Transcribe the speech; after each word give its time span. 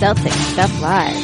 Celtic 0.00 0.32
Stuff 0.32 0.80
Live. 0.80 1.14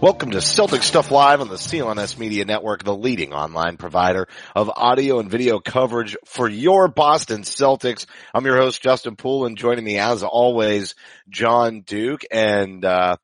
Welcome 0.00 0.30
to 0.30 0.40
Celtic 0.40 0.82
Stuff 0.82 1.10
Live 1.10 1.42
on 1.42 1.48
the 1.48 1.56
CLNS 1.56 2.16
Media 2.16 2.46
Network, 2.46 2.84
the 2.84 2.96
leading 2.96 3.34
online 3.34 3.76
provider 3.76 4.26
of 4.56 4.70
audio 4.74 5.18
and 5.18 5.30
video 5.30 5.58
coverage 5.58 6.16
for 6.24 6.48
your 6.48 6.88
Boston 6.88 7.42
Celtics. 7.42 8.06
I'm 8.32 8.46
your 8.46 8.56
host, 8.56 8.80
Justin 8.80 9.14
Poole, 9.14 9.44
and 9.44 9.58
joining 9.58 9.84
me 9.84 9.98
as 9.98 10.22
always, 10.22 10.94
John 11.28 11.82
Duke. 11.82 12.22
And, 12.30 12.86
uh, 12.86 13.18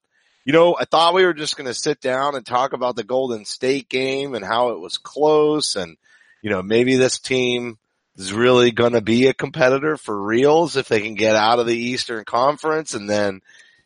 you 0.45 0.53
know, 0.53 0.77
I 0.79 0.85
thought 0.85 1.15
we 1.15 1.25
were 1.25 1.33
just 1.33 1.57
going 1.57 1.67
to 1.67 1.73
sit 1.73 2.03
down 2.03 2.35
and 2.35 2.45
talk 2.45 2.75
about 2.75 2.95
the 2.95 3.05
Golden 3.05 3.47
State 3.47 3.89
game 3.89 4.35
and 4.35 4.45
how 4.45 4.73
it 4.73 4.81
was 4.81 4.99
close 4.99 5.77
and, 5.77 5.97
you 6.43 6.51
know, 6.51 6.63
maybe 6.63 6.97
this 6.97 7.21
team 7.21 7.79
is 8.17 8.33
really 8.33 8.71
going 8.71 8.93
to 8.93 9.01
be 9.01 9.27
a 9.27 9.35
competitor 9.35 9.97
for 9.97 10.21
reals 10.21 10.77
if 10.77 10.89
they 10.89 11.01
can 11.01 11.15
get 11.15 11.37
out 11.37 11.59
of 11.59 11.67
the 11.67 11.77
Eastern 11.77 12.25
Conference 12.25 12.95
and 12.95 13.09
then, 13.09 13.41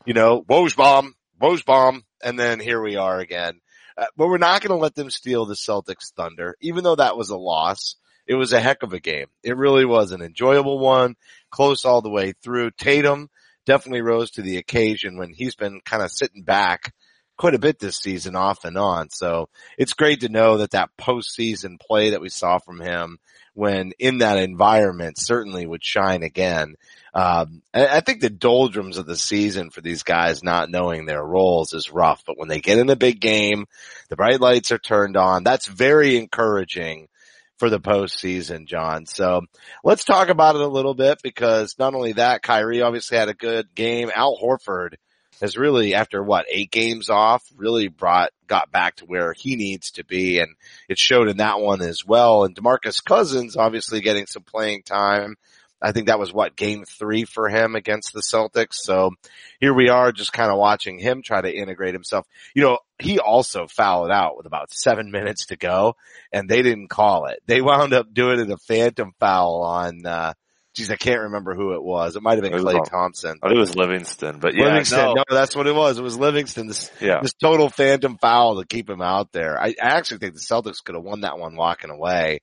you 0.05 0.15
know, 0.15 0.43
Woj 0.43 0.77
bomb, 0.77 1.15
Woj 1.41 1.65
bomb, 1.65 2.05
and 2.23 2.39
then 2.39 2.61
here 2.61 2.83
we 2.83 2.97
are 2.97 3.19
again. 3.19 3.61
Uh, 3.97 4.06
but 4.17 4.29
we're 4.29 4.39
not 4.39 4.62
going 4.62 4.77
to 4.77 4.81
let 4.81 4.95
them 4.95 5.11
steal 5.11 5.47
the 5.47 5.55
Celtics 5.55 6.12
thunder, 6.15 6.56
even 6.61 6.84
though 6.84 6.97
that 6.97 7.17
was 7.17 7.31
a 7.31 7.37
loss. 7.37 7.97
It 8.27 8.34
was 8.34 8.53
a 8.53 8.61
heck 8.61 8.83
of 8.83 8.93
a 8.93 9.01
game. 9.01 9.27
It 9.43 9.56
really 9.56 9.87
was 9.87 10.12
an 10.12 10.21
enjoyable 10.21 10.79
one, 10.79 11.17
close 11.51 11.84
all 11.84 12.03
the 12.03 12.11
way 12.11 12.34
through. 12.43 12.73
Tatum 12.73 13.31
definitely 13.65 14.03
rose 14.03 14.31
to 14.33 14.43
the 14.43 14.59
occasion 14.59 15.17
when 15.17 15.33
he's 15.33 15.56
been 15.56 15.81
kind 15.81 16.03
of 16.03 16.11
sitting 16.11 16.43
back 16.43 16.93
quite 17.39 17.55
a 17.55 17.58
bit 17.58 17.78
this 17.78 17.97
season 17.97 18.36
off 18.36 18.64
and 18.64 18.77
on. 18.77 19.08
So 19.11 19.48
it's 19.78 19.94
great 19.94 20.20
to 20.20 20.28
know 20.28 20.58
that 20.58 20.72
that 20.72 20.91
postseason 20.98 21.81
play 21.81 22.11
that 22.11 22.20
we 22.20 22.28
saw 22.28 22.58
from 22.58 22.81
him 22.81 23.19
when 23.55 23.92
in 23.98 24.19
that 24.19 24.39
environment 24.39 25.19
certainly 25.19 25.66
would 25.66 25.83
shine 25.83 26.22
again. 26.22 26.75
Um, 27.15 27.62
I 27.72 28.00
think 28.00 28.21
the 28.21 28.31
doldrums 28.31 28.99
of 28.99 29.06
the 29.06 29.16
season 29.16 29.71
for 29.71 29.81
these 29.81 30.03
guys 30.03 30.44
not 30.44 30.71
knowing 30.71 31.06
their 31.06 31.25
roles 31.25 31.72
is 31.72 31.91
rough, 31.91 32.22
but 32.26 32.38
when 32.38 32.49
they 32.49 32.60
get 32.60 32.78
in 32.78 32.91
a 32.91 32.97
big 32.97 33.21
game, 33.21 33.66
the 34.10 34.16
bright 34.16 34.41
lights 34.41 34.70
are 34.70 34.78
turned 34.78 35.16
on. 35.16 35.43
That's 35.43 35.66
very 35.66 36.16
encouraging 36.16 37.09
for 37.56 37.70
the 37.70 37.81
postseason, 37.81 38.66
John. 38.66 39.06
So 39.06 39.43
let's 39.82 40.05
talk 40.05 40.28
about 40.28 40.55
it 40.55 40.60
a 40.60 40.69
little 40.69 40.94
bit 40.94 41.19
because 41.22 41.75
not 41.78 41.94
only 41.94 42.12
that, 42.12 42.43
Kyrie 42.43 42.82
obviously 42.82 43.19
had 43.19 43.28
a 43.28 43.34
good 43.34 43.75
game. 43.75 44.10
Al 44.15 44.38
Horford 44.41 44.94
has 45.41 45.56
really, 45.56 45.94
after 45.94 46.22
what, 46.22 46.47
eight 46.50 46.71
games 46.71 47.10
off, 47.10 47.43
really 47.56 47.88
brought, 47.88 48.31
got 48.47 48.71
back 48.71 48.97
to 48.97 49.04
where 49.04 49.32
he 49.32 49.56
needs 49.56 49.93
to 49.93 50.04
be. 50.04 50.38
And 50.38 50.54
it 50.88 50.99
showed 50.99 51.28
in 51.28 51.38
that 51.38 51.60
one 51.60 51.82
as 51.82 52.04
well. 52.04 52.44
And 52.44 52.54
DeMarcus 52.54 53.04
Cousins 53.04 53.56
obviously 53.56 54.00
getting 54.00 54.26
some 54.26 54.43
playing 54.43 54.82
time. 54.82 55.37
I 55.81 55.93
think 55.93 56.09
that 56.09 56.19
was 56.19 56.32
what 56.32 56.56
game 56.56 56.84
three 56.84 57.25
for 57.25 57.49
him 57.49 57.76
against 57.76 58.12
the 58.12 58.21
Celtics. 58.21 58.75
So 58.75 59.12
here 59.60 59.72
we 59.72 59.88
are 59.88 60.10
just 60.10 60.32
kind 60.32 60.50
of 60.50 60.59
watching 60.59 60.99
him 60.99 61.22
try 61.22 61.41
to 61.41 61.55
integrate 61.55 61.94
himself. 61.94 62.26
You 62.53 62.62
know, 62.62 62.78
he 62.99 63.20
also 63.20 63.69
fouled 63.69 64.10
out 64.10 64.37
with 64.37 64.47
about 64.47 64.72
seven 64.72 65.10
minutes 65.12 65.47
to 65.47 65.56
go 65.56 65.94
and 66.32 66.49
they 66.49 66.62
didn't 66.62 66.88
call 66.88 67.26
it. 67.26 67.41
They 67.47 67.60
wound 67.60 67.93
up 67.93 68.12
doing 68.12 68.41
it 68.41 68.50
a 68.50 68.56
phantom 68.56 69.12
foul 69.20 69.62
on, 69.62 70.05
uh, 70.05 70.34
geez, 70.78 70.91
I 70.91 70.97
can't 70.97 71.22
remember 71.22 71.55
who 71.55 71.75
it 71.75 71.83
was. 71.83 72.15
It 72.16 72.22
might 72.22 72.43
have 72.43 72.43
been 72.43 72.53
Klay 72.53 72.78
on- 72.78 72.84
Thompson. 72.84 73.39
I 73.43 73.49
think 73.49 73.56
it 73.56 73.61
was 73.61 73.77
Livingston, 73.77 74.39
but 74.39 74.55
yeah, 74.55 74.66
Livingston. 74.66 74.99
no, 74.99 75.15
No. 75.15 75.25
that's 75.28 75.55
what 75.56 75.66
it 75.66 75.75
was. 75.75 75.99
It 75.99 76.03
was 76.03 76.16
Livingston. 76.19 76.69
This, 76.69 76.91
yeah, 77.00 77.21
this 77.21 77.34
total 77.34 77.69
phantom 77.69 78.16
foul 78.19 78.61
to 78.61 78.66
keep 78.66 78.88
him 78.88 79.03
out 79.03 79.33
there. 79.33 79.61
I, 79.61 79.69
I 79.83 79.97
actually 79.97 80.19
think 80.19 80.34
the 80.34 80.41
Celtics 80.41 80.83
could 80.83 80.94
have 80.94 81.05
won 81.05 81.22
that 81.22 81.38
one 81.38 81.56
walking 81.56 81.91
away 81.91 82.41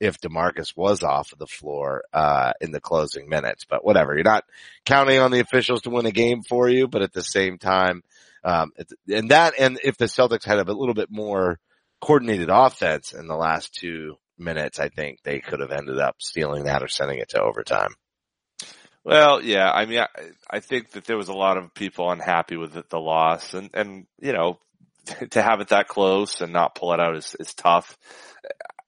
if 0.00 0.18
DeMarcus 0.20 0.76
was 0.76 1.02
off 1.02 1.32
of 1.32 1.38
the 1.38 1.46
floor, 1.46 2.02
uh, 2.12 2.52
in 2.60 2.72
the 2.72 2.80
closing 2.80 3.28
minutes, 3.28 3.64
but 3.64 3.84
whatever. 3.84 4.14
You're 4.14 4.24
not 4.24 4.44
counting 4.84 5.18
on 5.20 5.30
the 5.30 5.40
officials 5.40 5.82
to 5.82 5.90
win 5.90 6.06
a 6.06 6.10
game 6.10 6.42
for 6.42 6.68
you, 6.68 6.88
but 6.88 7.02
at 7.02 7.12
the 7.12 7.22
same 7.22 7.58
time, 7.58 8.02
um, 8.42 8.72
and 9.08 9.30
that, 9.30 9.54
and 9.58 9.78
if 9.84 9.96
the 9.96 10.06
Celtics 10.06 10.44
had 10.44 10.58
a 10.58 10.64
little 10.72 10.94
bit 10.94 11.08
more 11.10 11.58
coordinated 12.00 12.48
offense 12.50 13.12
in 13.14 13.28
the 13.28 13.36
last 13.36 13.72
two 13.74 14.16
minutes, 14.38 14.78
I 14.78 14.88
think 14.88 15.22
they 15.22 15.40
could 15.40 15.60
have 15.60 15.72
ended 15.72 15.98
up 15.98 16.16
stealing 16.20 16.64
that 16.64 16.82
or 16.82 16.88
sending 16.88 17.18
it 17.18 17.30
to 17.30 17.42
overtime. 17.42 17.94
Well, 19.04 19.42
yeah, 19.42 19.70
I 19.70 19.84
mean, 19.84 20.00
I, 20.00 20.06
I 20.48 20.60
think 20.60 20.92
that 20.92 21.04
there 21.04 21.16
was 21.16 21.28
a 21.28 21.34
lot 21.34 21.58
of 21.58 21.74
people 21.74 22.10
unhappy 22.10 22.56
with 22.56 22.72
the, 22.72 22.84
the 22.88 22.98
loss 22.98 23.52
and, 23.52 23.70
and, 23.74 24.06
you 24.18 24.32
know, 24.32 24.58
to 25.30 25.42
have 25.42 25.60
it 25.60 25.68
that 25.68 25.88
close 25.88 26.40
and 26.40 26.52
not 26.52 26.74
pull 26.74 26.94
it 26.94 27.00
out 27.00 27.16
is, 27.16 27.36
is 27.38 27.52
tough. 27.52 27.98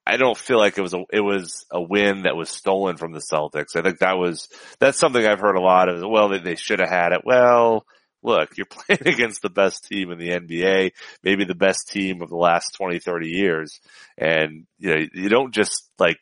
I 0.07 0.17
don't 0.17 0.39
feel 0.39 0.59
like 0.59 0.79
it 0.79 0.83
was 0.83 0.95
a, 0.95 1.05
it 1.13 1.21
was 1.21 1.67
a 1.71 1.83
win 1.83 2.23
that 2.23 2.37
was 2.37 2.49
stolen 2.49 2.97
from 2.97 3.13
the 3.13 3.19
Celtics. 3.19 3.77
I 3.77 3.83
think 3.83 3.99
that 3.99 4.17
was, 4.17 4.49
that's 4.79 4.99
something 4.99 5.25
I've 5.25 5.41
heard 5.41 5.57
a 5.57 5.61
lot 5.61 5.89
of, 5.89 6.03
well, 6.09 6.29
they, 6.29 6.39
they 6.39 6.55
should 6.55 6.79
have 6.79 6.89
had 6.89 7.13
it. 7.13 7.23
Well, 7.25 7.85
look, 8.27 8.59
you're 8.59 8.67
playing 8.71 9.07
against 9.07 9.41
the 9.41 9.49
best 9.49 9.87
team 9.89 10.11
in 10.11 10.19
the 10.19 10.31
NBA, 10.31 10.91
maybe 11.23 11.45
the 11.45 11.55
best 11.55 11.89
team 11.89 12.21
of 12.21 12.29
the 12.29 12.37
last 12.37 12.75
20, 12.75 12.99
30 12.99 13.29
years. 13.29 13.81
And, 14.19 14.67
you 14.79 14.95
know, 14.95 15.07
you 15.15 15.29
don't 15.31 15.55
just 15.55 15.89
like 15.99 16.19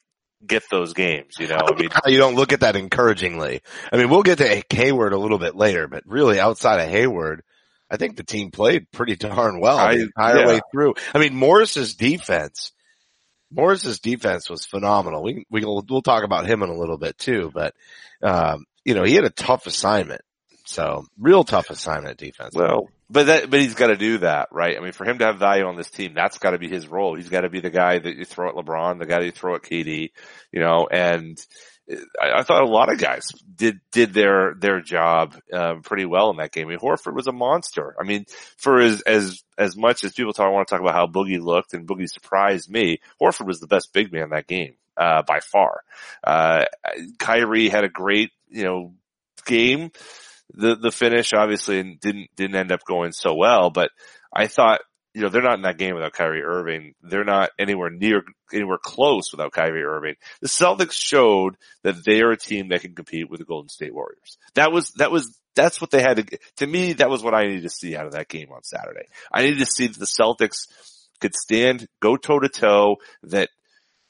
get 0.47 0.63
those 0.71 0.93
games, 0.93 1.37
you 1.41 1.49
know, 1.49 1.57
I 1.57 1.75
mean, 1.81 1.89
you 2.07 2.19
don't 2.19 2.35
look 2.35 2.53
at 2.53 2.61
that 2.61 2.77
encouragingly. 2.77 3.63
I 3.91 3.97
mean, 3.97 4.11
we'll 4.11 4.23
get 4.23 4.39
to 4.39 4.63
Hayward 4.71 5.15
a 5.15 5.19
little 5.19 5.39
bit 5.39 5.57
later, 5.57 5.89
but 5.89 6.03
really 6.07 6.39
outside 6.39 6.81
of 6.81 6.91
Hayward, 6.91 7.43
I 7.91 7.97
think 7.97 8.17
the 8.17 8.25
team 8.25 8.51
played 8.51 8.91
pretty 8.93 9.17
darn 9.17 9.59
well 9.59 9.79
I- 9.79 9.97
the 9.97 10.03
entire 10.03 10.39
yeah. 10.41 10.47
way 10.47 10.61
through. 10.71 10.95
I 11.15 11.19
mean, 11.19 11.35
Morris's 11.35 11.95
defense, 11.95 12.73
Morris's 13.51 14.01
defense 14.01 14.51
was 14.51 14.67
phenomenal. 14.67 15.23
We, 15.23 15.47
we, 15.49 15.65
will 15.65 15.85
we'll 15.89 16.03
talk 16.03 16.25
about 16.25 16.47
him 16.47 16.63
in 16.63 16.69
a 16.69 16.77
little 16.77 16.99
bit 16.99 17.17
too, 17.17 17.51
but, 17.55 17.75
um, 18.23 18.67
you 18.85 18.95
know, 18.95 19.05
he 19.05 19.15
had 19.15 19.25
a 19.25 19.31
tough 19.31 19.67
assignment. 19.67 20.21
So 20.65 21.07
real 21.19 21.45
tough 21.45 21.71
assignment 21.71 22.19
defense. 22.19 22.55
Well, 22.55 22.89
but 23.11 23.27
that, 23.27 23.51
but 23.51 23.61
he's 23.61 23.75
got 23.75 23.89
to 23.89 23.97
do 23.97 24.19
that, 24.19 24.49
right? 24.51 24.77
I 24.77 24.81
mean, 24.81 24.93
for 24.93 25.05
him 25.05 25.19
to 25.19 25.27
have 25.27 25.39
value 25.39 25.67
on 25.67 25.77
this 25.77 25.91
team, 25.91 26.15
that's 26.15 26.39
got 26.39 26.53
to 26.53 26.59
be 26.59 26.69
his 26.69 26.89
role. 26.89 27.15
He's 27.15 27.29
got 27.29 27.43
to 27.43 27.51
be 27.51 27.61
the 27.61 27.71
guy 27.71 27.99
that 27.99 28.17
you 28.17 28.25
throw 28.25 28.49
at 28.49 28.55
LeBron, 28.55 28.99
the 28.99 29.07
guy 29.07 29.19
that 29.19 29.27
you 29.27 29.33
throw 29.33 29.55
at 29.57 29.63
KD, 29.63 30.11
you 30.53 30.61
know, 30.61 30.89
and 30.91 31.39
I, 32.21 32.39
I 32.39 32.43
thought 32.45 32.63
a 32.63 32.69
lot 32.69 32.91
of 32.91 32.99
guys 32.99 33.27
did, 33.55 33.81
did 33.93 34.15
their, 34.15 34.55
their 34.59 34.81
job, 34.81 35.37
um, 35.53 35.83
pretty 35.83 36.07
well 36.07 36.31
in 36.31 36.39
that 36.39 36.51
game. 36.51 36.67
I 36.67 36.71
mean, 36.71 36.79
Horford 36.79 37.15
was 37.15 37.27
a 37.27 37.33
monster. 37.33 37.95
I 38.01 38.05
mean, 38.05 38.25
for 38.57 38.81
as, 38.81 39.03
as, 39.03 39.45
as 39.59 39.77
much 39.77 40.03
as 40.03 40.15
people 40.15 40.33
talk, 40.33 40.47
I 40.47 40.51
want 40.51 40.67
to 40.67 40.73
talk 40.73 40.81
about 40.81 40.95
how 40.95 41.07
Boogie 41.07 41.43
looked 41.43 41.75
and 41.75 41.87
Boogie 41.87 42.09
surprised 42.09 42.71
me, 42.71 43.01
Horford 43.21 43.47
was 43.47 43.61
the 43.61 43.67
best 43.67 43.93
big 43.93 44.13
man 44.13 44.31
that 44.31 44.47
game, 44.47 44.77
uh, 44.97 45.23
by 45.23 45.41
far. 45.41 45.83
Uh, 46.23 46.65
Kyrie 47.19 47.69
had 47.69 47.85
a 47.85 47.91
great, 47.91 48.31
you 48.49 48.65
know, 48.65 48.95
game 49.45 49.91
the 50.53 50.77
the 50.77 50.91
finish 50.91 51.33
obviously 51.33 51.83
didn't 52.01 52.29
didn't 52.37 52.57
end 52.57 52.73
up 52.73 52.85
going 52.87 53.13
so 53.13 53.35
well, 53.35 53.71
but 53.71 53.91
I 54.33 54.47
thought 54.47 54.81
you 55.15 55.23
know 55.23 55.29
they're 55.29 55.43
not 55.43 55.57
in 55.57 55.63
that 55.63 55.79
game 55.79 55.95
without 55.95 56.13
Kyrie 56.13 56.43
Irving. 56.43 56.95
They're 57.03 57.25
not 57.25 57.51
anywhere 57.59 57.91
near 57.91 58.23
anywhere 58.53 58.79
close 58.83 59.33
without 59.33 59.53
Kyrie 59.53 59.85
Irving. 59.85 60.15
The 60.41 60.49
Celtics 60.49 60.93
showed 60.93 61.57
that 61.83 62.05
they 62.05 62.21
are 62.21 62.33
a 62.33 62.37
team 62.37 62.69
that 62.69 62.83
can 62.83 62.95
compete 62.95 63.31
with 63.31 63.41
the 63.41 63.47
Golden 63.47 63.69
State 63.69 63.95
Warriors. 63.95 64.39
That 64.55 64.73
was 64.73 64.91
that 64.93 65.11
was 65.11 65.39
that's 65.55 65.81
what 65.81 65.91
they 65.91 66.03
had 66.03 66.17
to 66.17 66.39
to 66.57 66.67
me 66.67 66.95
that 66.95 67.11
was 67.11 67.23
what 67.23 67.35
I 67.35 67.45
needed 67.45 67.63
to 67.63 67.71
see 67.71 67.97
out 67.97 68.07
of 68.07 68.13
that 68.13 68.29
game 68.29 68.51
on 68.53 68.65
Saturday. 68.65 69.07
I 69.33 69.43
needed 69.43 69.61
to 69.61 69.67
see 69.67 69.87
that 69.87 69.99
the 69.99 70.05
Celtics 70.05 70.67
could 71.21 71.35
stand, 71.35 71.87
go 72.01 72.17
toe 72.17 72.41
to 72.41 72.49
toe, 72.49 72.97
that 73.23 73.49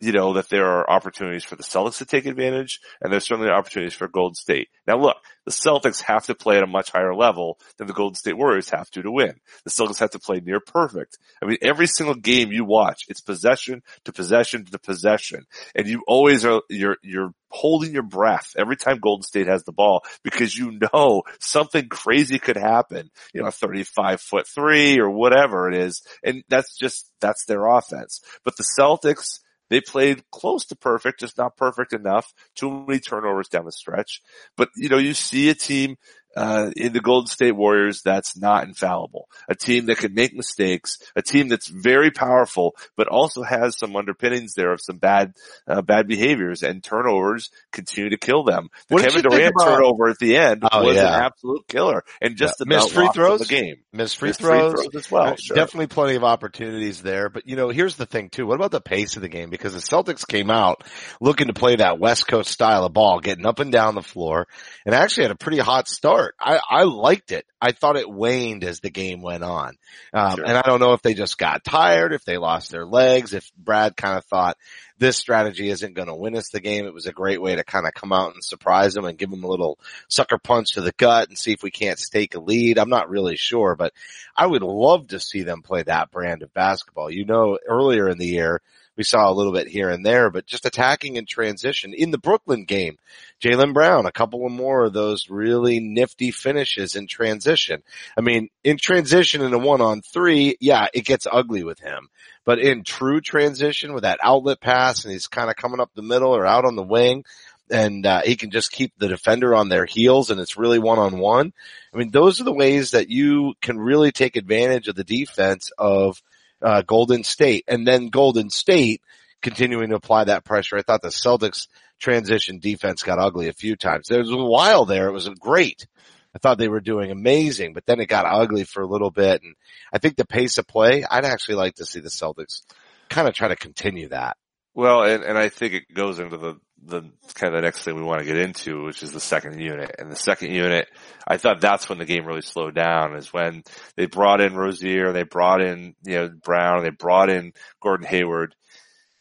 you 0.04 0.12
know, 0.12 0.34
that 0.34 0.48
there 0.48 0.66
are 0.66 0.90
opportunities 0.90 1.44
for 1.44 1.56
the 1.56 1.62
Celtics 1.62 1.98
to 1.98 2.04
take 2.04 2.26
advantage 2.26 2.80
and 3.00 3.12
there's 3.12 3.26
certainly 3.26 3.50
opportunities 3.50 3.94
for 3.94 4.08
Golden 4.08 4.34
State. 4.34 4.68
Now 4.86 4.98
look, 4.98 5.16
the 5.44 5.50
Celtics 5.50 6.02
have 6.02 6.26
to 6.26 6.34
play 6.34 6.56
at 6.56 6.62
a 6.62 6.66
much 6.66 6.90
higher 6.90 7.14
level 7.14 7.58
than 7.76 7.86
the 7.86 7.92
Golden 7.92 8.14
State 8.14 8.36
Warriors 8.36 8.70
have 8.70 8.90
to 8.90 9.02
to 9.02 9.10
win. 9.10 9.34
The 9.64 9.70
Celtics 9.70 10.00
have 10.00 10.10
to 10.10 10.18
play 10.18 10.40
near 10.40 10.60
perfect. 10.60 11.18
I 11.42 11.46
mean, 11.46 11.58
every 11.62 11.86
single 11.86 12.14
game 12.14 12.52
you 12.52 12.64
watch, 12.64 13.04
it's 13.08 13.20
possession 13.20 13.82
to 14.04 14.12
possession 14.12 14.64
to 14.64 14.78
possession. 14.78 15.46
And 15.74 15.86
you 15.86 16.02
always 16.06 16.44
are, 16.44 16.62
you're, 16.68 16.96
you're 17.02 17.32
holding 17.48 17.92
your 17.92 18.02
breath 18.02 18.54
every 18.56 18.76
time 18.76 18.98
Golden 18.98 19.22
State 19.22 19.46
has 19.46 19.64
the 19.64 19.72
ball 19.72 20.04
because 20.22 20.56
you 20.56 20.78
know 20.92 21.22
something 21.40 21.88
crazy 21.88 22.38
could 22.38 22.56
happen, 22.56 23.10
you 23.32 23.42
know, 23.42 23.48
a 23.48 23.52
35 23.52 24.20
foot 24.20 24.46
three 24.46 24.98
or 24.98 25.10
whatever 25.10 25.68
it 25.68 25.76
is. 25.76 26.02
And 26.22 26.42
that's 26.48 26.76
just, 26.76 27.10
that's 27.20 27.44
their 27.46 27.66
offense. 27.66 28.20
But 28.44 28.56
the 28.56 28.66
Celtics, 28.78 29.40
they 29.74 29.80
played 29.80 30.22
close 30.30 30.64
to 30.66 30.76
perfect, 30.76 31.18
just 31.18 31.36
not 31.36 31.56
perfect 31.56 31.92
enough. 31.92 32.32
Too 32.54 32.84
many 32.86 33.00
turnovers 33.00 33.48
down 33.48 33.64
the 33.64 33.72
stretch. 33.72 34.22
But, 34.56 34.68
you 34.76 34.88
know, 34.88 34.98
you 34.98 35.14
see 35.14 35.50
a 35.50 35.54
team 35.54 35.96
uh, 36.36 36.70
in 36.76 36.92
the 36.92 37.00
Golden 37.00 37.26
State 37.28 37.52
Warriors 37.52 38.02
that's 38.02 38.36
not 38.36 38.64
infallible. 38.66 39.28
A 39.48 39.54
team 39.54 39.86
that 39.86 39.98
can 39.98 40.14
make 40.14 40.34
mistakes, 40.34 40.98
a 41.16 41.22
team 41.22 41.48
that's 41.48 41.68
very 41.68 42.10
powerful, 42.10 42.74
but 42.96 43.08
also 43.08 43.42
has 43.42 43.78
some 43.78 43.94
underpinnings 43.96 44.54
there 44.54 44.72
of 44.72 44.80
some 44.80 44.98
bad, 44.98 45.34
uh, 45.66 45.82
bad 45.82 46.06
behaviors 46.08 46.62
and 46.62 46.82
turnovers 46.82 47.50
continue 47.72 48.10
to 48.10 48.16
kill 48.18 48.44
them. 48.44 48.68
The 48.88 48.94
What 48.94 49.04
Kevin 49.04 49.22
Durant 49.22 49.54
about- 49.56 49.68
turnover 49.76 50.08
at 50.08 50.18
the 50.18 50.36
end 50.36 50.64
Oh, 50.72 50.84
was 50.84 50.96
yeah. 50.96 51.16
an 51.16 51.22
absolute 51.24 51.66
killer 51.68 52.04
and 52.20 52.36
just 52.36 52.56
Yeah. 52.60 52.66
Missed 52.76 52.92
free 52.92 53.08
throws? 53.14 53.40
the 53.40 53.46
game. 53.46 53.76
Missed 53.92 54.16
free 54.16 54.30
Missed 54.30 54.40
throws. 54.40 54.86
as 54.94 55.10
well. 55.10 55.24
Uh, 55.32 55.36
Sure. 55.36 55.56
Definitely 55.56 55.88
plenty 55.88 56.14
of 56.16 56.24
opportunities 56.24 57.02
there. 57.02 57.28
But 57.28 57.46
you 57.46 57.56
know, 57.56 57.68
here's 57.68 57.96
the 57.96 58.06
thing 58.06 58.30
too. 58.30 58.46
What 58.46 58.54
about 58.56 58.70
the 58.70 58.80
pace 58.80 59.16
of 59.16 59.22
the 59.22 59.28
game? 59.28 59.50
Because 59.50 59.72
the 59.74 59.80
Celtics 59.80 60.26
came 60.26 60.50
out 60.50 60.84
looking 61.20 61.48
to 61.48 61.52
play 61.52 61.76
that 61.76 61.98
West 61.98 62.26
Coast 62.26 62.50
style 62.50 62.84
of 62.84 62.92
ball, 62.92 63.20
getting 63.20 63.46
up 63.46 63.58
and 63.60 63.70
down 63.70 63.94
the 63.94 64.02
floor 64.02 64.46
and 64.86 64.94
actually 64.94 65.24
had 65.24 65.30
a 65.32 65.36
pretty 65.36 65.58
hot 65.58 65.86
start. 65.88 66.23
I, 66.38 66.60
I 66.68 66.82
liked 66.84 67.32
it. 67.32 67.46
I 67.60 67.72
thought 67.72 67.96
it 67.96 68.10
waned 68.10 68.64
as 68.64 68.80
the 68.80 68.90
game 68.90 69.22
went 69.22 69.44
on. 69.44 69.76
Um, 70.12 70.36
Sure. 70.36 70.44
and 70.44 70.56
I 70.56 70.62
don't 70.62 70.80
know 70.80 70.92
if 70.92 71.02
they 71.02 71.14
just 71.14 71.38
got 71.38 71.64
tired, 71.64 72.12
if 72.12 72.24
they 72.24 72.38
lost 72.38 72.70
their 72.70 72.84
legs, 72.84 73.32
if 73.32 73.50
Brad 73.56 73.96
kind 73.96 74.16
of 74.18 74.24
thought 74.26 74.56
this 74.98 75.16
strategy 75.16 75.68
isn't 75.68 75.94
going 75.94 76.08
to 76.08 76.14
win 76.14 76.36
us 76.36 76.50
the 76.50 76.60
game. 76.60 76.86
It 76.86 76.94
was 76.94 77.06
a 77.06 77.12
great 77.12 77.42
way 77.42 77.56
to 77.56 77.64
kind 77.64 77.86
of 77.86 77.94
come 77.94 78.12
out 78.12 78.34
and 78.34 78.44
surprise 78.44 78.94
them 78.94 79.04
and 79.04 79.18
give 79.18 79.30
them 79.30 79.44
a 79.44 79.48
little 79.48 79.78
sucker 80.08 80.38
punch 80.38 80.72
to 80.74 80.80
the 80.80 80.92
gut 80.92 81.28
and 81.28 81.38
see 81.38 81.52
if 81.52 81.62
we 81.62 81.70
can't 81.70 81.98
stake 81.98 82.34
a 82.34 82.40
lead. 82.40 82.78
I'm 82.78 82.90
not 82.90 83.10
really 83.10 83.36
sure, 83.36 83.74
but 83.76 83.92
I 84.36 84.46
would 84.46 84.62
love 84.62 85.08
to 85.08 85.20
see 85.20 85.42
them 85.42 85.62
play 85.62 85.82
that 85.82 86.10
brand 86.10 86.42
of 86.42 86.54
basketball. 86.54 87.10
You 87.10 87.24
know, 87.24 87.58
earlier 87.66 88.08
in 88.08 88.18
the 88.18 88.26
year, 88.26 88.62
we 88.96 89.04
saw 89.04 89.30
a 89.30 89.34
little 89.34 89.52
bit 89.52 89.68
here 89.68 89.88
and 89.88 90.04
there, 90.04 90.30
but 90.30 90.46
just 90.46 90.66
attacking 90.66 91.16
in 91.16 91.26
transition. 91.26 91.92
In 91.94 92.10
the 92.10 92.18
Brooklyn 92.18 92.64
game, 92.64 92.96
Jaylen 93.42 93.74
Brown, 93.74 94.06
a 94.06 94.12
couple 94.12 94.46
of 94.46 94.52
more 94.52 94.84
of 94.84 94.92
those 94.92 95.28
really 95.28 95.80
nifty 95.80 96.30
finishes 96.30 96.96
in 96.96 97.06
transition. 97.06 97.82
I 98.16 98.20
mean, 98.20 98.48
in 98.62 98.78
transition 98.78 99.42
in 99.42 99.52
a 99.52 99.58
one 99.58 99.80
on 99.80 100.02
three, 100.02 100.56
yeah, 100.60 100.86
it 100.94 101.04
gets 101.04 101.26
ugly 101.30 101.64
with 101.64 101.80
him. 101.80 102.08
But 102.44 102.58
in 102.58 102.84
true 102.84 103.20
transition 103.20 103.94
with 103.94 104.02
that 104.02 104.20
outlet 104.22 104.60
pass 104.60 105.04
and 105.04 105.12
he's 105.12 105.26
kind 105.26 105.50
of 105.50 105.56
coming 105.56 105.80
up 105.80 105.90
the 105.94 106.02
middle 106.02 106.36
or 106.36 106.46
out 106.46 106.64
on 106.64 106.76
the 106.76 106.82
wing 106.82 107.24
and 107.70 108.04
uh, 108.04 108.20
he 108.22 108.36
can 108.36 108.50
just 108.50 108.70
keep 108.70 108.92
the 108.98 109.08
defender 109.08 109.54
on 109.54 109.68
their 109.68 109.86
heels 109.86 110.30
and 110.30 110.40
it's 110.40 110.56
really 110.56 110.78
one 110.78 110.98
on 110.98 111.18
one. 111.18 111.52
I 111.92 111.96
mean, 111.96 112.10
those 112.10 112.40
are 112.40 112.44
the 112.44 112.52
ways 112.52 112.90
that 112.90 113.08
you 113.08 113.54
can 113.62 113.78
really 113.78 114.12
take 114.12 114.36
advantage 114.36 114.88
of 114.88 114.96
the 114.96 115.04
defense 115.04 115.70
of 115.78 116.22
uh, 116.64 116.82
Golden 116.82 117.22
State 117.22 117.64
and 117.68 117.86
then 117.86 118.08
Golden 118.08 118.50
State 118.50 119.02
continuing 119.42 119.90
to 119.90 119.96
apply 119.96 120.24
that 120.24 120.44
pressure. 120.44 120.76
I 120.76 120.82
thought 120.82 121.02
the 121.02 121.08
Celtics 121.08 121.68
transition 122.00 122.58
defense 122.58 123.02
got 123.02 123.18
ugly 123.18 123.48
a 123.48 123.52
few 123.52 123.76
times. 123.76 124.08
There 124.08 124.18
was 124.18 124.30
a 124.30 124.36
while 124.36 124.84
there. 124.84 125.08
It 125.08 125.12
was 125.12 125.28
great. 125.28 125.86
I 126.34 126.38
thought 126.38 126.58
they 126.58 126.68
were 126.68 126.80
doing 126.80 127.10
amazing, 127.10 127.74
but 127.74 127.86
then 127.86 128.00
it 128.00 128.06
got 128.06 128.26
ugly 128.26 128.64
for 128.64 128.82
a 128.82 128.88
little 128.88 129.10
bit. 129.10 129.42
And 129.42 129.54
I 129.92 129.98
think 129.98 130.16
the 130.16 130.26
pace 130.26 130.58
of 130.58 130.66
play, 130.66 131.04
I'd 131.08 131.24
actually 131.24 131.56
like 131.56 131.76
to 131.76 131.86
see 131.86 132.00
the 132.00 132.08
Celtics 132.08 132.62
kind 133.08 133.28
of 133.28 133.34
try 133.34 133.48
to 133.48 133.56
continue 133.56 134.08
that. 134.08 134.36
Well, 134.74 135.04
and, 135.04 135.22
and 135.22 135.38
I 135.38 135.50
think 135.50 135.74
it 135.74 135.94
goes 135.94 136.18
into 136.18 136.36
the, 136.36 136.56
the 136.86 137.00
kind 137.34 137.54
of 137.54 137.58
the 137.58 137.60
next 137.62 137.82
thing 137.82 137.94
we 137.96 138.02
want 138.02 138.20
to 138.20 138.26
get 138.26 138.36
into, 138.36 138.84
which 138.84 139.02
is 139.02 139.12
the 139.12 139.20
second 139.20 139.60
unit. 139.60 139.94
And 139.98 140.10
the 140.10 140.16
second 140.16 140.52
unit, 140.52 140.86
I 141.26 141.36
thought 141.38 141.60
that's 141.60 141.88
when 141.88 141.98
the 141.98 142.04
game 142.04 142.26
really 142.26 142.42
slowed 142.42 142.74
down 142.74 143.16
is 143.16 143.32
when 143.32 143.62
they 143.96 144.06
brought 144.06 144.40
in 144.40 144.54
Rozier, 144.54 145.12
they 145.12 145.22
brought 145.22 145.60
in, 145.62 145.94
you 146.04 146.14
know, 146.16 146.28
Brown, 146.42 146.82
they 146.82 146.90
brought 146.90 147.30
in 147.30 147.52
Gordon 147.80 148.06
Hayward 148.06 148.54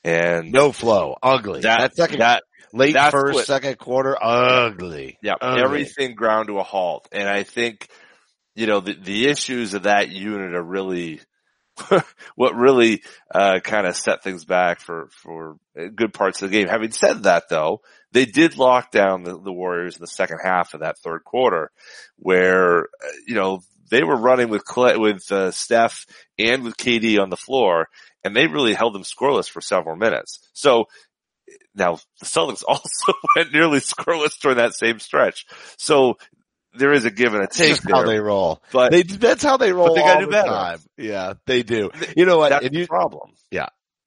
and 0.03 0.51
No 0.51 0.71
flow, 0.71 1.15
ugly. 1.23 1.61
that, 1.61 1.79
That, 1.79 1.95
second, 1.95 2.19
that, 2.19 2.43
late 2.73 2.95
first, 3.11 3.35
what- 3.35 3.45
second 3.45 3.77
quarter, 3.79 4.17
ugly. 4.21 5.17
yeah, 5.21 5.35
Ugly. 5.39 5.61
everything 5.63 6.15
ground 6.15 6.47
to 6.49 6.59
a 6.59 6.63
halt. 6.63 7.07
And 7.11 7.27
I 7.29 7.43
think, 7.43 7.87
you 8.55 8.67
know, 8.67 8.81
the, 8.81 8.93
the 8.93 9.27
issues 9.29 9.73
of 9.73 9.83
that 9.83 10.09
unit 10.09 10.53
are 10.53 10.63
really, 10.63 11.21
what 12.35 12.55
really, 12.55 13.01
uh, 13.33 13.59
kind 13.63 13.87
of 13.87 13.95
set 13.95 14.23
things 14.23 14.45
back 14.45 14.79
for, 14.79 15.09
for 15.11 15.57
good 15.95 16.13
parts 16.13 16.41
of 16.41 16.49
the 16.49 16.57
game. 16.57 16.67
Having 16.67 16.91
said 16.91 17.23
that 17.23 17.49
though, 17.49 17.81
they 18.11 18.25
did 18.25 18.57
lock 18.57 18.91
down 18.91 19.23
the, 19.23 19.39
the 19.39 19.51
Warriors 19.51 19.95
in 19.95 20.01
the 20.01 20.07
second 20.07 20.39
half 20.43 20.73
of 20.73 20.81
that 20.81 20.97
third 20.99 21.23
quarter 21.23 21.71
where, 22.17 22.81
uh, 22.81 23.11
you 23.27 23.35
know, 23.35 23.61
they 23.89 24.03
were 24.03 24.17
running 24.17 24.49
with 24.49 24.63
Klay, 24.65 24.99
with, 24.99 25.31
uh, 25.31 25.51
Steph 25.51 26.05
and 26.39 26.63
with 26.63 26.77
KD 26.77 27.19
on 27.19 27.29
the 27.29 27.37
floor 27.37 27.87
and 28.23 28.35
they 28.35 28.47
really 28.47 28.73
held 28.73 28.93
them 28.93 29.03
scoreless 29.03 29.49
for 29.49 29.61
several 29.61 29.95
minutes. 29.95 30.39
So, 30.53 30.85
now 31.75 31.97
the 32.19 32.25
Celtics 32.25 32.63
also 32.67 33.13
went 33.35 33.53
nearly 33.53 33.79
scoreless 33.79 34.39
during 34.39 34.57
that 34.57 34.73
same 34.73 34.99
stretch. 34.99 35.45
So 35.77 36.17
there 36.75 36.91
is 36.93 37.05
a 37.05 37.11
give 37.11 37.33
and 37.33 37.43
a 37.43 37.47
take 37.47 37.69
just 37.69 37.89
how 37.89 38.03
they 38.03 38.19
roll. 38.19 38.61
But 38.71 38.91
They, 38.91 39.03
that's 39.03 39.43
how 39.43 39.57
they 39.57 39.71
roll 39.73 39.95
they 39.95 40.01
gotta 40.01 40.13
all 40.13 40.19
do 40.21 40.25
the 40.27 40.31
better. 40.31 40.49
time. 40.49 40.79
Yeah, 40.97 41.33
they 41.45 41.63
do. 41.63 41.91
You 42.15 42.25
know 42.25 42.37
what? 42.37 42.49
that's 42.49 42.65
And 42.65 42.73
the 42.75 42.79
you, 42.79 42.87
problem. 42.87 43.31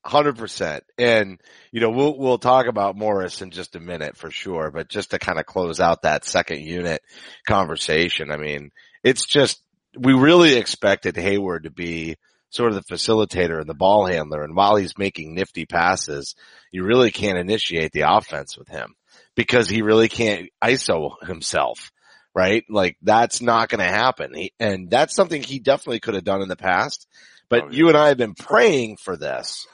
Hundred 0.04 0.38
percent. 0.38 0.84
And, 0.98 1.40
you 1.72 1.80
know, 1.80 1.90
we'll, 1.90 2.16
we'll 2.16 2.38
talk 2.38 2.66
about 2.68 2.96
Morris 2.96 3.42
in 3.42 3.50
just 3.50 3.74
a 3.74 3.80
minute 3.80 4.16
for 4.16 4.30
sure, 4.30 4.70
but 4.70 4.88
just 4.88 5.10
to 5.10 5.18
kind 5.18 5.40
of 5.40 5.46
close 5.46 5.80
out 5.80 6.02
that 6.02 6.24
second 6.24 6.60
unit 6.60 7.02
conversation, 7.44 8.30
I 8.30 8.36
mean, 8.36 8.70
it's 9.02 9.26
just, 9.26 9.60
we 9.98 10.12
really 10.12 10.54
expected 10.54 11.16
Hayward 11.16 11.64
to 11.64 11.70
be 11.72 12.18
sort 12.50 12.72
of 12.72 12.76
the 12.76 12.94
facilitator 12.94 13.58
and 13.58 13.68
the 13.68 13.74
ball 13.74 14.06
handler. 14.06 14.44
And 14.44 14.54
while 14.54 14.76
he's 14.76 14.96
making 14.96 15.34
nifty 15.34 15.66
passes, 15.66 16.36
you 16.70 16.84
really 16.84 17.10
can't 17.10 17.38
initiate 17.38 17.90
the 17.90 18.04
offense 18.06 18.56
with 18.56 18.68
him 18.68 18.94
because 19.34 19.68
he 19.68 19.82
really 19.82 20.08
can't 20.08 20.48
ISO 20.62 21.14
himself. 21.26 21.90
Right? 22.36 22.64
Like 22.68 22.98
that's 23.00 23.40
not 23.40 23.70
going 23.70 23.80
to 23.80 23.90
happen. 23.92 24.34
He, 24.34 24.52
and 24.60 24.90
that's 24.90 25.14
something 25.14 25.42
he 25.42 25.58
definitely 25.58 26.00
could 26.00 26.14
have 26.14 26.24
done 26.24 26.42
in 26.42 26.48
the 26.48 26.56
past. 26.56 27.06
But 27.48 27.62
Oh, 27.62 27.66
yeah. 27.70 27.76
you 27.76 27.88
and 27.88 27.96
I 27.96 28.08
have 28.08 28.18
been 28.18 28.34
praying 28.34 28.98
for 28.98 29.16
this 29.16 29.66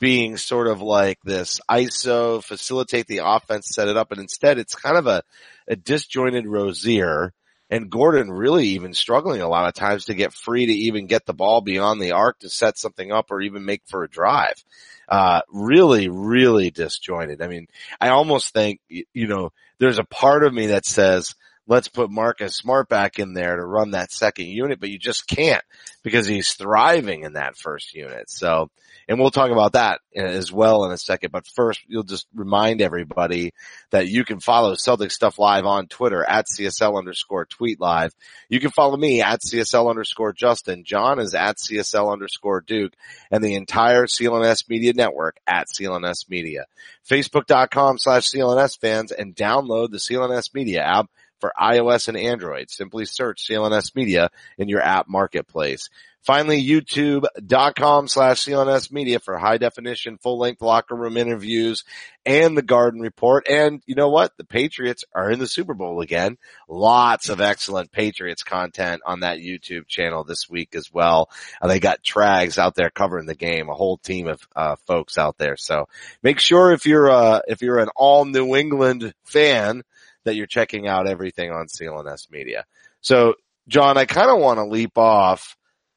being 0.00 0.36
sort 0.36 0.66
of 0.66 0.82
like 0.82 1.18
this 1.22 1.60
ISO, 1.70 2.42
facilitate 2.42 3.06
the 3.06 3.20
offense, 3.24 3.68
set 3.68 3.86
it 3.86 3.96
up. 3.96 4.10
And 4.10 4.20
instead 4.20 4.58
it's 4.58 4.74
kind 4.74 4.96
of 4.96 5.06
a, 5.06 5.22
a 5.68 5.76
disjointed 5.76 6.44
Rozier 6.46 7.32
and 7.70 7.90
Gordon 7.90 8.30
really 8.30 8.66
even 8.68 8.94
struggling 8.94 9.40
a 9.40 9.48
lot 9.48 9.68
of 9.68 9.74
times 9.74 10.06
to 10.06 10.14
get 10.14 10.32
free 10.32 10.66
to 10.66 10.72
even 10.72 11.06
get 11.06 11.24
the 11.26 11.34
ball 11.34 11.60
beyond 11.60 12.00
the 12.00 12.12
arc 12.12 12.40
to 12.40 12.48
set 12.48 12.78
something 12.78 13.12
up 13.12 13.30
or 13.30 13.40
even 13.40 13.64
make 13.64 13.82
for 13.86 14.02
a 14.02 14.10
drive. 14.10 14.64
Uh, 15.08 15.42
really, 15.52 16.08
really 16.08 16.70
disjointed. 16.70 17.42
I 17.42 17.46
mean, 17.46 17.68
I 18.00 18.08
almost 18.08 18.52
think, 18.52 18.80
you 18.88 19.26
know, 19.28 19.52
there's 19.78 19.98
a 19.98 20.04
part 20.04 20.44
of 20.44 20.52
me 20.52 20.68
that 20.68 20.84
says, 20.86 21.34
let's 21.68 21.88
put 21.88 22.10
Marcus 22.10 22.56
Smart 22.56 22.88
back 22.88 23.18
in 23.18 23.34
there 23.34 23.54
to 23.56 23.64
run 23.64 23.90
that 23.90 24.10
second 24.10 24.46
unit, 24.46 24.80
but 24.80 24.88
you 24.88 24.98
just 24.98 25.28
can't 25.28 25.62
because 26.02 26.26
he's 26.26 26.54
thriving 26.54 27.24
in 27.24 27.34
that 27.34 27.56
first 27.56 27.94
unit. 27.94 28.30
So, 28.30 28.70
and 29.06 29.18
we'll 29.18 29.30
talk 29.30 29.50
about 29.50 29.72
that 29.72 30.00
as 30.16 30.50
well 30.50 30.84
in 30.84 30.92
a 30.92 30.98
second. 30.98 31.30
But 31.30 31.46
first, 31.46 31.80
you'll 31.86 32.02
just 32.02 32.26
remind 32.34 32.80
everybody 32.80 33.52
that 33.90 34.08
you 34.08 34.24
can 34.24 34.40
follow 34.40 34.74
Celtic 34.74 35.10
Stuff 35.10 35.38
Live 35.38 35.66
on 35.66 35.86
Twitter 35.86 36.24
at 36.24 36.46
CSL 36.46 36.96
underscore 36.96 37.44
tweet 37.44 37.80
live. 37.80 38.14
You 38.48 38.60
can 38.60 38.70
follow 38.70 38.96
me 38.96 39.20
at 39.20 39.40
CSL 39.40 39.90
underscore 39.90 40.32
Justin. 40.32 40.84
John 40.84 41.18
is 41.18 41.34
at 41.34 41.58
CSL 41.58 42.10
underscore 42.10 42.62
Duke 42.62 42.94
and 43.30 43.44
the 43.44 43.54
entire 43.54 44.06
CLNS 44.06 44.68
Media 44.68 44.94
Network 44.94 45.38
at 45.46 45.68
CLNS 45.68 46.30
Media. 46.30 46.64
Facebook.com 47.08 47.98
slash 47.98 48.30
CLNS 48.30 48.78
fans 48.80 49.12
and 49.12 49.36
download 49.36 49.90
the 49.90 49.98
CLNS 49.98 50.54
Media 50.54 50.82
app 50.82 51.10
for 51.40 51.52
iOS 51.60 52.08
and 52.08 52.16
Android. 52.16 52.70
Simply 52.70 53.04
search 53.04 53.46
CLNS 53.46 53.94
Media 53.94 54.30
in 54.56 54.68
your 54.68 54.82
app 54.82 55.08
marketplace. 55.08 55.88
Finally, 56.28 56.62
youtube.com 56.62 58.06
slash 58.06 58.44
CLNS 58.44 58.92
media 58.92 59.18
for 59.18 59.38
high 59.38 59.56
definition, 59.56 60.18
full 60.18 60.38
length 60.38 60.60
locker 60.60 60.94
room 60.94 61.16
interviews 61.16 61.84
and 62.26 62.54
the 62.54 62.62
garden 62.62 63.00
report. 63.00 63.48
And 63.48 63.82
you 63.86 63.94
know 63.94 64.10
what? 64.10 64.36
The 64.36 64.44
Patriots 64.44 65.04
are 65.14 65.30
in 65.30 65.38
the 65.38 65.46
Super 65.46 65.72
Bowl 65.72 66.02
again. 66.02 66.36
Lots 66.68 67.30
of 67.30 67.40
excellent 67.40 67.92
Patriots 67.92 68.42
content 68.42 69.00
on 69.06 69.20
that 69.20 69.38
YouTube 69.38 69.86
channel 69.86 70.22
this 70.22 70.50
week 70.50 70.74
as 70.74 70.92
well. 70.92 71.30
Uh, 71.62 71.68
they 71.68 71.80
got 71.80 72.02
Trags 72.02 72.58
out 72.58 72.74
there 72.74 72.90
covering 72.90 73.24
the 73.24 73.34
game, 73.34 73.70
a 73.70 73.74
whole 73.74 73.96
team 73.96 74.26
of, 74.26 74.46
uh, 74.54 74.76
folks 74.86 75.16
out 75.16 75.38
there. 75.38 75.56
So 75.56 75.88
make 76.22 76.40
sure 76.40 76.72
if 76.72 76.84
you're, 76.84 77.08
uh, 77.08 77.40
if 77.48 77.62
you're 77.62 77.78
an 77.78 77.88
all 77.96 78.26
New 78.26 78.54
England 78.54 79.14
fan 79.24 79.82
that 80.24 80.34
you're 80.34 80.46
checking 80.46 80.86
out 80.86 81.08
everything 81.08 81.50
on 81.50 81.66
CLNS 81.66 82.30
media. 82.30 82.64
So 83.00 83.34
John, 83.68 83.98
I 83.98 84.06
kind 84.06 84.30
of 84.30 84.38
want 84.38 84.58
to 84.58 84.64
leap 84.64 84.96
off 84.96 85.56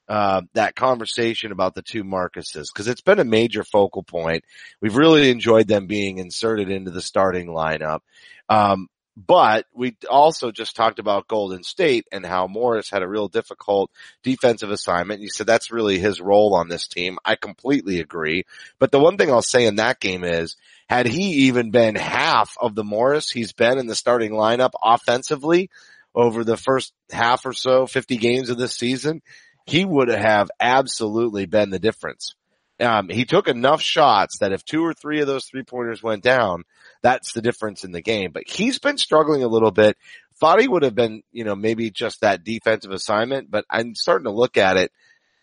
uh, 0.09 0.41
that 0.53 0.75
conversation 0.75 1.53
about 1.53 1.73
the 1.73 1.81
two 1.81 2.03
Marcuses 2.03 2.67
because 2.71 2.89
it's 2.89 3.01
been 3.01 3.19
a 3.19 3.23
major 3.23 3.63
focal 3.63 4.03
point. 4.03 4.43
We've 4.81 4.97
really 4.97 5.31
enjoyed 5.31 5.67
them 5.67 5.87
being 5.87 6.17
inserted 6.17 6.69
into 6.69 6.91
the 6.91 7.01
starting 7.01 7.47
lineup. 7.47 8.01
Um, 8.49 8.89
but 9.15 9.65
we 9.73 9.95
also 10.09 10.51
just 10.51 10.75
talked 10.75 10.99
about 10.99 11.27
Golden 11.27 11.63
State 11.63 12.07
and 12.11 12.25
how 12.25 12.47
Morris 12.47 12.89
had 12.89 13.03
a 13.03 13.07
real 13.07 13.27
difficult 13.27 13.91
defensive 14.23 14.71
assignment. 14.71 15.21
You 15.21 15.29
said 15.29 15.47
that's 15.47 15.71
really 15.71 15.99
his 15.99 16.21
role 16.21 16.55
on 16.55 16.69
this 16.69 16.87
team. 16.87 17.17
I 17.23 17.35
completely 17.35 17.99
agree. 17.99 18.43
But 18.79 18.91
the 18.91 18.99
one 18.99 19.17
thing 19.17 19.29
I'll 19.29 19.41
say 19.41 19.65
in 19.65 19.77
that 19.77 19.99
game 19.99 20.23
is, 20.23 20.55
had 20.91 21.07
he 21.07 21.45
even 21.45 21.71
been 21.71 21.95
half 21.95 22.57
of 22.60 22.75
the 22.75 22.83
Morris 22.83 23.31
he's 23.31 23.53
been 23.53 23.77
in 23.77 23.88
the 23.88 23.95
starting 23.95 24.33
lineup 24.33 24.71
offensively 24.83 25.69
over 26.13 26.43
the 26.43 26.57
first 26.57 26.91
half 27.10 27.45
or 27.45 27.53
so, 27.53 27.88
50 27.88 28.17
games 28.17 28.50
of 28.50 28.57
this 28.57 28.75
season, 28.75 29.21
he 29.65 29.86
would 29.86 30.10
have 30.10 30.51
absolutely 30.60 31.45
been 31.45 31.69
the 31.69 31.79
difference. 31.79 32.36
Um, 32.81 33.07
he 33.07 33.24
took 33.24 33.48
enough 33.48 33.81
shots 33.81 34.39
that 34.39 34.51
if 34.51 34.65
two 34.65 34.83
or 34.83 34.93
three 34.93 35.21
of 35.21 35.27
those 35.27 35.45
three 35.45 35.63
pointers 35.63 36.03
went 36.03 36.24
down, 36.24 36.65
that's 37.01 37.31
the 37.31 37.41
difference 37.41 37.86
in 37.86 37.93
the 37.93 38.01
game. 38.01 38.31
But 38.33 38.43
he's 38.45 38.77
been 38.77 38.98
struggling 38.98 39.43
a 39.43 39.48
little 39.48 39.71
bit. 39.71 39.95
Thought 40.41 40.60
he 40.60 40.67
would 40.67 40.83
have 40.83 40.95
been, 40.95 41.24
you 41.31 41.45
know, 41.45 41.55
maybe 41.55 41.89
just 41.89 42.19
that 42.19 42.43
defensive 42.43 42.91
assignment, 42.91 43.50
but 43.50 43.63
I'm 43.69 43.95
starting 43.95 44.25
to 44.25 44.31
look 44.31 44.57
at 44.57 44.75
it 44.75 44.91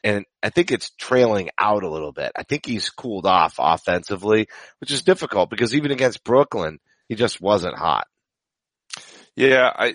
and 0.04 0.24
I 0.42 0.50
think 0.50 0.70
it's 0.70 0.90
trailing 0.90 1.50
out 1.58 1.82
a 1.82 1.90
little 1.90 2.12
bit. 2.12 2.32
I 2.36 2.42
think 2.42 2.66
he's 2.66 2.90
cooled 2.90 3.26
off 3.26 3.56
offensively, 3.58 4.48
which 4.80 4.90
is 4.90 5.02
difficult 5.02 5.50
because 5.50 5.74
even 5.74 5.90
against 5.90 6.24
Brooklyn, 6.24 6.78
he 7.08 7.14
just 7.14 7.40
wasn't 7.40 7.76
hot. 7.76 8.06
Yeah, 9.34 9.70
I 9.74 9.94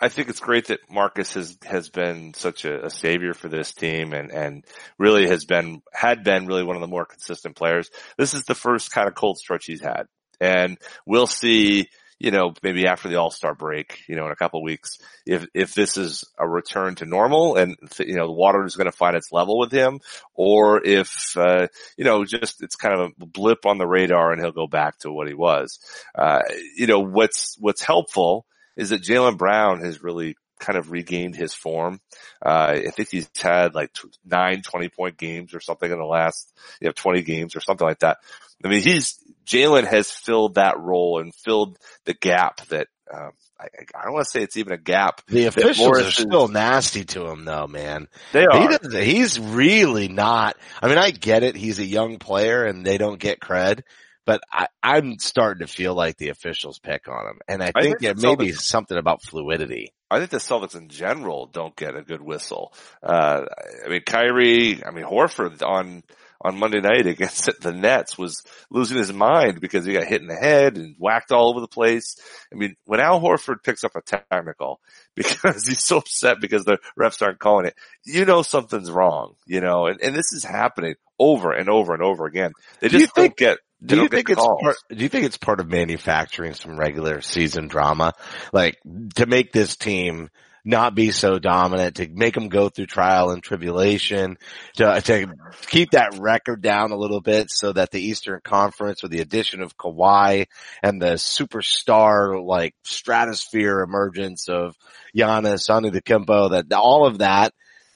I 0.00 0.08
think 0.08 0.28
it's 0.28 0.40
great 0.40 0.66
that 0.66 0.80
Marcus 0.90 1.34
has 1.34 1.58
has 1.64 1.88
been 1.88 2.34
such 2.34 2.64
a, 2.64 2.86
a, 2.86 2.90
savior 2.90 3.34
for 3.34 3.48
this 3.48 3.72
team 3.72 4.12
and 4.12 4.30
and 4.30 4.64
really 4.98 5.26
has 5.28 5.44
been 5.44 5.82
had 5.92 6.24
been 6.24 6.46
really 6.46 6.64
one 6.64 6.76
of 6.76 6.82
the 6.82 6.88
more 6.88 7.04
consistent 7.04 7.56
players. 7.56 7.90
This 8.16 8.34
is 8.34 8.44
the 8.44 8.54
first 8.54 8.90
kind 8.90 9.08
of 9.08 9.14
cold 9.14 9.38
stretch 9.38 9.66
he's 9.66 9.82
had, 9.82 10.04
and 10.40 10.78
we'll 11.06 11.26
see. 11.26 11.88
You 12.20 12.30
know, 12.30 12.54
maybe 12.62 12.86
after 12.86 13.08
the 13.08 13.16
All 13.16 13.30
Star 13.30 13.54
break, 13.54 14.02
you 14.06 14.14
know, 14.14 14.26
in 14.26 14.32
a 14.32 14.36
couple 14.36 14.62
weeks, 14.62 14.98
if 15.26 15.46
if 15.54 15.74
this 15.74 15.96
is 15.96 16.24
a 16.38 16.46
return 16.46 16.94
to 16.96 17.06
normal 17.06 17.56
and 17.56 17.76
you 17.98 18.14
know 18.14 18.26
the 18.26 18.32
water 18.32 18.64
is 18.64 18.76
going 18.76 18.90
to 18.90 18.96
find 18.96 19.16
its 19.16 19.32
level 19.32 19.58
with 19.58 19.72
him, 19.72 20.00
or 20.34 20.86
if 20.86 21.36
uh, 21.36 21.66
you 21.96 22.04
know 22.04 22.24
just 22.24 22.62
it's 22.62 22.76
kind 22.76 22.94
of 22.94 23.12
a 23.20 23.26
blip 23.26 23.64
on 23.64 23.78
the 23.78 23.86
radar 23.86 24.32
and 24.32 24.40
he'll 24.40 24.52
go 24.52 24.66
back 24.66 24.98
to 24.98 25.10
what 25.10 25.28
he 25.28 25.34
was. 25.34 25.78
Uh, 26.14 26.42
you 26.76 26.86
know, 26.86 27.00
what's 27.00 27.56
what's 27.58 27.82
helpful 27.82 28.46
is 28.76 28.90
that 28.90 29.02
Jaylen 29.02 29.38
Brown 29.38 29.80
has 29.80 30.02
really 30.02 30.36
kind 30.60 30.78
of 30.78 30.92
regained 30.92 31.34
his 31.34 31.52
form. 31.54 32.00
Uh, 32.44 32.76
I 32.86 32.90
think 32.90 33.08
he's 33.08 33.28
had 33.36 33.74
like 33.74 33.92
t- 33.92 34.08
nine 34.24 34.62
20 34.62 34.88
point 34.90 35.16
games 35.16 35.54
or 35.54 35.60
something 35.60 35.90
in 35.90 35.98
the 35.98 36.04
last, 36.04 36.52
you 36.80 36.86
know, 36.86 36.92
20 36.92 37.22
games 37.22 37.56
or 37.56 37.60
something 37.60 37.86
like 37.86 38.00
that. 38.00 38.18
I 38.64 38.68
mean, 38.68 38.82
he's, 38.82 39.18
Jaylen 39.50 39.86
has 39.86 40.10
filled 40.10 40.54
that 40.54 40.78
role 40.78 41.20
and 41.20 41.34
filled 41.34 41.76
the 42.04 42.14
gap 42.14 42.64
that, 42.68 42.86
um, 43.12 43.32
I, 43.58 43.66
I 43.94 44.04
don't 44.04 44.14
want 44.14 44.24
to 44.24 44.30
say 44.30 44.42
it's 44.42 44.56
even 44.56 44.72
a 44.72 44.78
gap. 44.78 45.22
The 45.26 45.46
officials 45.46 46.00
are 46.00 46.10
still 46.10 46.48
nasty 46.48 47.04
to 47.06 47.26
him 47.26 47.44
though, 47.44 47.66
man. 47.66 48.06
They 48.32 48.46
are. 48.46 48.78
He 48.80 49.04
he's 49.04 49.40
really 49.40 50.08
not, 50.08 50.56
I 50.80 50.88
mean, 50.88 50.98
I 50.98 51.10
get 51.10 51.42
it. 51.42 51.56
He's 51.56 51.80
a 51.80 51.84
young 51.84 52.18
player 52.18 52.64
and 52.64 52.86
they 52.86 52.96
don't 52.96 53.18
get 53.18 53.40
cred, 53.40 53.82
but 54.24 54.40
I, 54.52 54.68
I'm 54.82 55.18
starting 55.18 55.66
to 55.66 55.72
feel 55.72 55.94
like 55.94 56.16
the 56.16 56.28
officials 56.28 56.78
pick 56.78 57.08
on 57.08 57.26
him. 57.26 57.38
And 57.48 57.62
I 57.62 57.72
think, 57.72 57.96
I 57.96 57.98
think 57.98 58.02
it 58.02 58.22
may 58.22 58.36
be 58.36 58.52
something 58.52 58.96
about 58.96 59.22
fluidity. 59.22 59.92
I 60.10 60.18
think 60.18 60.30
the 60.30 60.38
Celtics 60.38 60.76
in 60.76 60.88
general 60.88 61.46
don't 61.46 61.76
get 61.76 61.96
a 61.96 62.02
good 62.02 62.22
whistle. 62.22 62.72
Uh, 63.02 63.42
I 63.84 63.88
mean, 63.88 64.02
Kyrie, 64.06 64.84
I 64.84 64.90
mean, 64.90 65.04
Horford 65.04 65.62
on, 65.62 66.02
on 66.42 66.58
Monday 66.58 66.80
night 66.80 67.06
against 67.06 67.50
the 67.60 67.72
Nets 67.72 68.16
was 68.16 68.42
losing 68.70 68.96
his 68.98 69.12
mind 69.12 69.60
because 69.60 69.84
he 69.84 69.92
got 69.92 70.04
hit 70.06 70.22
in 70.22 70.28
the 70.28 70.34
head 70.34 70.76
and 70.76 70.94
whacked 70.98 71.32
all 71.32 71.50
over 71.50 71.60
the 71.60 71.68
place. 71.68 72.16
I 72.52 72.56
mean, 72.56 72.76
when 72.86 73.00
Al 73.00 73.20
Horford 73.20 73.62
picks 73.62 73.84
up 73.84 73.92
a 73.94 74.00
technical 74.02 74.80
because 75.16 75.66
he's 75.66 75.84
so 75.84 75.98
upset 75.98 76.40
because 76.40 76.64
the 76.64 76.78
refs 76.98 77.20
aren't 77.22 77.38
calling 77.38 77.66
it, 77.66 77.74
you 78.04 78.24
know 78.24 78.42
something's 78.42 78.90
wrong, 78.90 79.34
you 79.46 79.60
know, 79.60 79.86
and, 79.86 80.00
and 80.00 80.14
this 80.16 80.32
is 80.32 80.44
happening 80.44 80.94
over 81.18 81.52
and 81.52 81.68
over 81.68 81.92
and 81.92 82.02
over 82.02 82.24
again. 82.26 82.52
They 82.80 82.88
Do 82.88 82.98
just 82.98 83.02
you 83.16 83.22
think- 83.22 83.36
don't 83.36 83.48
get 83.48 83.58
Do 83.84 83.96
you 84.02 84.08
think 84.08 84.30
it's 84.30 84.40
part, 84.42 84.76
do 84.88 84.96
you 85.02 85.08
think 85.08 85.26
it's 85.26 85.36
part 85.36 85.60
of 85.60 85.68
manufacturing 85.68 86.54
some 86.54 86.78
regular 86.78 87.20
season 87.20 87.68
drama? 87.68 88.14
Like 88.52 88.78
to 89.16 89.26
make 89.26 89.52
this 89.52 89.76
team 89.76 90.30
not 90.64 90.94
be 90.94 91.10
so 91.10 91.38
dominant, 91.38 91.96
to 91.96 92.08
make 92.08 92.34
them 92.34 92.48
go 92.48 92.68
through 92.68 92.86
trial 92.86 93.30
and 93.30 93.42
tribulation, 93.42 94.36
to, 94.76 95.00
to 95.00 95.26
keep 95.66 95.92
that 95.92 96.18
record 96.18 96.62
down 96.62 96.92
a 96.92 96.96
little 96.96 97.20
bit 97.20 97.50
so 97.50 97.72
that 97.72 97.90
the 97.90 98.00
Eastern 98.00 98.40
Conference 98.42 99.02
with 99.02 99.12
the 99.12 99.20
addition 99.20 99.62
of 99.62 99.76
Kawhi 99.76 100.46
and 100.82 101.00
the 101.00 101.14
superstar 101.14 102.44
like 102.44 102.74
stratosphere 102.84 103.80
emergence 103.80 104.48
of 104.48 104.76
Giannis, 105.16 105.68
Antetokounmpo, 105.68 106.50
that 106.50 106.72
all 106.72 107.06
of 107.06 107.18
that 107.18 107.52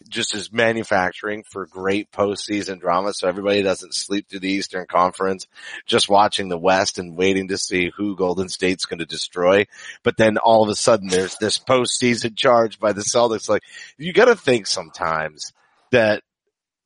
just 0.09 0.35
is 0.35 0.53
manufacturing 0.53 1.45
for 1.51 1.67
great 1.67 2.11
postseason 2.11 2.81
drama. 2.81 3.13
So 3.15 3.29
everybody 3.29 3.63
doesn't 3.63 3.95
sleep 3.95 4.29
through 4.29 4.41
the 4.41 4.51
Eastern 4.51 4.87
Conference, 4.87 5.47
just 5.87 6.09
watching 6.09 6.49
the 6.49 6.59
West 6.59 6.99
and 6.99 7.17
waiting 7.17 7.49
to 7.49 7.59
see 7.59 7.91
who 7.97 8.17
Golden 8.17 8.49
State's 8.49 8.85
going 8.85 8.99
to 8.99 9.07
destroy. 9.07 9.67
But 10.03 10.17
then 10.17 10.39
all 10.39 10.63
of 10.63 10.69
a 10.69 10.75
sudden 10.75 11.09
there's 11.09 11.37
this 11.37 11.59
postseason 11.59 12.37
charge 12.37 12.79
by 12.79 12.93
the 12.93 13.03
Celtics. 13.03 13.49
Like 13.49 13.63
you 13.99 14.13
got 14.13 14.27
to 14.27 14.37
think 14.37 14.67
sometimes 14.67 15.53
that 15.91 16.23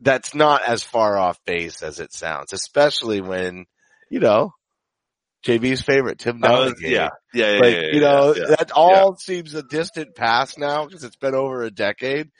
that's 0.01 0.35
not 0.35 0.63
as 0.67 0.83
far 0.83 1.19
off 1.19 1.45
base 1.45 1.83
as 1.83 2.01
it 2.01 2.13
sounds, 2.13 2.53
especially 2.53 3.21
when, 3.21 3.67
you 4.11 4.21
know, 4.21 4.53
JB's 5.45 5.83
favorite, 5.83 6.19
Tim 6.19 6.43
Uh, 6.43 6.73
yeah, 6.81 7.11
yeah, 7.33 7.53
yeah, 7.53 7.61
Like, 7.61 7.75
yeah, 7.75 7.81
you 7.93 8.01
know, 8.01 8.35
yeah, 8.35 8.43
yeah. 8.49 8.57
that 8.57 8.73
all 8.73 9.17
seems 9.17 9.55
a 9.55 9.63
distant 9.63 10.15
past 10.15 10.59
now 10.59 10.85
because 10.85 11.05
it's 11.05 11.17
been 11.17 11.35
over 11.35 11.63
a 11.63 11.71
decade, 11.71 12.31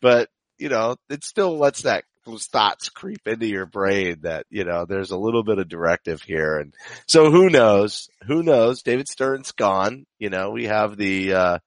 but 0.00 0.28
you 0.58 0.68
know, 0.68 0.96
it 1.08 1.24
still 1.24 1.56
lets 1.58 1.82
that 1.82 2.04
those 2.26 2.44
thoughts 2.46 2.90
creep 2.90 3.26
into 3.26 3.46
your 3.46 3.64
brain 3.64 4.18
that, 4.24 4.44
you 4.50 4.62
know, 4.64 4.84
there's 4.86 5.10
a 5.10 5.16
little 5.16 5.42
bit 5.42 5.58
of 5.58 5.68
directive 5.70 6.20
here. 6.20 6.58
And 6.58 6.74
so 7.06 7.30
who 7.30 7.48
knows? 7.48 8.08
Who 8.26 8.42
knows? 8.42 8.82
David 8.82 9.08
Stern's 9.08 9.52
gone. 9.52 10.04
You 10.18 10.28
know, 10.28 10.50
we 10.50 10.66
have 10.66 10.98
the, 10.98 11.32
uh, 11.32 11.58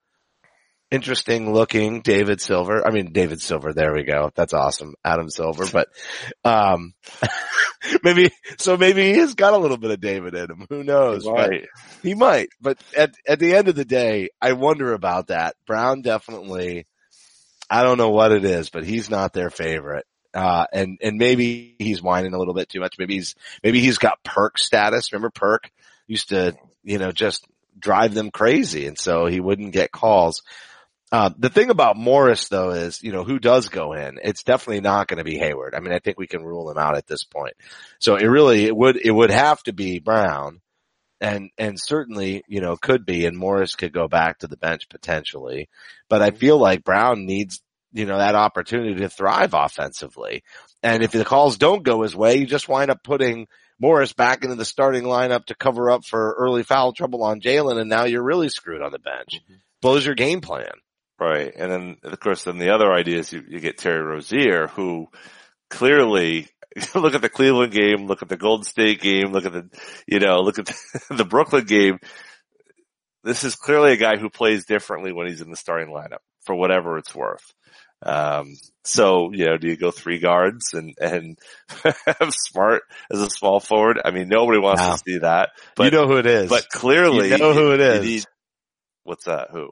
interesting 0.92 1.52
looking 1.54 2.02
David 2.02 2.40
Silver. 2.40 2.86
I 2.86 2.92
mean, 2.92 3.13
David 3.13 3.42
Silver. 3.42 3.74
There 3.74 3.94
we 3.96 4.04
go. 4.04 4.30
That's 4.36 4.54
awesome. 4.54 4.94
Adam 5.04 5.28
Silver, 5.28 5.66
but, 5.74 5.88
um, 6.46 6.94
maybe, 8.04 8.30
so 8.60 8.78
maybe 8.78 9.12
he 9.12 9.18
has 9.20 9.34
got 9.34 9.54
a 9.54 9.58
little 9.58 9.78
bit 9.78 9.90
of 9.90 10.00
David 10.02 10.36
in 10.36 10.52
him. 10.52 10.66
Who 10.70 10.84
knows? 10.84 11.25
But- 11.25 11.34
Right. 11.50 11.66
he 12.04 12.13
might, 12.13 12.50
but 12.62 12.78
at 12.96 13.16
at 13.28 13.40
the 13.40 13.56
end 13.56 13.70
of 13.70 13.75
the 13.75 13.86
day, 13.86 14.30
I 14.40 14.54
wonder 14.54 14.94
about 14.94 15.28
that. 15.28 15.56
Brown 15.66 16.04
definitely, 16.04 16.86
I 17.70 17.84
don't 17.84 17.98
know 17.98 18.10
what 18.10 18.32
it 18.32 18.46
is, 18.46 18.70
but 18.70 18.86
he's 18.86 19.10
not 19.10 19.34
their 19.34 19.50
favorite. 19.50 20.05
Uh, 20.34 20.65
and, 20.74 20.98
and 21.01 21.17
maybe 21.17 21.75
he's 21.77 22.01
whining 22.01 22.34
a 22.34 22.39
little 22.39 22.53
bit 22.55 22.70
too 22.70 22.79
much. 22.79 22.96
Maybe 22.98 23.15
he's, 23.15 23.36
maybe 23.63 23.79
he's 23.79 24.00
got 24.00 24.24
perk 24.24 24.58
status. 24.58 25.13
Remember 25.13 25.29
perk 25.29 25.70
used 26.08 26.29
to, 26.29 26.55
you 26.84 26.98
know, 26.98 27.12
just 27.12 27.46
drive 27.77 28.13
them 28.13 28.32
crazy. 28.32 28.88
And 28.88 28.98
so 28.98 29.27
he 29.27 29.39
wouldn't 29.39 29.74
get 29.74 29.91
calls. 29.91 30.41
Uh, 31.12 31.29
the 31.38 31.50
thing 31.50 31.70
about 31.70 31.96
Morris 31.96 32.48
though 32.48 32.72
is, 32.72 33.03
you 33.03 33.12
know, 33.12 33.24
who 33.24 33.38
does 33.38 33.70
go 33.70 33.93
in? 33.93 34.17
It's 34.24 34.41
definitely 34.41 34.82
not 34.82 35.08
going 35.08 35.20
to 35.20 35.24
be 35.24 35.38
Hayward. 35.38 35.75
I 35.75 35.79
mean, 35.79 35.93
I 35.93 36.00
think 36.00 36.17
we 36.17 36.25
can 36.25 36.43
rule 36.43 36.72
him 36.72 36.79
out 36.79 36.98
at 36.98 37.05
this 37.05 37.24
point. 37.24 37.53
So 38.00 38.15
it 38.15 38.25
really, 38.25 38.65
it 38.65 38.75
would, 38.75 38.98
it 38.98 39.12
would 39.12 39.29
have 39.29 39.62
to 39.63 39.74
be 39.74 40.00
Brown 40.00 40.62
and 41.24 41.50
and 41.58 41.80
certainly 41.80 42.44
you 42.48 42.62
know 42.62 42.75
could 42.75 43.06
be 43.06 43.25
and 43.25 43.38
Morris 43.38 43.75
could 43.75 43.94
go 43.94 44.08
back 44.08 44.39
to 44.39 44.48
the 44.48 44.58
bench 44.58 44.89
potentially 44.89 45.70
but 46.10 46.22
I 46.22 46.30
mm-hmm. 46.30 46.38
feel 46.38 46.58
like 46.58 46.84
Brown 46.84 47.25
needs 47.25 47.62
you 47.94 48.06
know 48.06 48.18
that 48.18 48.36
opportunity 48.36 48.96
to 48.96 49.10
thrive 49.10 49.53
offensively. 49.53 50.44
And 50.84 51.01
if 51.01 51.12
the 51.12 51.24
calls 51.24 51.58
don't 51.58 51.84
go 51.84 52.01
his 52.01 52.15
way 52.15 52.36
you 52.36 52.46
just 52.46 52.70
wind 52.70 52.92
up 52.92 53.03
putting 53.03 53.48
Morris 53.80 54.13
back 54.13 54.44
into 54.44 54.56
the 54.56 54.65
starting 54.65 55.03
lineup 55.03 55.46
to 55.46 55.56
cover 55.56 55.89
up 55.89 56.06
for 56.06 56.36
early 56.38 56.63
foul 56.63 56.92
trouble 56.92 57.24
on 57.24 57.42
Jaylen 57.42 57.80
and 57.80 57.89
now 57.89 58.03
you're 58.03 58.24
really 58.24 58.50
screwed 58.50 58.82
on 58.82 58.92
the 58.92 59.00
bench. 59.00 59.36
Mm-hmm. 59.36 59.56
Blows 59.82 60.06
your 60.06 60.15
game 60.15 60.42
plan. 60.42 60.72
Right. 61.20 61.53
And 61.56 61.72
then, 61.72 61.98
of 62.03 62.20
course, 62.20 62.44
then 62.44 62.58
the 62.58 62.74
other 62.74 62.92
idea 62.92 63.20
is 63.20 63.32
you, 63.32 63.44
you 63.48 63.60
get 63.60 63.77
Terry 63.77 64.01
Rozier, 64.01 64.68
who 64.68 65.08
clearly, 65.74 66.48
look 66.96 67.13
at 67.15 67.22
the 67.22 67.30
Cleveland 67.30 67.74
game, 67.74 68.08
look 68.08 68.22
at 68.22 68.30
the 68.30 68.38
Golden 68.38 68.63
State 68.63 69.01
game, 69.01 69.32
look 69.32 69.46
at 69.46 69.53
the, 69.53 69.70
you 70.08 70.20
know, 70.20 70.39
look 70.42 70.60
at 70.60 70.65
the, 70.68 71.01
the 71.18 71.25
Brooklyn 71.25 71.65
game. 71.65 72.00
This 73.24 73.44
is 73.44 73.56
clearly 73.56 73.94
a 73.94 73.98
guy 73.98 74.18
who 74.18 74.30
plays 74.30 74.65
differently 74.65 75.13
when 75.13 75.27
he's 75.27 75.42
in 75.42 75.50
the 75.50 75.56
starting 75.58 75.94
lineup 75.94 76.18
for 76.46 76.56
whatever 76.56 76.98
it's 76.98 77.15
worth. 77.15 77.44
Um, 78.06 78.56
so, 78.84 79.32
you 79.32 79.46
know, 79.46 79.56
do 79.58 79.68
you 79.70 79.77
go 79.77 79.89
three 79.92 80.20
guards 80.20 80.74
and, 80.74 80.94
and 81.00 81.38
have 82.06 82.34
smart 82.34 82.82
as 83.10 83.22
a 83.22 83.30
small 83.30 83.62
forward? 83.62 83.98
I 84.03 84.12
mean, 84.12 84.27
nobody 84.27 84.60
wants 84.60 84.82
No. 84.82 84.92
to 84.92 84.98
see 84.98 85.18
that, 85.20 85.51
but, 85.77 85.86
you 85.86 85.92
know 85.98 86.06
who 86.08 86.18
it 86.18 86.25
is. 86.25 86.50
but 86.50 86.68
clearly, 86.70 87.30
You 87.30 87.38
know 87.38 87.53
who 87.53 87.74
it 87.74 87.80
is. 87.80 88.03
need- 88.06 88.25
what's 89.03 89.24
that? 89.25 89.50
Who? 89.51 89.70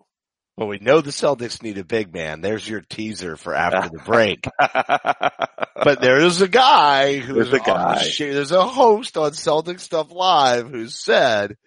Well, 0.62 0.68
we 0.70 0.78
know 0.78 1.02
the 1.02 1.10
Celtics 1.10 1.64
need 1.64 1.80
a 1.80 1.84
big 1.84 2.14
man. 2.14 2.42
There's 2.42 2.70
your 2.70 2.82
teaser 2.82 3.36
for 3.36 3.56
after 3.56 3.90
the 3.90 4.04
break. 4.04 4.46
but 4.60 6.02
there 6.02 6.20
is 6.20 6.40
a 6.40 6.48
guy 6.48 7.18
who's 7.18 7.50
There's 7.50 7.54
a 7.54 7.66
guy. 7.66 8.04
There's 8.20 8.52
a 8.52 8.64
host 8.68 9.18
on 9.18 9.34
Celtic 9.34 9.80
Stuff 9.80 10.12
Live 10.12 10.70
who 10.70 10.88
said, 10.88 11.58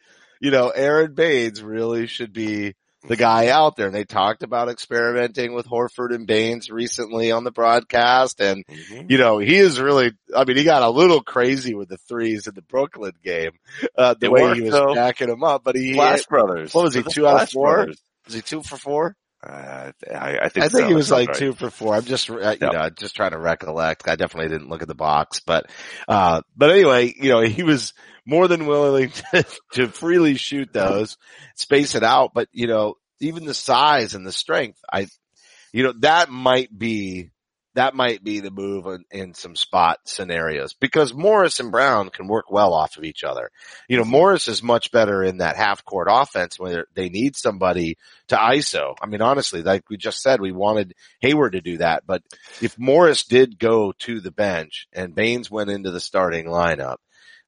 you 0.40 0.52
know, 0.52 0.68
Aron 0.70 1.12
Baynes 1.12 1.60
really 1.60 2.06
should 2.06 2.32
be 2.32 2.74
the 3.08 3.16
guy 3.16 3.48
out 3.48 3.74
there. 3.74 3.86
And 3.86 3.94
they 3.96 4.04
talked 4.04 4.44
about 4.44 4.68
experimenting 4.68 5.54
with 5.54 5.66
Horford 5.66 6.14
and 6.14 6.24
Baynes 6.28 6.70
recently 6.70 7.32
on 7.32 7.42
the 7.42 7.50
broadcast. 7.50 8.40
And, 8.40 8.64
Mhm. 8.64 9.10
you 9.10 9.18
know, 9.18 9.38
he 9.38 9.56
is 9.56 9.80
really, 9.80 10.12
I 10.36 10.44
mean, 10.44 10.56
he 10.56 10.62
got 10.62 10.82
a 10.82 10.88
little 10.88 11.20
crazy 11.20 11.74
with 11.74 11.88
the 11.88 11.98
threes 12.08 12.46
in 12.46 12.54
the 12.54 12.62
Brooklyn 12.62 13.14
game, 13.24 13.50
uh, 13.98 14.14
the 14.14 14.26
It 14.26 14.30
way 14.32 14.42
worked, 14.42 14.56
he 14.58 14.62
was 14.62 14.70
though. 14.72 14.94
jacking 14.94 15.26
them 15.30 15.42
up, 15.42 15.62
but 15.64 15.74
he, 15.74 15.94
Splash 15.94 16.26
Brothers. 16.26 16.72
what 16.72 16.84
was 16.84 16.94
he, 16.94 17.00
The 17.02 17.10
two 17.10 17.26
out 17.26 17.42
of 17.42 17.50
four? 17.50 17.74
Brothers. 17.74 18.00
Was 18.26 18.34
he 18.34 18.42
two 18.42 18.62
for 18.62 18.76
four? 18.76 19.16
Uh, 19.46 19.92
I, 20.10 20.38
I 20.38 20.48
think 20.48 20.64
I 20.64 20.68
think 20.68 20.82
so. 20.82 20.88
he 20.88 20.94
was 20.94 21.10
like 21.10 21.26
sounds 21.26 21.38
two 21.38 21.52
for 21.52 21.70
four. 21.70 21.94
I'm 21.94 22.04
just, 22.04 22.30
uh, 22.30 22.34
you 22.58 22.58
Yep. 22.60 22.72
know, 22.72 22.90
just 22.90 23.14
trying 23.14 23.32
to 23.32 23.38
recollect. 23.38 24.08
I 24.08 24.16
definitely 24.16 24.48
didn't 24.50 24.70
look 24.70 24.80
at 24.82 24.88
the 24.88 24.94
box, 24.94 25.40
but, 25.40 25.66
uh, 26.08 26.40
but 26.56 26.70
anyway, 26.70 27.12
you 27.14 27.30
know, 27.30 27.42
he 27.42 27.62
was 27.62 27.92
more 28.24 28.48
than 28.48 28.66
willing 28.66 29.10
to, 29.32 29.44
to 29.72 29.88
freely 29.88 30.36
shoot 30.36 30.72
those, 30.72 31.18
space 31.56 31.94
it 31.94 32.02
out. 32.02 32.32
But, 32.32 32.48
you 32.52 32.66
know, 32.66 32.94
even 33.20 33.44
the 33.44 33.52
size 33.54 34.14
and 34.14 34.26
the 34.26 34.32
strength, 34.32 34.78
I, 34.90 35.08
you 35.72 35.82
know, 35.82 35.92
that 36.00 36.30
might 36.30 36.76
be, 36.76 37.30
that 37.74 37.94
might 37.94 38.22
be 38.22 38.40
the 38.40 38.50
move 38.50 38.86
in, 38.86 39.04
in 39.10 39.34
some 39.34 39.56
spot 39.56 39.98
scenarios 40.04 40.74
because 40.74 41.12
Morris 41.12 41.58
and 41.60 41.72
Brown 41.72 42.08
can 42.10 42.28
work 42.28 42.50
well 42.50 42.72
off 42.72 42.96
of 42.96 43.04
each 43.04 43.24
other. 43.24 43.50
You 43.88 43.96
know, 43.96 44.04
Morris 44.04 44.48
is 44.48 44.62
much 44.62 44.92
better 44.92 45.22
in 45.22 45.38
that 45.38 45.56
half 45.56 45.84
court 45.84 46.08
offense 46.10 46.58
where 46.58 46.86
they 46.94 47.08
need 47.08 47.36
somebody 47.36 47.98
to 48.28 48.36
ISO. 48.36 48.94
I 49.02 49.06
mean, 49.06 49.20
honestly, 49.20 49.62
like 49.62 49.90
we 49.90 49.96
just 49.96 50.22
said, 50.22 50.40
we 50.40 50.52
wanted 50.52 50.94
Hayward 51.20 51.52
to 51.52 51.60
do 51.60 51.78
that, 51.78 52.04
but 52.06 52.22
if 52.62 52.78
Morris 52.78 53.24
did 53.24 53.58
go 53.58 53.92
to 54.00 54.20
the 54.20 54.32
bench 54.32 54.86
and 54.92 55.14
Baynes 55.14 55.50
went 55.50 55.70
into 55.70 55.90
the 55.90 56.00
starting 56.00 56.46
lineup, 56.46 56.96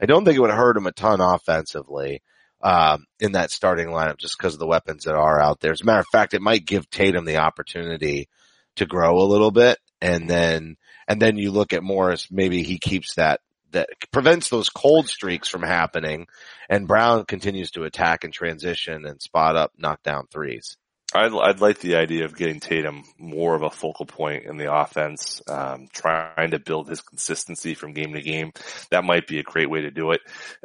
I 0.00 0.06
don't 0.06 0.24
think 0.24 0.36
it 0.36 0.40
would 0.40 0.50
hurt 0.50 0.76
him 0.76 0.86
a 0.86 0.92
ton 0.92 1.20
offensively. 1.20 2.22
Um, 2.62 3.04
in 3.20 3.32
that 3.32 3.50
starting 3.50 3.88
lineup, 3.88 4.16
just 4.16 4.36
because 4.36 4.54
of 4.54 4.58
the 4.58 4.66
weapons 4.66 5.04
that 5.04 5.14
are 5.14 5.38
out 5.38 5.60
there. 5.60 5.72
As 5.72 5.82
a 5.82 5.84
matter 5.84 6.00
of 6.00 6.06
fact, 6.10 6.32
it 6.32 6.40
might 6.40 6.64
give 6.64 6.88
Tatum 6.88 7.26
the 7.26 7.36
opportunity 7.36 8.28
to 8.76 8.86
grow 8.86 9.18
a 9.18 9.28
little 9.28 9.50
bit, 9.50 9.78
and 10.00 10.28
then 10.28 10.76
and 11.08 11.20
then 11.20 11.36
you 11.36 11.50
look 11.50 11.72
at 11.72 11.82
Morris. 11.82 12.28
Maybe 12.30 12.62
he 12.62 12.78
keeps 12.78 13.14
that 13.14 13.40
that 13.72 13.88
prevents 14.12 14.48
those 14.48 14.70
cold 14.70 15.08
streaks 15.08 15.48
from 15.48 15.62
happening, 15.62 16.26
and 16.68 16.88
Brown 16.88 17.24
continues 17.24 17.72
to 17.72 17.84
attack 17.84 18.24
and 18.24 18.32
transition 18.32 19.06
and 19.06 19.20
spot 19.20 19.56
up, 19.56 19.72
knock 19.76 20.02
down 20.02 20.26
threes. 20.28 20.76
I'd, 21.14 21.32
I'd 21.32 21.60
like 21.60 21.78
the 21.78 21.96
idea 21.96 22.24
of 22.24 22.36
getting 22.36 22.58
Tatum 22.58 23.04
more 23.16 23.54
of 23.54 23.62
a 23.62 23.70
focal 23.70 24.06
point 24.06 24.44
in 24.44 24.56
the 24.56 24.72
offense, 24.74 25.40
um, 25.48 25.88
trying 25.92 26.50
to 26.50 26.58
build 26.58 26.88
his 26.88 27.00
consistency 27.00 27.74
from 27.74 27.92
game 27.92 28.12
to 28.14 28.20
game. 28.20 28.52
That 28.90 29.04
might 29.04 29.26
be 29.26 29.38
a 29.38 29.44
great 29.44 29.70
way 29.70 29.82
to 29.82 29.90
do 29.92 30.10
it. 30.10 30.20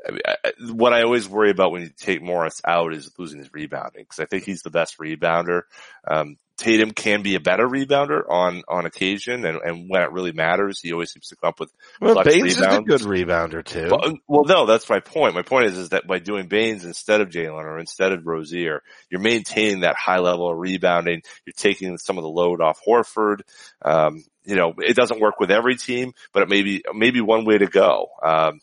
I 0.05 0.11
mean, 0.11 0.21
I- 0.25 0.51
what 0.71 0.93
I 0.93 1.03
always 1.03 1.29
worry 1.29 1.51
about 1.51 1.71
when 1.71 1.83
you 1.83 1.89
take 1.95 2.23
Morris 2.23 2.59
out 2.65 2.93
is 2.93 3.11
losing 3.19 3.39
his 3.39 3.53
rebounding 3.53 4.03
because 4.03 4.19
I 4.19 4.25
think 4.25 4.43
he's 4.43 4.63
the 4.63 4.71
best 4.71 4.97
rebounder. 4.97 5.61
Um, 6.09 6.38
Tatum 6.61 6.91
can 6.91 7.23
be 7.23 7.33
a 7.33 7.39
better 7.39 7.67
rebounder 7.67 8.21
on, 8.29 8.61
on 8.67 8.85
occasion 8.85 9.45
and, 9.45 9.57
and 9.57 9.89
when 9.89 10.03
it 10.03 10.11
really 10.11 10.31
matters, 10.31 10.79
he 10.79 10.93
always 10.93 11.11
seems 11.11 11.29
to 11.29 11.35
come 11.35 11.47
up 11.47 11.59
with 11.59 11.73
Well, 11.99 12.23
Baynes 12.23 12.59
is 12.59 12.61
a 12.61 12.81
good 12.81 13.01
rebounder 13.01 13.65
too. 13.65 13.87
Well, 13.89 14.13
well, 14.27 14.43
no, 14.45 14.67
that's 14.67 14.87
my 14.87 14.99
point. 14.99 15.33
My 15.33 15.41
point 15.41 15.65
is, 15.65 15.77
is 15.79 15.89
that 15.89 16.05
by 16.05 16.19
doing 16.19 16.47
Baynes 16.47 16.85
instead 16.85 17.19
of 17.19 17.29
Jaylen 17.29 17.63
or 17.63 17.79
instead 17.79 18.11
of 18.11 18.27
Rozier, 18.27 18.83
you're 19.09 19.21
maintaining 19.21 19.79
that 19.79 19.95
high 19.95 20.19
level 20.19 20.51
of 20.51 20.59
rebounding. 20.59 21.24
You're 21.47 21.53
taking 21.57 21.97
some 21.97 22.19
of 22.19 22.24
the 22.24 22.29
load 22.29 22.61
off 22.61 22.79
Horford. 22.87 23.41
Um, 23.81 24.24
you 24.45 24.55
know, 24.55 24.75
it 24.77 24.95
doesn't 24.95 25.19
work 25.19 25.39
with 25.39 25.50
every 25.50 25.77
team, 25.77 26.13
but 26.31 26.43
it 26.43 26.50
may 26.50 26.61
be, 26.61 26.83
maybe 26.93 27.21
one 27.21 27.43
way 27.43 27.57
to 27.57 27.67
go. 27.67 28.05
Um, 28.24 28.59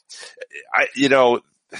I, 0.72 0.86
you 0.94 1.08
know, 1.08 1.40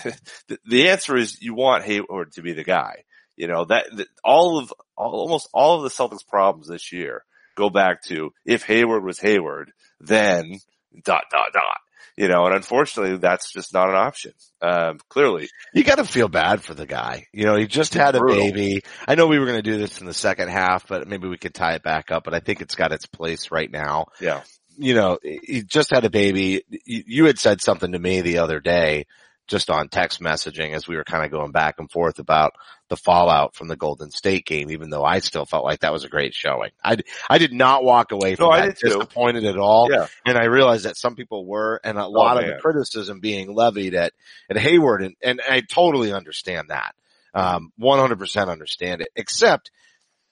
the, 0.48 0.58
the 0.66 0.88
answer 0.88 1.16
is 1.16 1.40
you 1.40 1.54
want 1.54 1.84
Hayward 1.84 2.32
to 2.32 2.42
be 2.42 2.54
the 2.54 2.64
guy. 2.64 3.04
You 3.38 3.46
know, 3.46 3.64
that, 3.66 3.86
that 3.96 4.08
all 4.24 4.58
of, 4.58 4.74
all, 4.96 5.12
almost 5.12 5.48
all 5.54 5.76
of 5.76 5.82
the 5.84 5.90
Celtics 5.90 6.26
problems 6.26 6.66
this 6.66 6.92
year 6.92 7.24
go 7.54 7.70
back 7.70 8.02
to 8.02 8.32
if 8.44 8.64
Hayward 8.64 9.04
was 9.04 9.20
Hayward, 9.20 9.70
then 10.00 10.58
dot, 11.04 11.24
dot, 11.30 11.52
dot. 11.52 11.78
You 12.16 12.26
know, 12.26 12.46
and 12.46 12.54
unfortunately 12.56 13.16
that's 13.18 13.52
just 13.52 13.72
not 13.72 13.90
an 13.90 13.94
option. 13.94 14.32
Um, 14.60 14.98
clearly. 15.08 15.48
you 15.72 15.84
got 15.84 15.98
to 15.98 16.04
feel 16.04 16.26
bad 16.26 16.62
for 16.62 16.74
the 16.74 16.84
guy. 16.84 17.28
You 17.32 17.44
know, 17.44 17.56
he 17.56 17.68
just 17.68 17.94
had 17.94 18.16
a 18.16 18.18
Brutal. 18.18 18.42
baby. 18.42 18.82
I 19.06 19.14
know 19.14 19.28
we 19.28 19.38
were 19.38 19.46
going 19.46 19.62
to 19.62 19.70
do 19.70 19.78
this 19.78 20.00
in 20.00 20.06
the 20.08 20.12
second 20.12 20.48
half, 20.48 20.88
but 20.88 21.06
maybe 21.06 21.28
we 21.28 21.38
could 21.38 21.54
tie 21.54 21.74
it 21.74 21.84
back 21.84 22.10
up. 22.10 22.24
But 22.24 22.34
I 22.34 22.40
think 22.40 22.60
it's 22.60 22.74
got 22.74 22.90
its 22.90 23.06
place 23.06 23.52
right 23.52 23.70
now. 23.70 24.06
Yeah. 24.20 24.42
You 24.76 24.94
know, 24.94 25.18
he 25.22 25.62
just 25.62 25.90
had 25.90 26.04
a 26.04 26.10
baby. 26.10 26.64
You 26.84 27.26
had 27.26 27.38
said 27.38 27.60
something 27.60 27.92
to 27.92 27.98
me 28.00 28.20
the 28.20 28.38
other 28.38 28.58
day, 28.58 29.06
just 29.48 29.70
on 29.70 29.88
text 29.88 30.20
messaging 30.20 30.74
as 30.74 30.86
we 30.86 30.94
were 30.96 31.04
kind 31.04 31.24
of 31.24 31.30
going 31.30 31.50
back 31.50 31.76
and 31.78 31.90
forth 31.90 32.18
about 32.18 32.52
the 32.88 32.96
fallout 32.96 33.54
from 33.54 33.68
the 33.68 33.76
Golden 33.76 34.10
State 34.10 34.46
game, 34.46 34.70
even 34.70 34.90
though 34.90 35.04
I 35.04 35.18
still 35.20 35.46
felt 35.46 35.64
like 35.64 35.80
that 35.80 35.92
was 35.92 36.04
a 36.04 36.08
great 36.08 36.34
showing. 36.34 36.70
I, 36.84 36.98
I 37.28 37.38
did 37.38 37.52
not 37.52 37.82
walk 37.82 38.12
away 38.12 38.34
from 38.34 38.50
No, 38.50 38.56
that 38.56 38.66
did 38.66 38.78
too. 38.78 38.86
disappointed 38.98 39.44
at 39.44 39.56
all. 39.56 39.88
Yeah. 39.90 40.06
And 40.26 40.38
I 40.38 40.44
realized 40.44 40.84
that 40.84 40.96
some 40.96 41.16
people 41.16 41.46
were 41.46 41.80
and 41.82 41.98
a 41.98 42.06
lot 42.06 42.42
of 42.42 42.46
the 42.48 42.60
criticism 42.60 43.20
being 43.20 43.54
levied 43.54 43.94
at, 43.94 44.12
at 44.50 44.58
Hayward 44.58 45.02
and, 45.02 45.16
and 45.22 45.40
I 45.48 45.60
totally 45.62 46.12
understand 46.12 46.68
that. 46.68 46.94
Um, 47.34 47.72
100% 47.80 48.48
understand 48.48 49.00
it, 49.00 49.08
except 49.16 49.70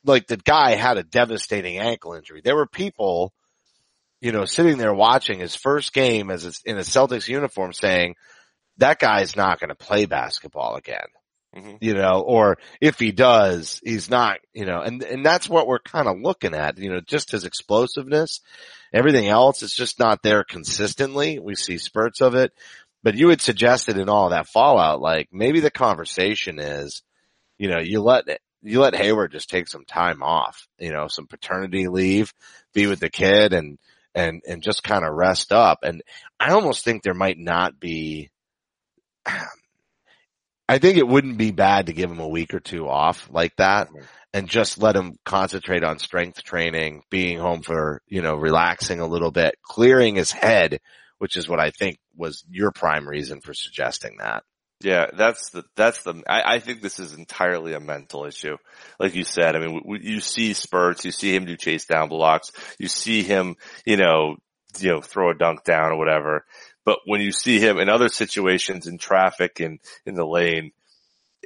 like 0.04 0.26
the 0.26 0.36
guy 0.36 0.74
had 0.74 0.98
a 0.98 1.02
devastating 1.02 1.78
ankle 1.78 2.14
injury. 2.14 2.40
There 2.42 2.56
were 2.56 2.66
people, 2.66 3.32
you 4.20 4.32
know, 4.32 4.44
sitting 4.44 4.78
there 4.78 4.94
watching 4.94 5.38
his 5.38 5.54
first 5.54 5.92
game 5.92 6.30
as 6.30 6.62
in 6.64 6.76
a 6.78 6.80
Celtics 6.80 7.28
uniform 7.28 7.72
saying, 7.72 8.14
that 8.78 8.98
guy's 8.98 9.36
not 9.36 9.60
going 9.60 9.68
to 9.68 9.74
play 9.74 10.06
basketball 10.06 10.76
again 10.76 11.06
Mhm. 11.56 11.78
you 11.80 11.94
know, 11.94 12.20
or 12.20 12.58
if 12.82 12.98
he 12.98 13.12
does, 13.12 13.80
he's 13.82 14.10
not, 14.10 14.40
you 14.52 14.66
know, 14.66 14.80
and, 14.82 15.02
and 15.02 15.24
that's 15.24 15.48
what 15.48 15.66
we're 15.66 15.78
kind 15.78 16.06
of 16.06 16.20
looking 16.20 16.54
at, 16.54 16.76
you 16.76 16.90
know, 16.90 17.00
just 17.00 17.30
his 17.30 17.44
explosiveness, 17.44 18.40
everything 18.92 19.28
else 19.28 19.62
is 19.62 19.72
just 19.72 19.98
not 19.98 20.22
there 20.22 20.44
consistently. 20.44 21.38
We 21.38 21.54
see 21.54 21.78
spurts 21.78 22.20
of 22.20 22.34
it, 22.34 22.52
but 23.02 23.14
you 23.14 23.30
had 23.30 23.40
suggested 23.40 23.96
in 23.96 24.10
all 24.10 24.30
that 24.30 24.48
fallout, 24.48 25.00
like 25.00 25.28
maybe 25.32 25.60
the 25.60 25.70
conversation 25.70 26.58
is, 26.58 27.02
you 27.56 27.68
know, 27.70 27.78
you 27.80 28.02
let, 28.02 28.24
you 28.62 28.80
let 28.80 28.94
Hayward 28.94 29.32
just 29.32 29.48
take 29.48 29.68
some 29.68 29.86
time 29.86 30.22
off, 30.22 30.68
you 30.78 30.92
know, 30.92 31.06
some 31.08 31.26
paternity 31.26 31.88
leave, 31.88 32.34
be 32.74 32.86
with 32.86 33.00
the 33.00 33.08
kid 33.08 33.54
and, 33.54 33.78
and, 34.14 34.42
and 34.46 34.62
just 34.62 34.82
kind 34.82 35.06
of 35.06 35.14
rest 35.14 35.52
up. 35.52 35.78
And 35.84 36.02
I 36.38 36.50
almost 36.50 36.84
think 36.84 37.02
there 37.02 37.14
might 37.14 37.38
not 37.38 37.80
be, 37.80 38.30
I 40.68 40.78
think 40.78 40.98
it 40.98 41.06
wouldn't 41.06 41.38
be 41.38 41.52
bad 41.52 41.86
to 41.86 41.92
give 41.92 42.10
him 42.10 42.20
a 42.20 42.28
week 42.28 42.52
or 42.52 42.60
two 42.60 42.88
off 42.88 43.28
like 43.30 43.54
that 43.56 43.88
and 44.32 44.48
just 44.48 44.82
let 44.82 44.96
him 44.96 45.16
concentrate 45.24 45.84
on 45.84 45.98
strength 45.98 46.42
training, 46.42 47.02
being 47.08 47.38
home 47.38 47.62
for, 47.62 48.02
you 48.08 48.20
know, 48.20 48.34
relaxing 48.34 49.00
a 49.00 49.06
little 49.06 49.30
bit, 49.30 49.54
clearing 49.62 50.16
his 50.16 50.32
head, 50.32 50.80
which 51.18 51.36
is 51.36 51.48
what 51.48 51.60
I 51.60 51.70
think 51.70 51.98
was 52.16 52.44
your 52.50 52.72
prime 52.72 53.08
reason 53.08 53.40
for 53.40 53.54
suggesting 53.54 54.16
that. 54.18 54.42
Yeah, 54.82 55.06
that's 55.16 55.50
the, 55.50 55.64
that's 55.74 56.02
the, 56.02 56.22
I, 56.28 56.56
I 56.56 56.58
think 56.58 56.82
this 56.82 56.98
is 56.98 57.14
entirely 57.14 57.72
a 57.72 57.80
mental 57.80 58.26
issue. 58.26 58.58
Like 59.00 59.14
you 59.14 59.24
said, 59.24 59.56
I 59.56 59.60
mean, 59.60 59.78
w- 59.78 60.02
you 60.02 60.20
see 60.20 60.52
spurts, 60.52 61.04
you 61.04 61.12
see 61.12 61.34
him 61.34 61.46
do 61.46 61.56
chase 61.56 61.86
down 61.86 62.10
blocks, 62.10 62.52
you 62.78 62.88
see 62.88 63.22
him, 63.22 63.56
you 63.86 63.96
know, 63.96 64.36
you 64.78 64.90
know, 64.90 65.00
throw 65.00 65.30
a 65.30 65.34
dunk 65.34 65.64
down 65.64 65.92
or 65.92 65.96
whatever. 65.96 66.44
But 66.86 67.00
when 67.04 67.20
you 67.20 67.32
see 67.32 67.58
him 67.58 67.78
in 67.78 67.90
other 67.90 68.08
situations 68.08 68.86
in 68.86 68.96
traffic 68.96 69.60
and 69.60 69.80
in 70.06 70.14
the 70.14 70.24
lane, 70.24 70.70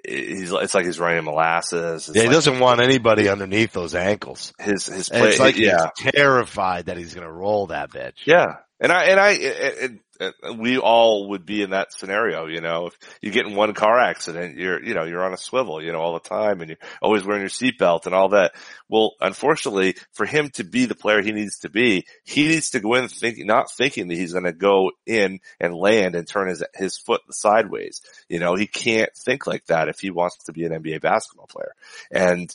he's, 0.07 0.53
it's 0.53 0.75
like 0.75 0.85
he's 0.85 1.01
running 1.01 1.25
molasses. 1.25 2.09
It's 2.09 2.17
Yeah, 2.17 2.23
he 2.23 2.29
like 2.29 2.37
doesn't 2.37 2.61
want 2.61 2.81
anybody 2.81 3.29
underneath 3.29 3.73
those 3.73 3.95
ankles. 3.95 4.53
his, 4.61 4.87
his 4.87 5.09
play, 5.09 5.31
it's 5.31 5.41
like 5.41 5.57
yeah. 5.57 5.89
he's 5.97 6.13
terrified 6.13 6.87
that 6.87 6.99
he's 6.99 7.15
going 7.15 7.27
to 7.27 7.33
roll 7.33 7.69
that 7.69 7.91
bitch. 7.91 8.19
Yeah. 8.27 8.57
And 8.79 8.93
I, 8.93 9.05
and 9.05 9.19
I, 9.19 9.35
uh, 9.35 9.89
Uh, 10.21 10.33
we 10.59 10.77
all 10.77 11.31
would 11.31 11.47
be 11.47 11.63
in 11.63 11.71
that 11.71 11.93
scenario, 11.93 12.47
you 12.47 12.61
know, 12.61 12.89
if 12.89 12.99
you 13.23 13.31
get 13.31 13.47
in 13.47 13.55
one 13.55 13.73
car 13.73 13.99
accident, 13.99 14.59
you're, 14.59 14.83
you 14.85 14.93
know, 14.93 15.05
you're 15.05 15.25
on 15.25 15.33
a 15.33 15.39
swivel, 15.39 15.83
you 15.83 15.93
know, 15.93 15.99
all 15.99 16.13
the 16.13 16.29
time 16.29 16.61
and 16.61 16.71
you're 16.71 16.79
always 17.01 17.25
wearing 17.25 17.41
your 17.41 17.49
seatbelt 17.49 18.05
and 18.05 18.15
all 18.15 18.31
that. 18.31 18.53
Well, 18.89 19.15
unfortunately 19.21 19.97
for 20.13 20.27
him 20.27 20.51
to 20.55 20.65
be 20.65 20.85
the 20.85 20.95
player 20.95 21.23
he 21.23 21.33
needs 21.33 21.61
to 21.61 21.71
be, 21.71 22.05
he 22.25 22.49
needs 22.49 22.71
to 22.71 22.81
go 22.81 22.95
in 22.95 23.09
thinking, 23.09 23.47
not 23.47 23.71
thinking 23.71 24.09
that 24.09 24.19
he's 24.19 24.33
going 24.33 24.45
to 24.45 24.53
go 24.53 24.91
in 25.07 25.41
and 25.59 25.75
land 25.75 26.15
and 26.15 26.29
turn 26.29 26.49
his, 26.49 26.63
his 26.75 26.99
foot 26.99 27.23
sideways. 27.31 28.03
You 28.29 28.41
know, 28.41 28.57
he 28.57 28.67
can't 28.67 29.11
think 29.17 29.47
like 29.47 29.65
that 29.67 29.89
if 29.89 30.01
he 30.01 30.11
wants 30.11 30.45
to 30.45 30.53
be 30.53 30.65
an 30.65 30.73
NBA 30.73 31.01
basketball 31.01 31.47
player. 31.47 31.75
And, 32.11 32.55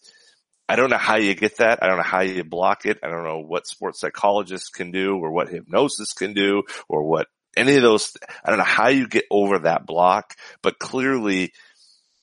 I 0.68 0.76
don't 0.76 0.90
know 0.90 0.98
how 0.98 1.18
you 1.18 1.36
get 1.36 1.58
that. 1.58 1.84
I 1.84 1.88
don't 1.88 1.98
know 1.98 2.04
how 2.04 2.22
you 2.22 2.44
block 2.44 2.88
it. 2.88 2.98
I 3.04 3.10
don't 3.10 3.24
know 3.24 3.40
what 3.40 3.68
sports 3.68 4.00
psychologists 4.00 4.70
can 4.70 4.90
do 4.90 5.16
or 5.16 5.32
what 5.32 5.50
hypnosis 5.50 6.14
can 6.14 6.34
do 6.34 6.64
or 6.90 7.04
what 7.04 7.28
any 7.56 7.76
of 7.76 7.82
those. 7.82 8.16
I 8.44 8.50
don't 8.50 8.58
know 8.60 8.66
how 8.66 8.90
you 8.90 9.08
get 9.08 9.26
over 9.30 9.60
that 9.60 9.86
block, 9.86 10.36
but 10.62 10.80
clearly 10.80 11.52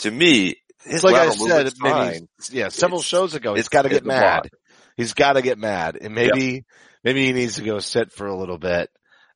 to 0.00 0.10
me, 0.10 0.56
his 0.84 1.04
like 1.04 1.14
I 1.14 1.30
said, 1.30 1.72
maybe, 1.80 2.26
yeah, 2.50 2.68
several 2.68 3.00
It's- 3.00 3.08
shows 3.08 3.34
ago, 3.34 3.54
he's 3.54 3.60
it's 3.60 3.68
got 3.68 3.82
to 3.82 3.88
get 3.88 4.04
mad. 4.04 4.50
He's 4.96 5.14
got 5.14 5.34
to 5.34 5.42
get 5.42 5.58
mad, 5.58 5.96
and 6.00 6.14
maybe 6.14 6.64
maybe 7.04 7.24
he 7.24 7.32
needs 7.32 7.56
to 7.56 7.62
go 7.62 7.78
sit 7.78 8.12
for 8.12 8.26
a 8.26 8.36
little 8.36 8.58
bit, 8.58 8.90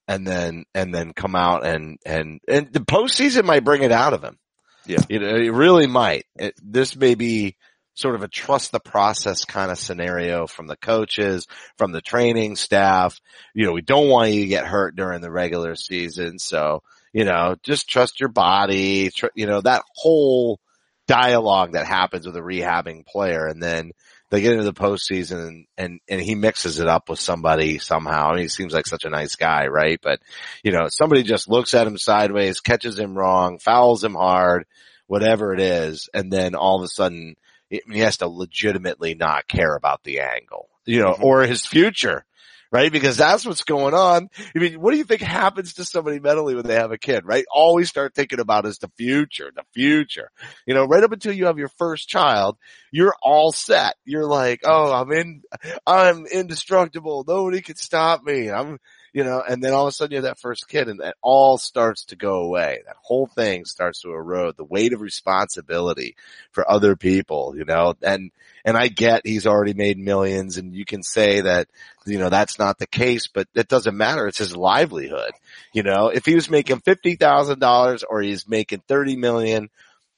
and 0.09 0.27
then 0.27 0.65
and 0.75 0.95
then 0.95 1.13
come 1.13 1.35
out 1.35 1.65
and 1.65 1.99
and 2.05 2.41
and 2.47 2.73
the 2.73 2.81
postseason 2.81 3.45
might 3.45 3.65
bring 3.65 3.83
it 3.83 3.93
out 3.93 4.13
of 4.13 4.23
him. 4.23 4.39
Yeah. 4.87 4.99
you 5.09 5.19
know, 5.19 5.35
it 5.35 5.53
really 5.53 5.87
might. 5.87 6.27
It, 6.37 6.55
this 6.63 6.95
may 6.95 7.15
be 7.17 7.57
sort 7.97 8.15
of 8.15 8.23
a 8.23 8.29
trust 8.29 8.73
the 8.73 8.81
process 8.81 9.45
kind 9.45 9.71
of 9.71 9.79
scenario 9.79 10.47
from 10.47 10.69
the 10.69 10.77
coaches, 10.77 11.47
from 11.77 11.93
the 11.93 12.01
training 12.01 12.55
staff. 12.57 13.21
You 13.55 13.67
know, 13.67 13.73
we 13.73 13.83
don't 13.83 14.09
want 14.09 14.31
you 14.31 14.43
to 14.43 14.47
get 14.47 14.67
hurt 14.67 14.95
during 14.95 15.21
the 15.21 15.31
regular 15.31 15.75
season, 15.75 16.39
so 16.39 16.83
you 17.13 17.25
know, 17.25 17.57
just 17.63 17.89
trust 17.89 18.21
your 18.21 18.29
body. 18.29 19.11
Tr- 19.11 19.27
you 19.35 19.47
know, 19.47 19.61
that 19.63 19.83
whole 19.95 20.61
dialogue 21.07 21.73
that 21.73 21.87
happens 21.87 22.27
with 22.27 22.37
a 22.37 22.41
rehabbing 22.41 23.07
player, 23.07 23.47
and 23.47 23.63
then 23.63 23.93
they 24.31 24.41
get 24.41 24.53
into 24.53 24.65
the 24.65 24.73
postseason 24.73 25.47
and, 25.47 25.67
and, 25.79 26.01
and 26.09 26.21
he 26.21 26.35
mixes 26.35 26.81
it 26.81 26.89
up 26.89 27.09
with 27.09 27.21
somebody 27.21 27.79
somehow. 27.79 28.31
I 28.31 28.35
mean, 28.35 28.43
he 28.43 28.49
seems 28.49 28.75
like 28.75 28.87
such 28.87 29.05
a 29.05 29.11
nice 29.11 29.37
guy, 29.37 29.69
right? 29.69 30.01
But, 30.03 30.21
you 30.65 30.73
know, 30.73 30.89
somebody 30.89 31.23
just 31.23 31.49
looks 31.49 31.75
at 31.75 31.87
him 31.87 31.97
sideways, 31.97 32.61
catches 32.61 32.99
him 32.99 33.17
wrong, 33.17 33.59
fouls 33.59 34.03
him 34.03 34.15
hard, 34.15 34.67
whatever 35.07 35.55
it 35.55 35.61
is. 35.61 36.09
And 36.13 36.33
then 36.33 36.57
all 36.57 36.79
of 36.79 36.85
a 36.85 36.89
sudden 36.89 37.37
he 37.71 37.99
has 38.01 38.19
to 38.19 38.29
legitimately 38.29 39.15
not 39.15 39.49
care 39.49 39.75
about 39.75 40.03
the 40.05 40.21
angle, 40.21 40.69
you 40.85 41.01
know, 41.01 41.15
Mhm. 41.15 41.23
or 41.23 41.43
his 41.43 41.65
future. 41.67 42.25
Right? 42.73 42.91
Because 42.91 43.17
that's 43.17 43.47
what's 43.47 43.63
going 43.63 43.95
on. 43.95 44.29
I 44.55 44.59
mean, 44.59 44.81
what 44.81 44.91
do 44.91 44.99
you 44.99 45.05
think 45.05 45.21
happens 45.23 45.75
to 45.75 45.85
somebody 45.85 46.19
mentally 46.19 46.57
when 46.57 46.67
they 46.67 46.75
have 46.75 46.91
a 46.91 46.99
kid, 46.99 47.25
right? 47.25 47.45
All 47.49 47.77
we 47.77 47.85
start 47.85 48.13
thinking 48.13 48.41
about 48.41 48.67
is 48.67 48.79
the 48.79 48.91
future, 48.99 49.53
the 49.55 49.63
future. 49.73 50.31
You 50.67 50.75
know, 50.75 50.85
right 50.85 51.05
up 51.05 51.13
until 51.13 51.33
you 51.33 51.47
have 51.47 51.59
your 51.59 51.71
first 51.79 52.09
child, 52.09 52.59
you're 52.91 53.15
all 53.23 53.53
set. 53.53 53.95
You're 54.05 54.27
like, 54.27 54.63
oh, 54.65 54.93
I'm 54.93 55.13
in, 55.13 55.43
I'm 55.87 56.27
indestructible. 56.27 57.25
Nobody 57.27 57.63
can 57.63 57.77
stop 57.77 58.25
me. 58.25 58.51
I'm, 58.51 58.79
you 59.17 59.25
know, 59.25 59.43
and 59.49 59.65
then 59.65 59.73
all 59.73 59.87
of 59.87 59.89
a 59.89 59.93
sudden 59.93 60.13
you 60.13 60.17
have 60.19 60.25
that 60.25 60.39
first 60.39 60.69
kid 60.69 60.91
and 60.91 61.01
that 61.01 61.17
all 61.23 61.57
starts 61.57 62.05
to 62.05 62.17
go 62.17 62.43
away. 62.43 62.83
That 62.85 62.97
whole 63.01 63.27
thing 63.27 63.65
starts 63.65 64.03
to 64.03 64.13
erode 64.13 64.59
the 64.59 64.65
weight 64.65 64.93
of 64.93 65.01
responsibility 65.01 66.17
for 66.51 66.71
other 66.71 66.97
people, 66.97 67.55
you 67.57 67.65
know, 67.65 67.95
and, 68.03 68.31
and 68.63 68.77
I 68.77 68.89
get 68.89 69.27
he's 69.27 69.47
already 69.47 69.73
made 69.73 69.97
millions 69.97 70.59
and 70.59 70.75
you 70.75 70.85
can 70.85 71.03
say 71.03 71.41
that, 71.41 71.67
you 72.05 72.19
know, 72.19 72.29
that's 72.29 72.59
not 72.59 72.79
the 72.79 72.87
case, 72.87 73.27
but 73.27 73.49
it 73.55 73.69
doesn't 73.69 73.97
matter. 73.97 74.27
It's 74.27 74.37
his 74.37 74.55
livelihood. 74.55 75.33
You 75.73 75.83
know, 75.83 76.09
if 76.09 76.27
he 76.27 76.35
was 76.35 76.51
making 76.51 76.83
$50,000 76.83 78.03
or 78.11 78.21
he's 78.21 78.47
making 78.47 78.83
30 78.87 79.17
million, 79.17 79.71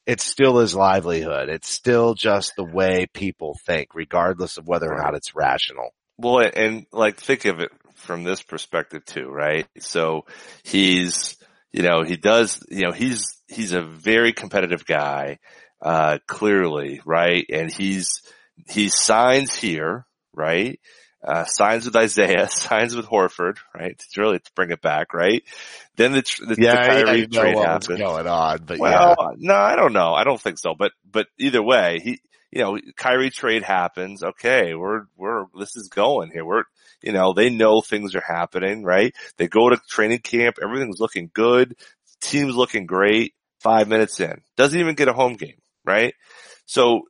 it's 0.06 0.24
still 0.24 0.58
his 0.58 0.74
livelihood. 0.74 1.50
It's 1.50 1.70
still 1.70 2.14
just 2.14 2.56
the 2.56 2.64
way 2.64 3.06
people 3.06 3.56
think, 3.64 3.94
regardless 3.94 4.56
of 4.56 4.66
whether 4.66 4.92
or 4.92 4.96
not 4.96 5.14
it's 5.14 5.36
rational. 5.36 5.94
Well, 6.20 6.40
and, 6.40 6.56
and 6.56 6.86
like 6.90 7.18
think 7.18 7.44
of 7.44 7.60
it 7.60 7.70
from 7.98 8.24
this 8.24 8.42
perspective 8.42 9.04
too, 9.04 9.28
right? 9.28 9.66
So 9.78 10.26
he's, 10.62 11.36
you 11.72 11.82
know, 11.82 12.02
he 12.02 12.16
does, 12.16 12.64
you 12.70 12.84
know, 12.84 12.92
he's, 12.92 13.40
he's 13.46 13.72
a 13.72 13.82
very 13.82 14.32
competitive 14.32 14.84
guy, 14.86 15.38
uh, 15.82 16.18
clearly, 16.26 17.00
right? 17.04 17.44
And 17.52 17.72
he's, 17.72 18.22
he 18.68 18.88
signs 18.88 19.54
here, 19.54 20.06
right? 20.34 20.80
Uh, 21.22 21.44
signs 21.44 21.84
with 21.84 21.96
Isaiah, 21.96 22.48
signs 22.50 22.94
with 22.94 23.06
Horford, 23.06 23.58
right? 23.74 23.98
To 23.98 24.20
really 24.20 24.38
to 24.38 24.50
bring 24.54 24.70
it 24.70 24.80
back, 24.80 25.12
right? 25.12 25.42
Then 25.96 26.12
the, 26.12 26.22
the, 26.46 26.54
the 26.54 26.62
Kyrie 26.64 27.26
know 27.26 27.40
trade 27.40 27.56
what's 27.56 27.86
happens. 27.86 28.00
going 28.00 28.26
on, 28.28 28.58
but 28.64 28.78
Well, 28.78 29.34
no, 29.36 29.54
I 29.54 29.74
don't 29.74 29.92
know. 29.92 30.14
I 30.14 30.22
don't 30.22 30.40
think 30.40 30.58
so. 30.58 30.74
But 30.78 30.92
but 31.10 31.26
either 31.36 31.62
way, 31.62 32.00
he 32.02 32.20
you 32.50 32.60
know, 32.62 32.78
Kyrie 32.96 33.30
trade 33.30 33.62
happens. 33.62 34.22
Okay, 34.22 34.74
we're 34.74 35.02
we're 35.16 35.44
this 35.58 35.76
is 35.76 35.88
going 35.88 36.30
here. 36.30 36.44
We're 36.44 36.64
you 37.02 37.12
know, 37.12 37.32
they 37.32 37.50
know 37.50 37.80
things 37.80 38.14
are 38.14 38.24
happening, 38.26 38.82
right? 38.82 39.14
They 39.36 39.48
go 39.48 39.68
to 39.68 39.80
training 39.88 40.20
camp, 40.20 40.56
everything's 40.62 41.00
looking 41.00 41.30
good, 41.32 41.76
team's 42.20 42.56
looking 42.56 42.86
great. 42.86 43.34
Five 43.60 43.88
minutes 43.88 44.20
in, 44.20 44.40
doesn't 44.56 44.78
even 44.78 44.94
get 44.94 45.08
a 45.08 45.12
home 45.12 45.34
game, 45.34 45.60
right? 45.84 46.14
So 46.64 47.02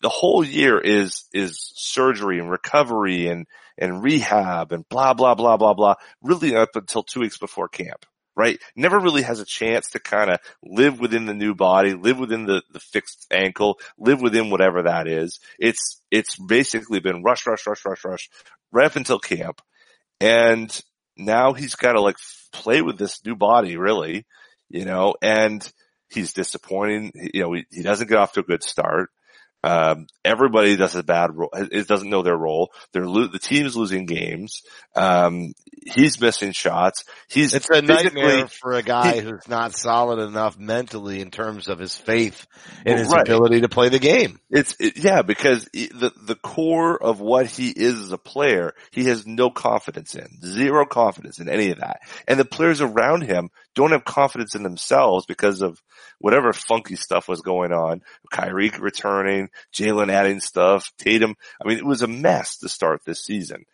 the 0.00 0.08
whole 0.08 0.44
year 0.44 0.78
is 0.80 1.24
is 1.32 1.72
surgery 1.76 2.40
and 2.40 2.50
recovery 2.50 3.28
and 3.28 3.46
and 3.78 4.02
rehab 4.02 4.72
and 4.72 4.88
blah 4.88 5.14
blah 5.14 5.36
blah 5.36 5.56
blah 5.56 5.74
blah. 5.74 5.94
Really 6.22 6.56
up 6.56 6.70
until 6.74 7.04
two 7.04 7.20
weeks 7.20 7.38
before 7.38 7.68
camp 7.68 8.04
right? 8.36 8.58
Never 8.74 8.98
really 8.98 9.22
has 9.22 9.40
a 9.40 9.44
chance 9.44 9.90
to 9.90 10.00
kind 10.00 10.30
of 10.30 10.38
live 10.62 11.00
within 11.00 11.26
the 11.26 11.34
new 11.34 11.54
body, 11.54 11.94
live 11.94 12.18
within 12.18 12.46
the, 12.46 12.62
the 12.72 12.80
fixed 12.80 13.26
ankle, 13.30 13.78
live 13.98 14.20
within 14.20 14.50
whatever 14.50 14.84
that 14.84 15.06
is. 15.06 15.40
It's, 15.58 16.00
it's 16.10 16.36
basically 16.36 17.00
been 17.00 17.22
rush, 17.22 17.46
rush, 17.46 17.66
rush, 17.66 17.84
rush, 17.84 18.04
rush, 18.04 18.30
right 18.70 18.86
up 18.86 18.96
until 18.96 19.18
camp. 19.18 19.60
And 20.20 20.80
now 21.16 21.52
he's 21.52 21.74
got 21.74 21.92
to 21.92 22.00
like 22.00 22.16
play 22.52 22.82
with 22.82 22.98
this 22.98 23.24
new 23.24 23.36
body 23.36 23.76
really, 23.76 24.26
you 24.68 24.84
know, 24.84 25.14
and 25.20 25.70
he's 26.08 26.32
disappointing. 26.32 27.12
You 27.34 27.42
know, 27.42 27.52
he, 27.52 27.64
he 27.70 27.82
doesn't 27.82 28.08
get 28.08 28.18
off 28.18 28.32
to 28.32 28.40
a 28.40 28.44
good 28.44 28.62
start. 28.62 29.10
Um, 29.64 30.06
everybody 30.24 30.76
does 30.76 30.96
a 30.96 31.02
bad 31.02 31.30
role. 31.36 31.50
It 31.54 31.86
doesn't 31.86 32.10
know 32.10 32.22
their 32.22 32.36
role. 32.36 32.72
They're 32.92 33.06
lo- 33.06 33.28
the 33.28 33.38
team's 33.38 33.76
losing 33.76 34.06
games. 34.06 34.62
Um, 34.96 35.52
he's 35.84 36.20
missing 36.20 36.52
shots. 36.52 37.04
He's 37.28 37.54
It's 37.54 37.68
a 37.70 37.80
nightmare 37.80 38.48
for 38.48 38.72
a 38.72 38.82
guy 38.82 39.14
he- 39.14 39.20
who's 39.20 39.46
not 39.48 39.74
solid 39.76 40.18
enough 40.18 40.58
mentally 40.58 41.20
in 41.20 41.30
terms 41.30 41.68
of 41.68 41.78
his 41.78 41.96
faith 41.96 42.46
in 42.84 42.98
his 42.98 43.08
Right. 43.08 43.22
ability 43.22 43.60
to 43.60 43.68
play 43.68 43.88
the 43.88 43.98
game. 44.00 44.40
It's 44.50 44.74
it, 44.80 44.98
yeah, 44.98 45.22
because 45.22 45.68
he- 45.72 45.86
the 45.86 46.12
the 46.24 46.34
core 46.36 47.00
of 47.00 47.20
what 47.20 47.46
he 47.46 47.68
is 47.70 48.00
as 48.00 48.12
a 48.12 48.18
player, 48.18 48.74
he 48.90 49.04
has 49.04 49.26
no 49.26 49.50
confidence 49.50 50.14
in, 50.14 50.26
zero 50.44 50.84
confidence 50.86 51.38
in 51.38 51.48
any 51.48 51.70
of 51.70 51.78
that, 51.78 52.00
and 52.26 52.38
the 52.38 52.44
players 52.44 52.80
around 52.80 53.22
him 53.22 53.50
don't 53.74 53.92
have 53.92 54.04
confidence 54.04 54.54
in 54.54 54.62
themselves 54.62 55.26
because 55.26 55.62
of 55.62 55.80
whatever 56.18 56.52
funky 56.52 56.96
stuff 56.96 57.28
was 57.28 57.40
going 57.40 57.72
on. 57.72 58.02
Kyrie 58.30 58.70
returning, 58.78 59.48
Jaylen 59.74 60.10
adding 60.10 60.40
stuff, 60.40 60.92
Tatum. 60.98 61.34
I 61.62 61.68
mean, 61.68 61.78
it 61.78 61.86
was 61.86 62.02
a 62.02 62.08
mess 62.08 62.58
to 62.58 62.68
start 62.68 63.02
this 63.04 63.24
season. 63.24 63.64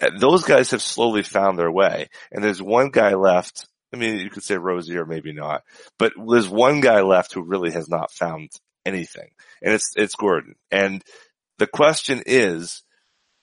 And 0.00 0.20
those 0.20 0.44
guys 0.44 0.70
have 0.70 0.82
slowly 0.82 1.22
found 1.22 1.58
their 1.58 1.70
way, 1.70 2.08
and 2.30 2.42
there's 2.42 2.62
one 2.62 2.90
guy 2.90 3.14
left. 3.14 3.66
I 3.92 3.96
mean, 3.96 4.18
you 4.18 4.30
could 4.30 4.44
say 4.44 4.56
Rozier, 4.56 5.04
maybe 5.04 5.32
not, 5.32 5.62
but 5.98 6.12
there's 6.28 6.48
one 6.48 6.80
guy 6.80 7.00
left 7.00 7.32
who 7.32 7.42
really 7.42 7.72
has 7.72 7.88
not 7.88 8.12
found 8.12 8.50
anything, 8.86 9.28
and 9.60 9.74
it's 9.74 9.92
it's 9.96 10.14
Gordon. 10.14 10.54
And 10.70 11.02
the 11.58 11.66
question 11.66 12.22
is, 12.26 12.84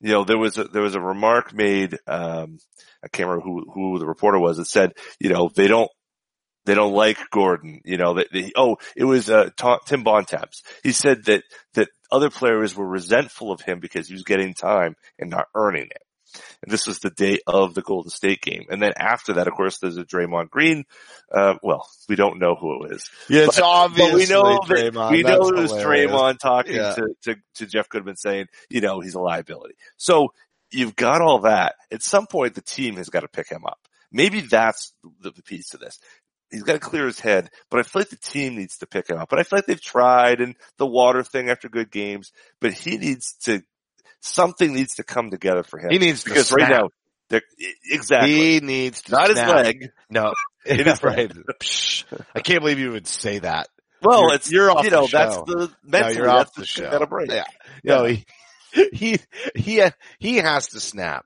you 0.05 0.11
know, 0.11 0.23
there 0.23 0.37
was 0.37 0.59
a, 0.59 0.65
there 0.65 0.83
was 0.83 0.93
a 0.93 1.01
remark 1.01 1.51
made. 1.51 1.97
Um, 2.05 2.59
I 3.03 3.07
can't 3.07 3.27
remember 3.27 3.43
who 3.43 3.65
who 3.73 3.97
the 3.97 4.05
reporter 4.05 4.37
was. 4.37 4.57
That 4.57 4.67
said, 4.67 4.91
you 5.19 5.31
know, 5.31 5.49
they 5.55 5.67
don't 5.67 5.89
they 6.65 6.75
don't 6.75 6.93
like 6.93 7.17
Gordon. 7.31 7.81
You 7.83 7.97
know, 7.97 8.13
that 8.13 8.27
oh, 8.55 8.77
it 8.95 9.03
was 9.03 9.31
uh, 9.31 9.49
Tim 9.87 10.03
Bontemps. 10.03 10.61
He 10.83 10.91
said 10.91 11.25
that 11.25 11.41
that 11.73 11.89
other 12.11 12.29
players 12.29 12.75
were 12.75 12.87
resentful 12.87 13.51
of 13.51 13.61
him 13.61 13.79
because 13.79 14.07
he 14.07 14.13
was 14.13 14.21
getting 14.21 14.53
time 14.53 14.95
and 15.17 15.31
not 15.31 15.47
earning 15.55 15.87
it. 15.89 16.03
And 16.63 16.71
this 16.71 16.87
was 16.87 16.99
the 16.99 17.09
day 17.09 17.39
of 17.47 17.73
the 17.73 17.81
Golden 17.81 18.09
State 18.09 18.41
game. 18.41 18.65
And 18.69 18.81
then 18.81 18.93
after 18.97 19.33
that, 19.33 19.47
of 19.47 19.53
course, 19.53 19.77
there's 19.79 19.97
a 19.97 20.03
Draymond 20.03 20.49
Green. 20.49 20.85
Uh, 21.31 21.55
well, 21.63 21.87
we 22.09 22.15
don't 22.15 22.39
know 22.39 22.55
who 22.55 22.75
it 22.83 22.89
was. 22.91 23.09
Yeah, 23.29 23.43
it's 23.45 23.55
But- 23.57 23.65
obvious. 23.65 24.09
But 24.11 24.15
we 24.17 24.25
know 24.27 24.43
that, 24.43 24.61
Draymond. 24.67 25.11
we 25.11 25.23
know 25.23 25.47
it 25.49 25.55
was 25.55 25.71
hilarious. 25.71 26.11
Draymond 26.11 26.39
talking 26.39 26.75
Yeah. 26.75 26.95
to, 26.95 27.07
to, 27.23 27.35
to 27.55 27.65
Jeff 27.65 27.89
Goodman 27.89 28.15
saying, 28.15 28.47
you 28.69 28.81
know, 28.81 28.99
he's 28.99 29.15
a 29.15 29.19
liability. 29.19 29.75
So 29.97 30.33
you've 30.71 30.95
got 30.95 31.21
all 31.21 31.39
that. 31.41 31.75
At 31.91 32.01
some 32.03 32.27
point, 32.27 32.55
the 32.55 32.61
team 32.61 32.95
has 32.97 33.09
got 33.09 33.21
to 33.21 33.27
pick 33.27 33.49
him 33.49 33.65
up. 33.65 33.79
Maybe 34.11 34.41
that's 34.41 34.93
the, 35.21 35.31
the 35.31 35.43
piece 35.43 35.69
to 35.69 35.77
this. 35.77 35.99
He's 36.51 36.63
got 36.63 36.73
to 36.73 36.79
clear 36.79 37.05
his 37.07 37.19
head, 37.19 37.49
but 37.69 37.79
I 37.79 37.83
feel 37.83 38.01
like 38.01 38.09
the 38.09 38.17
team 38.17 38.55
needs 38.55 38.77
to 38.77 38.85
pick 38.87 39.09
him 39.09 39.17
up. 39.17 39.29
But 39.29 39.39
I 39.39 39.43
feel 39.43 39.57
like 39.57 39.65
they've 39.65 39.81
tried 39.81 40.41
and 40.41 40.55
the 40.77 40.85
water 40.85 41.23
thing 41.23 41.49
after 41.49 41.67
good 41.69 41.91
games, 41.91 42.31
but 42.61 42.71
he 42.71 42.97
needs 42.97 43.35
to, 43.45 43.61
something 44.21 44.73
needs 44.73 44.95
to 44.95 45.03
come 45.03 45.29
together 45.31 45.63
for 45.63 45.79
him. 45.79 45.89
He 45.91 45.99
needs 45.99 46.23
to 46.23 46.29
because 46.29 46.51
right 46.51 46.69
now 46.69 46.89
exactly. 47.89 48.35
He 48.35 48.59
needs 48.59 49.01
to 49.03 49.11
Not 49.11 49.29
his 49.29 49.37
leg. 49.37 49.89
No, 50.09 50.33
It 50.65 50.87
is 50.87 51.03
right. 51.03 51.31
I 52.33 52.39
can't 52.41 52.61
believe 52.61 52.79
you 52.79 52.91
would 52.91 53.07
say 53.07 53.39
that. 53.39 53.67
Well, 54.01 54.21
You're- 54.23 54.35
it's 54.35 54.51
you're 54.51 54.71
off 54.71 54.83
you 54.83 54.91
know 54.91 55.01
the 55.03 55.07
show. 55.07 55.17
that's 55.17 55.37
the 55.37 55.71
No, 55.83 56.07
you're 56.09 56.29
off 56.29 56.53
that's 56.53 56.55
the 56.55 56.61
the 56.61 56.67
show. 56.67 56.91
Got 56.91 57.09
break. 57.09 57.31
Yeah. 57.31 57.43
No, 57.83 58.05
he, 58.05 58.25
he, 58.93 59.19
he, 59.55 59.81
he 60.19 60.37
has 60.37 60.67
to 60.69 60.79
snap. 60.79 61.25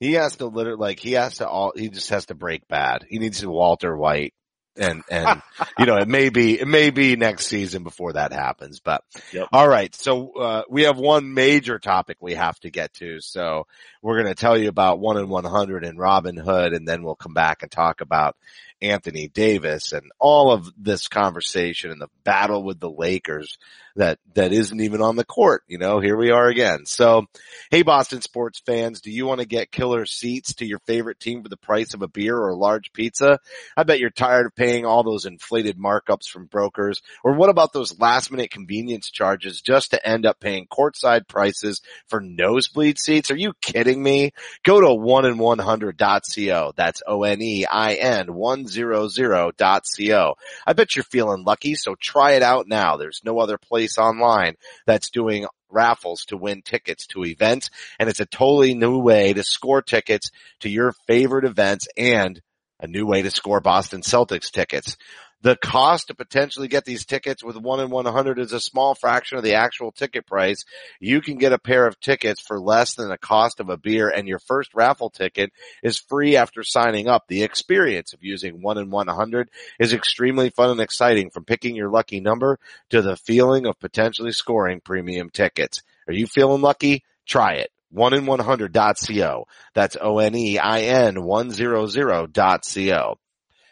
He 0.00 0.12
has 0.14 0.36
to 0.36 0.46
literally, 0.46 0.78
like, 0.78 1.00
he 1.00 1.12
has 1.12 1.38
to 1.38 1.48
all, 1.48 1.72
he 1.74 1.88
just 1.88 2.10
has 2.10 2.26
to 2.26 2.34
break 2.34 2.66
bad. 2.68 3.04
He 3.08 3.18
needs 3.18 3.40
to 3.40 3.50
Walter 3.50 3.96
White. 3.96 4.32
And, 4.78 5.02
and, 5.10 5.42
you 5.78 5.86
know, 5.86 5.96
it 5.96 6.08
may 6.08 6.28
be, 6.28 6.58
it 6.58 6.68
may 6.68 6.90
be 6.90 7.16
next 7.16 7.46
season 7.46 7.82
before 7.82 8.14
that 8.14 8.32
happens, 8.32 8.80
but 8.80 9.02
Yep. 9.32 9.48
all 9.52 9.68
right. 9.68 9.94
So, 9.94 10.32
uh, 10.32 10.62
we 10.68 10.82
have 10.82 10.98
one 10.98 11.34
major 11.34 11.78
topic 11.78 12.18
we 12.20 12.34
have 12.34 12.58
to 12.60 12.70
get 12.70 12.94
to. 12.94 13.20
So 13.20 13.66
we're 14.02 14.22
going 14.22 14.34
to 14.34 14.40
tell 14.40 14.56
you 14.56 14.68
about 14.68 15.00
one 15.00 15.18
in 15.18 15.28
100 15.28 15.84
and 15.84 15.98
Robin 15.98 16.36
Hood, 16.36 16.72
and 16.72 16.86
then 16.86 17.02
we'll 17.02 17.16
come 17.16 17.34
back 17.34 17.62
and 17.62 17.70
talk 17.70 18.00
about 18.00 18.36
Anthony 18.80 19.28
Davis 19.28 19.92
and 19.92 20.10
all 20.18 20.52
of 20.52 20.72
this 20.76 21.08
conversation 21.08 21.90
and 21.90 22.00
the 22.00 22.08
battle 22.22 22.62
with 22.62 22.78
the 22.78 22.90
Lakers 22.90 23.58
that, 23.96 24.20
that 24.34 24.52
isn't 24.52 24.80
even 24.80 25.02
on 25.02 25.16
the 25.16 25.24
court. 25.24 25.64
You 25.66 25.78
know, 25.78 25.98
here 25.98 26.16
we 26.16 26.30
are 26.30 26.46
again. 26.46 26.86
So, 26.86 27.26
hey, 27.70 27.82
Boston 27.82 28.20
sports 28.20 28.60
fans, 28.64 29.00
do 29.00 29.10
you 29.10 29.26
want 29.26 29.40
to 29.40 29.46
get 29.46 29.72
killer 29.72 30.06
seats 30.06 30.54
to 30.54 30.66
your 30.66 30.78
favorite 30.80 31.18
team 31.18 31.42
for 31.42 31.48
the 31.48 31.56
price 31.56 31.94
of 31.94 32.02
a 32.02 32.08
beer 32.08 32.36
or 32.36 32.50
a 32.50 32.56
large 32.56 32.92
pizza? 32.92 33.40
I 33.76 33.82
bet 33.82 33.98
you're 33.98 34.10
tired 34.10 34.46
of 34.46 34.54
paying 34.54 34.67
all 34.84 35.02
those 35.02 35.26
inflated 35.26 35.78
markups 35.78 36.28
from 36.28 36.46
brokers. 36.46 37.02
Or 37.24 37.34
what 37.34 37.50
about 37.50 37.72
those 37.72 37.98
last 37.98 38.30
minute 38.30 38.50
convenience 38.50 39.10
charges 39.10 39.60
just 39.60 39.92
to 39.92 40.08
end 40.08 40.26
up 40.26 40.40
paying 40.40 40.66
courtside 40.66 41.28
prices 41.28 41.80
for 42.08 42.20
nosebleed 42.20 42.98
seats? 42.98 43.30
Are 43.30 43.36
you 43.36 43.52
kidding 43.60 44.02
me? 44.02 44.32
Go 44.64 44.80
to 44.80 44.88
1in100.co. 44.88 46.72
That's 46.76 47.02
O-N-E-I-N 47.06 48.26
100.co. 48.26 50.34
I 50.66 50.72
bet 50.72 50.96
you're 50.96 51.04
feeling 51.04 51.44
lucky, 51.44 51.74
so 51.74 51.94
try 51.94 52.32
it 52.32 52.42
out 52.42 52.68
now. 52.68 52.96
There's 52.96 53.20
no 53.24 53.38
other 53.38 53.58
place 53.58 53.98
online 53.98 54.56
that's 54.86 55.10
doing 55.10 55.46
raffles 55.70 56.24
to 56.26 56.36
win 56.36 56.62
tickets 56.62 57.06
to 57.08 57.24
events, 57.24 57.70
and 57.98 58.08
it's 58.08 58.20
a 58.20 58.26
totally 58.26 58.74
new 58.74 58.98
way 58.98 59.32
to 59.32 59.42
score 59.42 59.82
tickets 59.82 60.30
to 60.60 60.68
your 60.68 60.92
favorite 61.06 61.44
events 61.44 61.88
and 61.96 62.40
a 62.80 62.86
new 62.86 63.06
way 63.06 63.22
to 63.22 63.30
score 63.30 63.60
Boston 63.60 64.02
Celtics 64.02 64.50
tickets. 64.50 64.96
The 65.40 65.54
cost 65.54 66.08
to 66.08 66.16
potentially 66.16 66.66
get 66.66 66.84
these 66.84 67.06
tickets 67.06 67.44
with 67.44 67.56
one 67.56 67.78
in 67.78 67.90
100 67.90 68.40
is 68.40 68.52
a 68.52 68.58
small 68.58 68.96
fraction 68.96 69.38
of 69.38 69.44
the 69.44 69.54
actual 69.54 69.92
ticket 69.92 70.26
price. 70.26 70.64
You 70.98 71.20
can 71.20 71.38
get 71.38 71.52
a 71.52 71.60
pair 71.60 71.86
of 71.86 72.00
tickets 72.00 72.40
for 72.40 72.58
less 72.58 72.94
than 72.94 73.08
the 73.08 73.18
cost 73.18 73.60
of 73.60 73.68
a 73.68 73.76
beer 73.76 74.08
and 74.08 74.26
your 74.26 74.40
first 74.40 74.74
raffle 74.74 75.10
ticket 75.10 75.52
is 75.80 75.96
free 75.96 76.36
after 76.36 76.64
signing 76.64 77.06
up. 77.06 77.28
The 77.28 77.44
experience 77.44 78.12
of 78.12 78.24
using 78.24 78.62
one 78.62 78.78
in 78.78 78.90
100 78.90 79.48
is 79.78 79.92
extremely 79.92 80.50
fun 80.50 80.70
and 80.70 80.80
exciting 80.80 81.30
from 81.30 81.44
picking 81.44 81.76
your 81.76 81.88
lucky 81.88 82.18
number 82.18 82.58
to 82.90 83.00
the 83.00 83.16
feeling 83.16 83.64
of 83.64 83.78
potentially 83.78 84.32
scoring 84.32 84.80
premium 84.80 85.30
tickets. 85.30 85.82
Are 86.08 86.14
you 86.14 86.26
feeling 86.26 86.62
lucky? 86.62 87.04
Try 87.26 87.54
it. 87.54 87.70
One 87.90 88.14
in 88.14 88.24
100.co. 88.24 89.46
That's 89.74 89.96
O-N-E-I-N 90.00 91.16
100.co 91.16 93.18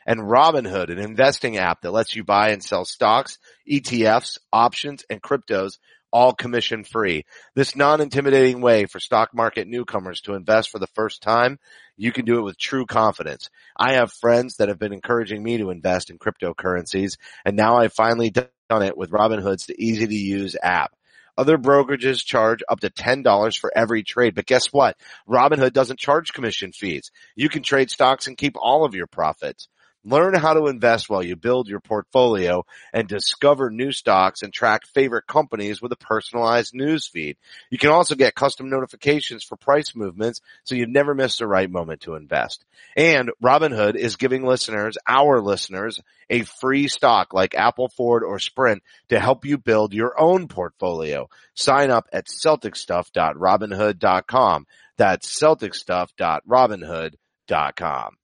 and 0.06 0.20
Robinhood, 0.20 0.90
an 0.90 0.98
investing 0.98 1.58
app 1.58 1.82
that 1.82 1.90
lets 1.90 2.14
you 2.14 2.24
buy 2.24 2.50
and 2.50 2.62
sell 2.62 2.84
stocks, 2.84 3.38
ETFs, 3.68 4.38
options, 4.52 5.04
and 5.10 5.20
cryptos, 5.20 5.78
all 6.12 6.32
commission 6.32 6.84
free. 6.84 7.24
This 7.54 7.74
non-intimidating 7.74 8.60
way 8.60 8.86
for 8.86 9.00
stock 9.00 9.34
market 9.34 9.66
newcomers 9.66 10.20
to 10.22 10.34
invest 10.34 10.70
for 10.70 10.78
the 10.78 10.86
first 10.88 11.22
time, 11.22 11.58
you 11.96 12.12
can 12.12 12.24
do 12.24 12.38
it 12.38 12.42
with 12.42 12.56
true 12.56 12.86
confidence. 12.86 13.50
I 13.76 13.94
have 13.94 14.12
friends 14.12 14.56
that 14.56 14.68
have 14.68 14.78
been 14.78 14.92
encouraging 14.92 15.42
me 15.42 15.58
to 15.58 15.70
invest 15.70 16.10
in 16.10 16.18
cryptocurrencies, 16.18 17.16
and 17.44 17.56
now 17.56 17.78
I've 17.78 17.92
finally 17.92 18.30
done 18.30 18.48
it 18.70 18.96
with 18.96 19.10
Robinhood's 19.10 19.68
easy 19.70 20.06
to 20.06 20.14
use 20.14 20.56
app. 20.62 20.94
Other 21.38 21.58
brokerages 21.58 22.24
charge 22.24 22.62
up 22.68 22.80
to 22.80 22.90
$10 22.90 23.58
for 23.58 23.70
every 23.76 24.02
trade, 24.02 24.34
but 24.34 24.46
guess 24.46 24.72
what? 24.72 24.96
Robinhood 25.28 25.72
doesn't 25.72 25.98
charge 25.98 26.32
commission 26.32 26.72
fees. 26.72 27.10
You 27.34 27.48
can 27.48 27.62
trade 27.62 27.90
stocks 27.90 28.26
and 28.26 28.36
keep 28.38 28.56
all 28.56 28.84
of 28.84 28.94
your 28.94 29.06
profits. 29.06 29.68
Learn 30.08 30.34
how 30.34 30.54
to 30.54 30.68
invest 30.68 31.10
while 31.10 31.24
you 31.24 31.34
build 31.34 31.66
your 31.66 31.80
portfolio 31.80 32.64
and 32.92 33.08
discover 33.08 33.70
new 33.70 33.90
stocks 33.90 34.42
and 34.42 34.52
track 34.52 34.86
favorite 34.86 35.26
companies 35.26 35.82
with 35.82 35.90
a 35.90 35.96
personalized 35.96 36.74
news 36.74 37.08
feed. 37.08 37.36
You 37.70 37.78
can 37.78 37.90
also 37.90 38.14
get 38.14 38.36
custom 38.36 38.70
notifications 38.70 39.42
for 39.42 39.56
price 39.56 39.96
movements 39.96 40.42
so 40.62 40.76
you 40.76 40.86
never 40.86 41.12
miss 41.12 41.38
the 41.38 41.48
right 41.48 41.68
moment 41.68 42.02
to 42.02 42.14
invest. 42.14 42.64
And 42.96 43.32
Robinhood 43.42 43.96
is 43.96 44.14
giving 44.14 44.44
listeners, 44.44 44.96
our 45.08 45.40
listeners, 45.40 46.00
a 46.30 46.42
free 46.42 46.86
stock 46.86 47.34
like 47.34 47.56
Apple, 47.56 47.88
Ford, 47.88 48.22
or 48.22 48.38
Sprint 48.38 48.84
to 49.08 49.18
help 49.18 49.44
you 49.44 49.58
build 49.58 49.92
your 49.92 50.14
own 50.20 50.46
portfolio. 50.46 51.28
Sign 51.54 51.90
up 51.90 52.08
at 52.12 52.26
celticstuff.robinhood.com. 52.26 54.66
That's 54.98 55.42
celticstuff.robinhood.com. 55.42 58.16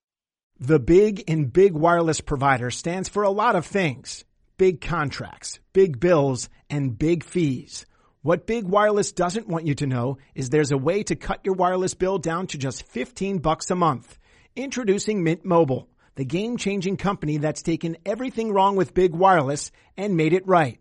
The 0.65 0.79
big 0.79 1.19
in 1.29 1.47
big 1.47 1.73
wireless 1.73 2.21
provider 2.21 2.71
stands 2.71 3.09
for 3.09 3.25
a 3.25 3.31
lot 3.31 3.57
of 3.57 3.67
things. 3.67 4.25
Big 4.59 4.81
contracts, 4.81 5.59
big 5.73 5.99
bills, 5.99 6.49
and 6.71 6.97
big 6.97 7.25
fees. 7.25 7.85
What 8.23 8.47
Big 8.47 8.65
Wireless 8.65 9.11
doesn't 9.11 9.49
want 9.49 9.67
you 9.67 9.75
to 9.75 9.89
know 9.89 10.19
is 10.37 10.51
there's 10.51 10.71
a 10.71 10.79
way 10.79 11.03
to 11.03 11.17
cut 11.17 11.41
your 11.43 11.57
wireless 11.57 11.95
bill 11.95 12.19
down 12.19 12.47
to 12.47 12.59
just 12.59 12.87
15 12.87 13.39
bucks 13.39 13.73
a 13.73 13.75
month. 13.75 14.17
Introducing 14.55 15.25
Mint 15.25 15.45
Mobile, 15.45 15.89
the 16.15 16.25
game-changing 16.25 16.97
company 16.97 17.39
that's 17.39 17.63
taken 17.63 17.97
everything 18.07 18.53
wrong 18.53 18.77
with 18.77 18.95
big 18.95 19.17
wireless 19.17 19.73
and 19.97 20.17
made 20.17 20.33
it 20.33 20.47
right. 20.47 20.79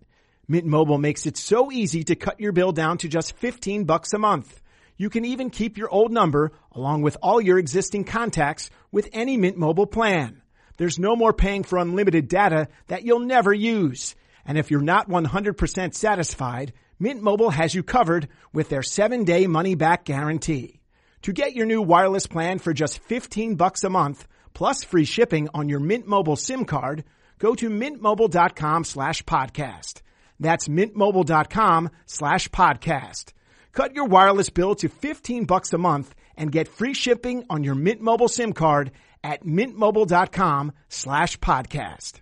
Mint 0.47 0.67
Mobile 0.67 0.99
makes 0.99 1.25
it 1.25 1.37
so 1.37 1.71
easy 1.71 2.03
to 2.03 2.15
cut 2.15 2.39
your 2.39 2.51
bill 2.51 2.71
down 2.71 2.99
to 2.99 3.07
just 3.07 3.35
15 3.37 3.85
bucks 3.85 4.13
a 4.13 4.19
month. 4.19 4.60
You 5.01 5.09
can 5.09 5.25
even 5.25 5.49
keep 5.49 5.79
your 5.79 5.89
old 5.89 6.11
number 6.11 6.51
along 6.75 7.01
with 7.01 7.17
all 7.23 7.41
your 7.41 7.57
existing 7.57 8.03
contacts 8.03 8.69
with 8.91 9.09
any 9.13 9.35
Mint 9.35 9.57
Mobile 9.57 9.87
plan. 9.87 10.43
There's 10.77 10.99
no 10.99 11.15
more 11.15 11.33
paying 11.33 11.63
for 11.63 11.79
unlimited 11.79 12.27
data 12.27 12.67
that 12.87 13.03
you'll 13.03 13.25
never 13.35 13.51
use. 13.51 14.13
And 14.45 14.59
if 14.59 14.69
you're 14.69 14.89
not 14.93 15.09
100% 15.09 15.95
satisfied, 15.95 16.73
Mint 16.99 17.19
Mobile 17.19 17.49
has 17.49 17.73
you 17.73 17.81
covered 17.81 18.27
with 18.53 18.69
their 18.69 18.81
7-day 18.83 19.47
money 19.47 19.73
back 19.73 20.05
guarantee. 20.05 20.81
To 21.23 21.33
get 21.33 21.55
your 21.55 21.65
new 21.65 21.81
wireless 21.81 22.27
plan 22.27 22.59
for 22.59 22.71
just 22.71 22.99
15 22.99 23.55
bucks 23.55 23.83
a 23.83 23.89
month 23.89 24.27
plus 24.53 24.83
free 24.83 25.05
shipping 25.05 25.49
on 25.51 25.67
your 25.67 25.79
Mint 25.79 26.05
Mobile 26.05 26.35
SIM 26.35 26.63
card, 26.63 27.05
go 27.39 27.55
to 27.55 27.71
mintmobile.com 27.71 28.83
slash 28.83 29.23
podcast. 29.23 30.03
That's 30.39 30.67
mintmobile.com 30.67 31.89
slash 32.05 32.49
podcast. 32.49 33.33
Cut 33.73 33.95
your 33.95 34.05
wireless 34.05 34.49
bill 34.49 34.75
to 34.75 34.89
15 34.89 35.45
bucks 35.45 35.73
a 35.73 35.77
month 35.77 36.13
and 36.35 36.51
get 36.51 36.67
free 36.67 36.93
shipping 36.93 37.45
on 37.49 37.63
your 37.63 37.75
Mint 37.75 38.01
Mobile 38.01 38.27
SIM 38.27 38.53
card 38.53 38.91
at 39.23 39.45
mintmobile.com 39.45 40.71
slash 40.89 41.37
podcast. 41.37 42.21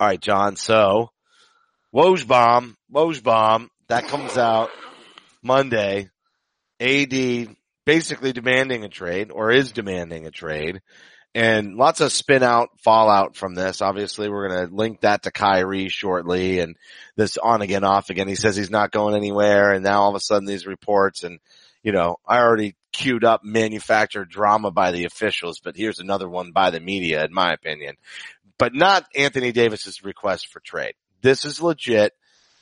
All 0.00 0.08
right, 0.08 0.20
John. 0.20 0.56
So, 0.56 1.10
Woj 1.94 2.26
bomb, 2.26 2.76
Woj 2.92 3.22
bomb, 3.22 3.70
that 3.88 4.06
comes 4.06 4.36
out 4.36 4.70
Monday. 5.42 6.08
AD 6.80 7.56
basically 7.84 8.32
demanding 8.32 8.84
a 8.84 8.88
trade 8.88 9.30
or 9.32 9.50
is 9.50 9.72
demanding 9.72 10.26
a 10.26 10.30
trade 10.30 10.80
and 11.38 11.76
lots 11.76 12.00
of 12.00 12.10
spin 12.10 12.42
out 12.42 12.70
fallout 12.80 13.36
from 13.36 13.54
this. 13.54 13.80
Obviously, 13.80 14.28
we're 14.28 14.48
going 14.48 14.68
to 14.68 14.74
link 14.74 15.02
that 15.02 15.22
to 15.22 15.30
Kyrie 15.30 15.88
shortly 15.88 16.58
and 16.58 16.74
this 17.14 17.36
on 17.36 17.62
again, 17.62 17.84
off 17.84 18.10
again. 18.10 18.26
He 18.26 18.34
says 18.34 18.56
he's 18.56 18.72
not 18.72 18.90
going 18.90 19.14
anywhere. 19.14 19.70
And 19.70 19.84
now 19.84 20.02
all 20.02 20.08
of 20.08 20.16
a 20.16 20.20
sudden 20.20 20.46
these 20.46 20.66
reports 20.66 21.22
and, 21.22 21.38
you 21.84 21.92
know, 21.92 22.16
I 22.26 22.40
already 22.40 22.74
queued 22.90 23.22
up 23.22 23.44
manufactured 23.44 24.28
drama 24.28 24.72
by 24.72 24.90
the 24.90 25.04
officials, 25.04 25.60
but 25.60 25.76
here's 25.76 26.00
another 26.00 26.28
one 26.28 26.50
by 26.50 26.70
the 26.70 26.80
media, 26.80 27.24
in 27.24 27.32
my 27.32 27.52
opinion, 27.52 27.94
but 28.58 28.74
not 28.74 29.06
Anthony 29.14 29.52
Davis's 29.52 30.02
request 30.02 30.48
for 30.48 30.58
trade. 30.58 30.94
This 31.22 31.44
is 31.44 31.62
legit. 31.62 32.14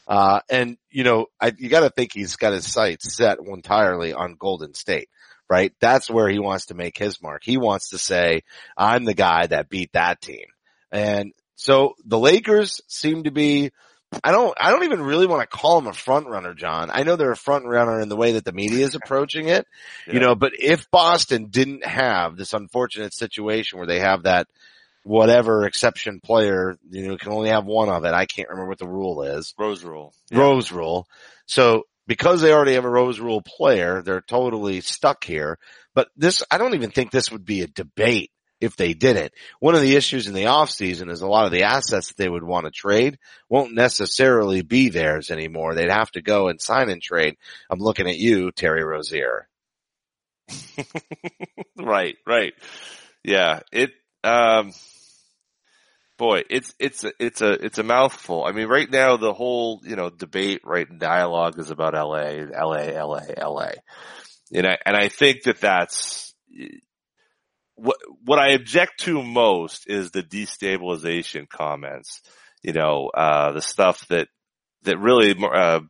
Uh, 0.06 0.40
and 0.50 0.76
you 0.90 1.02
know, 1.02 1.28
I, 1.40 1.54
you 1.56 1.70
got 1.70 1.80
to 1.80 1.88
think 1.88 2.12
he's 2.12 2.36
got 2.36 2.52
his 2.52 2.70
sights 2.70 3.16
set 3.16 3.38
entirely 3.38 4.12
on 4.12 4.36
Golden 4.38 4.74
State, 4.74 5.08
right? 5.48 5.72
That's 5.80 6.11
where 6.11 6.28
he 6.28 6.38
wants 6.38 6.66
to 6.66 6.74
make 6.74 6.98
his 6.98 7.22
mark. 7.22 7.42
He 7.44 7.56
wants 7.56 7.90
to 7.90 7.98
say, 7.98 8.42
I'm 8.76 9.04
the 9.04 9.14
guy 9.14 9.46
that 9.46 9.68
beat 9.68 9.92
that 9.92 10.20
team. 10.20 10.46
And 10.90 11.32
so 11.56 11.94
the 12.04 12.18
Lakers 12.18 12.80
seem 12.88 13.24
to 13.24 13.30
be, 13.30 13.70
I 14.22 14.30
don't, 14.30 14.56
I 14.61 14.70
don't 14.70 14.85
even 14.85 15.02
really 15.02 15.26
want 15.26 15.48
to 15.48 15.56
call 15.56 15.80
them 15.80 15.90
a 15.90 15.92
front 15.92 16.28
runner, 16.28 16.54
John. 16.54 16.90
I 16.92 17.02
know 17.02 17.16
they're 17.16 17.32
a 17.32 17.37
front 17.37 17.66
runner 17.66 18.00
in 18.00 18.09
the 18.09 18.16
way 18.16 18.32
that 18.32 18.44
the 18.44 18.52
media 18.52 18.85
is 18.85 18.94
approaching 18.94 19.48
it, 19.48 19.66
you 20.06 20.20
know, 20.20 20.35
but 20.35 20.52
if 20.59 20.90
Boston 20.90 21.46
didn't 21.46 21.85
have 21.85 22.37
this 22.37 22.52
unfortunate 22.52 23.14
situation 23.14 23.78
where 23.78 23.87
they 23.87 24.00
have 24.00 24.24
that 24.24 24.46
whatever 25.06 25.66
exception 25.66 26.20
player, 26.20 26.76
you 26.90 27.06
know, 27.06 27.16
can 27.16 27.32
only 27.32 27.50
have 27.50 27.64
one 27.64 27.88
of 27.88 28.04
it. 28.04 28.12
I 28.12 28.26
can't 28.26 28.48
remember 28.48 28.68
what 28.68 28.78
the 28.78 28.88
rule 28.88 29.22
is. 29.22 29.54
Rose 29.56 29.85
rule. 29.85 30.12
Yeah. 30.30 30.40
Rose 30.40 30.72
rule. 30.72 31.06
So 31.46 31.85
because 32.06 32.40
they 32.40 32.52
already 32.52 32.74
have 32.74 32.84
a 32.84 32.90
Rose 32.90 33.20
Rule 33.20 33.42
player, 33.42 34.02
they're 34.02 34.20
totally 34.20 34.80
stuck 34.80 35.24
here. 35.24 35.58
But 35.94 36.08
this, 36.16 36.42
I 36.50 36.58
don't 36.58 36.74
even 36.74 36.90
think 36.90 37.10
this 37.10 37.32
would 37.32 37.44
be 37.44 37.62
a 37.62 37.66
debate 37.66 38.30
if 38.60 38.76
they 38.76 38.94
didn't. 38.94 39.32
One 39.60 39.74
of 39.74 39.82
the 39.82 39.96
issues 39.96 40.28
in 40.28 40.34
the 40.34 40.44
offseason 40.44 41.10
is 41.10 41.20
a 41.20 41.26
lot 41.26 41.46
of 41.46 41.52
the 41.52 41.64
assets 41.64 42.08
that 42.08 42.16
they 42.16 42.28
would 42.28 42.42
want 42.42 42.66
to 42.66 42.70
trade 42.70 43.18
won't 43.48 43.74
necessarily 43.74 44.62
be 44.62 44.88
theirs 44.88 45.30
anymore. 45.30 45.74
They'd 45.74 45.90
have 45.90 46.10
to 46.12 46.22
go 46.22 46.48
and 46.48 46.60
sign 46.60 46.88
and 46.88 47.02
trade. 47.02 47.36
I'm 47.70 47.80
looking 47.80 48.08
at 48.08 48.16
you, 48.16 48.52
Terry 48.52 48.84
Rozier. 48.84 49.48
right, 51.76 52.16
right. 52.26 52.54
Yeah, 53.24 53.60
it, 53.72 53.90
um, 54.24 54.72
boy, 56.18 56.42
it's, 56.50 56.74
it's, 56.79 57.05
it's 57.18 57.40
a, 57.40 57.52
it's 57.52 57.79
a 57.79 57.83
mouthful. 57.83 58.44
I 58.44 58.52
mean, 58.52 58.68
right 58.68 58.90
now 58.90 59.16
the 59.16 59.33
whole, 59.33 59.81
you 59.85 59.96
know, 59.96 60.11
debate, 60.11 60.62
right, 60.64 60.88
and 60.88 60.98
dialogue 60.98 61.59
is 61.59 61.70
about 61.70 61.94
LA, 61.94 62.44
LA, 62.50 63.02
LA, 63.02 63.20
LA. 63.37 63.70
And 64.52 64.66
I, 64.66 64.79
and 64.85 64.96
I 64.96 65.09
think 65.09 65.42
that 65.44 65.61
that's, 65.61 66.35
what, 67.74 67.98
what 68.24 68.38
I 68.38 68.50
object 68.50 69.00
to 69.00 69.22
most 69.22 69.88
is 69.88 70.11
the 70.11 70.22
destabilization 70.22 71.48
comments. 71.48 72.22
You 72.62 72.72
know, 72.72 73.11
uh, 73.14 73.52
the 73.52 73.62
stuff 73.62 74.07
that, 74.09 74.29
that 74.83 74.98
really, 74.98 75.35
uh, 75.38 75.81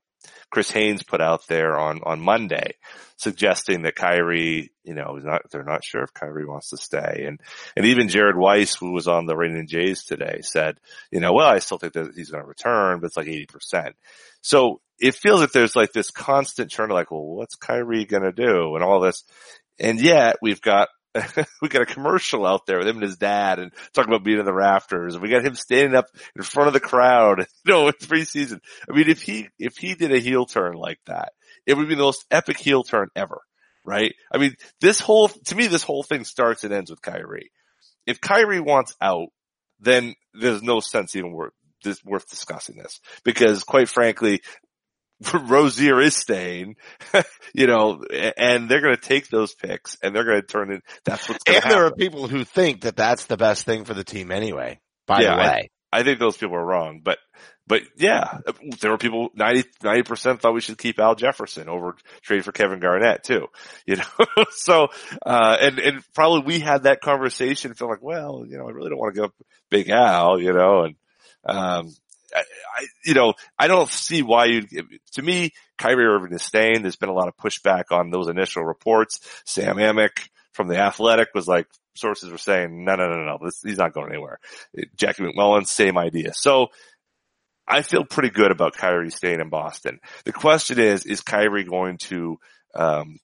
Chris 0.57 0.71
Haynes 0.71 1.03
put 1.03 1.21
out 1.21 1.47
there 1.49 1.77
on, 1.77 2.01
on 2.05 2.19
Monday 2.19 2.77
suggesting 3.19 3.83
that 3.83 3.95
Kyrie, 3.95 4.71
you 4.85 4.95
know, 4.95 5.19
is 5.19 5.25
not, 5.27 5.43
they're 5.51 5.63
not 5.63 5.85
sure 5.85 6.03
if 6.03 6.15
Kyrie 6.15 6.47
wants 6.47 6.71
to 6.71 6.79
stay. 6.79 7.27
And, 7.27 7.39
and 7.77 7.85
even 7.85 8.09
Jared 8.09 8.39
Weiss, 8.39 8.75
who 8.75 8.95
was 8.95 9.07
on 9.07 9.27
the 9.27 9.37
Rain 9.37 9.67
Jays 9.69 10.05
today 10.05 10.39
said, 10.41 10.81
you 11.11 11.21
know, 11.21 11.35
well, 11.35 11.47
I 11.47 11.59
still 11.59 11.77
think 11.77 11.93
that 11.93 12.15
he's 12.17 12.31
going 12.31 12.43
to 12.43 12.49
return, 12.49 13.01
but 13.01 13.09
it's 13.09 13.19
like 13.19 13.27
80%. 13.27 13.93
So 14.41 14.81
it 14.99 15.15
feels 15.15 15.41
like 15.41 15.53
there's 15.53 15.77
like 15.77 15.93
this 15.93 16.11
constant 16.11 16.71
churn 16.71 16.91
of 16.91 16.95
like, 16.95 17.11
well, 17.11 17.27
what's 17.27 17.57
Kyrie 17.57 18.07
going 18.07 18.23
to 18.23 18.33
do 18.33 18.77
and 18.77 18.83
all 18.83 19.01
this. 19.01 19.25
And 19.79 20.01
yet 20.01 20.37
we've 20.41 20.63
got 20.63 20.89
we 21.63 21.69
got 21.69 21.83
a 21.83 21.87
commercial 21.87 22.47
out 22.47 22.67
there 22.67 22.79
with 22.79 22.89
him 22.89 22.97
and 22.97 23.05
his 23.05 23.17
dad 23.17 23.59
and 23.59 23.73
talking 23.93 24.13
about 24.13 24.25
being 24.25 24.39
in 24.39 24.45
the 24.45 24.53
rafters 24.53 25.15
and 25.15 25.23
we 25.23 25.29
got 25.29 25.45
him 25.45 25.55
standing 25.55 25.95
up 25.95 26.07
in 26.35 26.43
front 26.43 26.69
of 26.69 26.75
the 26.75 26.81
crowd, 26.81 27.41
you 27.65 27.73
know, 27.73 27.89
it's 27.89 28.07
preseason. 28.07 28.61
I 28.89 28.97
mean, 28.97 29.09
if 29.09 29.23
he, 29.23 29.49
if 29.59 29.77
he 29.77 29.95
did 29.95 30.13
a 30.13 30.19
heel 30.19 30.47
turn 30.47 30.75
like 30.75 31.01
that, 31.07 31.33
it 31.67 31.77
would 31.77 31.89
be 31.89 31.95
the 31.95 32.03
most 32.03 32.25
epic 32.31 32.59
heel 32.59 32.83
turn 32.83 33.09
ever, 33.17 33.41
right? 33.85 34.15
I 34.33 34.39
mean, 34.39 34.55
this 34.81 35.01
whole, 35.01 35.29
to 35.29 35.55
me, 35.55 35.67
this 35.67 35.83
whole 35.83 36.03
thing 36.03 36.25
starts 36.25 36.65
and 36.65 36.73
ends 36.73 36.91
with 36.91 37.03
Kyrie. 37.03 37.51
If 38.07 38.21
Kyrie 38.21 38.61
wants 38.61 38.95
out, 39.01 39.29
then 39.81 40.15
there's 40.33 40.63
no 40.63 40.81
sense 40.81 41.17
even 41.17 41.33
worth, 41.33 41.53
worth 42.05 42.29
discussing 42.29 42.77
this 42.77 43.01
because 43.25 43.63
quite 43.63 43.89
frankly, 43.89 44.43
Rozier 45.35 46.01
is 46.01 46.15
staying, 46.17 46.77
you 47.55 47.67
know, 47.67 48.03
and 48.37 48.69
they're 48.69 48.81
going 48.83 48.97
to 48.97 49.01
take 49.01 49.29
those 49.29 49.55
picks 49.55 49.97
and 50.03 50.15
they're 50.15 50.25
going 50.25 50.41
to 50.41 50.47
turn 50.47 50.73
it. 50.73 50.83
That's 51.05 51.29
what's 51.29 51.45
going 51.45 51.57
And 51.57 51.63
to 51.63 51.69
happen. 51.69 51.79
there 51.79 51.87
are 51.87 51.93
people 51.93 52.29
who 52.29 52.45
think 52.45 52.83
that 52.83 52.97
that's 52.97 53.27
the 53.27 53.37
best 53.37 53.65
thing 53.65 53.85
for 53.85 53.95
the 53.95 54.05
team 54.05 54.31
anyway, 54.31 54.81
by 55.07 55.23
Yeah, 55.23 55.35
the 55.35 55.37
way. 55.37 55.71
I 55.93 56.03
think 56.03 56.19
those 56.19 56.37
people 56.37 56.57
are 56.57 56.65
wrong, 56.65 57.01
but, 57.03 57.19
but 57.67 57.83
yeah, 57.97 58.39
there 58.81 58.91
were 58.91 58.99
people, 58.99 59.31
90, 59.35 60.03
percent 60.03 60.41
thought 60.41 60.55
we 60.55 60.61
should 60.61 60.79
keep 60.79 60.99
Al 61.01 61.15
Jefferson 61.15 61.69
over 61.69 61.97
trade 62.23 62.45
for 62.45 62.53
Kevin 62.53 62.81
Garnett 62.81 63.25
too, 63.25 63.47
you 63.87 63.97
know? 63.97 64.45
so, 64.51 64.89
uh, 65.25 65.57
and, 65.61 65.79
and 65.79 66.03
probably 66.15 66.43
we 66.43 66.61
had 66.61 66.83
that 66.83 67.01
conversation 67.01 67.75
feel 67.75 67.89
like, 67.89 68.03
well, 68.03 68.45
you 68.47 68.59
know, 68.59 68.69
I 68.69 68.73
really 68.73 68.91
don't 68.91 68.99
want 68.99 69.15
to 69.15 69.21
give 69.21 69.25
up 69.27 69.35
Big 69.71 69.89
Al, 69.89 70.41
you 70.41 70.53
know, 70.53 70.83
and, 70.85 70.97
um, 71.49 71.89
I, 72.37 72.41
I, 72.41 72.87
you 73.05 73.15
know, 73.15 73.35
I 73.59 73.67
don't 73.67 73.91
see 73.91 74.23
why 74.23 74.47
you, 74.47 74.63
to 75.13 75.23
me, 75.23 75.53
Kyrie 75.79 76.05
Irving 76.05 76.33
is 76.33 76.43
staying. 76.43 76.83
There's 76.83 76.97
been 76.97 77.09
a 77.09 77.15
lot 77.15 77.29
of 77.29 77.37
pushback 77.37 77.85
on 77.91 78.11
those 78.11 78.29
initial 78.29 78.65
reports. 78.65 79.21
Sam 79.45 79.77
Amick 79.77 80.29
from 80.53 80.69
the 80.69 80.79
Athletic 80.79 81.29
was 81.35 81.49
like, 81.49 81.67
sources 81.95 82.31
were 82.31 82.39
saying, 82.39 82.85
no, 82.85 82.95
no, 82.95 83.09
no, 83.09 83.25
no, 83.25 83.39
this, 83.43 83.63
he's 83.63 83.79
not 83.79 83.95
going 83.95 84.11
anywhere. 84.11 84.39
Jackie 84.97 85.23
MacMullan, 85.23 85.67
same 85.67 85.97
idea. 85.97 86.35
So 86.35 86.69
I 87.67 87.83
feel 87.83 88.05
pretty 88.05 88.31
good 88.31 88.51
about 88.51 88.77
Kyrie 88.77 89.11
staying 89.11 89.41
in 89.41 89.49
Boston. 89.49 89.99
The 90.25 90.33
question 90.33 90.79
is, 90.79 91.05
is 91.07 91.21
Kyrie 91.23 91.65
going 91.65 91.99
to, 91.99 92.39
um, 92.75 93.19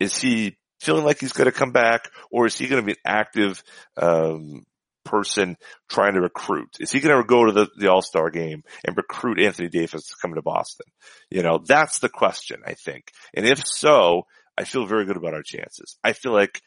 is 0.00 0.18
he 0.18 0.56
feeling 0.80 1.04
like 1.04 1.20
he's 1.20 1.32
going 1.32 1.50
to 1.50 1.56
come 1.56 1.72
back 1.72 2.10
or 2.30 2.46
is 2.46 2.56
he 2.58 2.66
going 2.66 2.82
to 2.82 2.86
be 2.86 2.92
an 2.92 2.98
active, 3.04 3.62
um, 3.96 4.64
person 5.08 5.56
trying 5.88 6.14
to 6.14 6.20
recruit? 6.20 6.76
Is 6.80 6.92
he 6.92 7.00
going 7.00 7.16
to 7.16 7.26
go 7.26 7.46
to 7.46 7.52
the, 7.52 7.68
the 7.76 7.90
All-Star 7.90 8.30
game 8.30 8.62
and 8.84 8.96
recruit 8.96 9.40
Anthony 9.40 9.68
Davis 9.68 10.06
to 10.06 10.16
come 10.20 10.34
to 10.34 10.42
Boston? 10.42 10.86
You 11.30 11.42
know, 11.42 11.58
that's 11.66 11.98
the 11.98 12.08
question, 12.08 12.62
I 12.66 12.74
think. 12.74 13.10
And 13.34 13.46
if 13.46 13.66
so, 13.66 14.22
I 14.56 14.64
feel 14.64 14.86
very 14.86 15.06
good 15.06 15.16
about 15.16 15.34
our 15.34 15.42
chances. 15.42 15.96
I 16.02 16.12
feel 16.12 16.32
like 16.32 16.60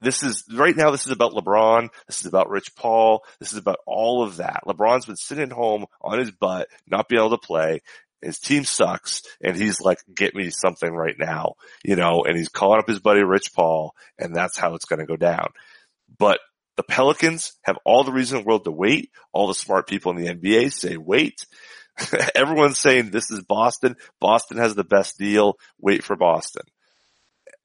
this 0.00 0.22
is 0.22 0.44
right 0.52 0.76
now. 0.76 0.90
This 0.90 1.06
is 1.06 1.12
about 1.12 1.32
LeBron. 1.32 1.88
This 2.06 2.20
is 2.20 2.26
about 2.26 2.50
Rich 2.50 2.76
Paul. 2.76 3.24
This 3.40 3.52
is 3.52 3.58
about 3.58 3.78
all 3.86 4.22
of 4.22 4.36
that. 4.36 4.62
LeBron's 4.66 5.06
been 5.06 5.16
sitting 5.16 5.50
home 5.50 5.86
on 6.02 6.18
his 6.18 6.30
butt, 6.30 6.68
not 6.86 7.08
being 7.08 7.20
able 7.20 7.30
to 7.30 7.38
play. 7.38 7.80
His 8.22 8.38
team 8.38 8.64
sucks 8.64 9.22
and 9.40 9.56
he's 9.56 9.80
like, 9.80 9.98
get 10.14 10.34
me 10.34 10.50
something 10.50 10.90
right 10.90 11.16
now, 11.18 11.54
you 11.84 11.96
know, 11.96 12.24
and 12.26 12.36
he's 12.36 12.48
calling 12.48 12.78
up 12.78 12.88
his 12.88 12.98
buddy 12.98 13.22
Rich 13.22 13.52
Paul 13.54 13.94
and 14.18 14.34
that's 14.34 14.56
how 14.56 14.74
it's 14.74 14.86
going 14.86 15.00
to 15.00 15.06
go 15.06 15.16
down. 15.16 15.48
But 16.18 16.40
the 16.76 16.82
Pelicans 16.82 17.52
have 17.62 17.78
all 17.84 18.04
the 18.04 18.12
reason 18.12 18.38
in 18.38 18.44
the 18.44 18.48
world 18.48 18.64
to 18.64 18.70
wait. 18.70 19.10
All 19.32 19.48
the 19.48 19.54
smart 19.54 19.88
people 19.88 20.12
in 20.12 20.22
the 20.22 20.32
NBA 20.32 20.72
say 20.72 20.96
wait. 20.96 21.46
Everyone's 22.34 22.78
saying 22.78 23.10
this 23.10 23.30
is 23.30 23.42
Boston. 23.42 23.96
Boston 24.20 24.58
has 24.58 24.74
the 24.74 24.84
best 24.84 25.18
deal. 25.18 25.54
Wait 25.80 26.04
for 26.04 26.16
Boston. 26.16 26.62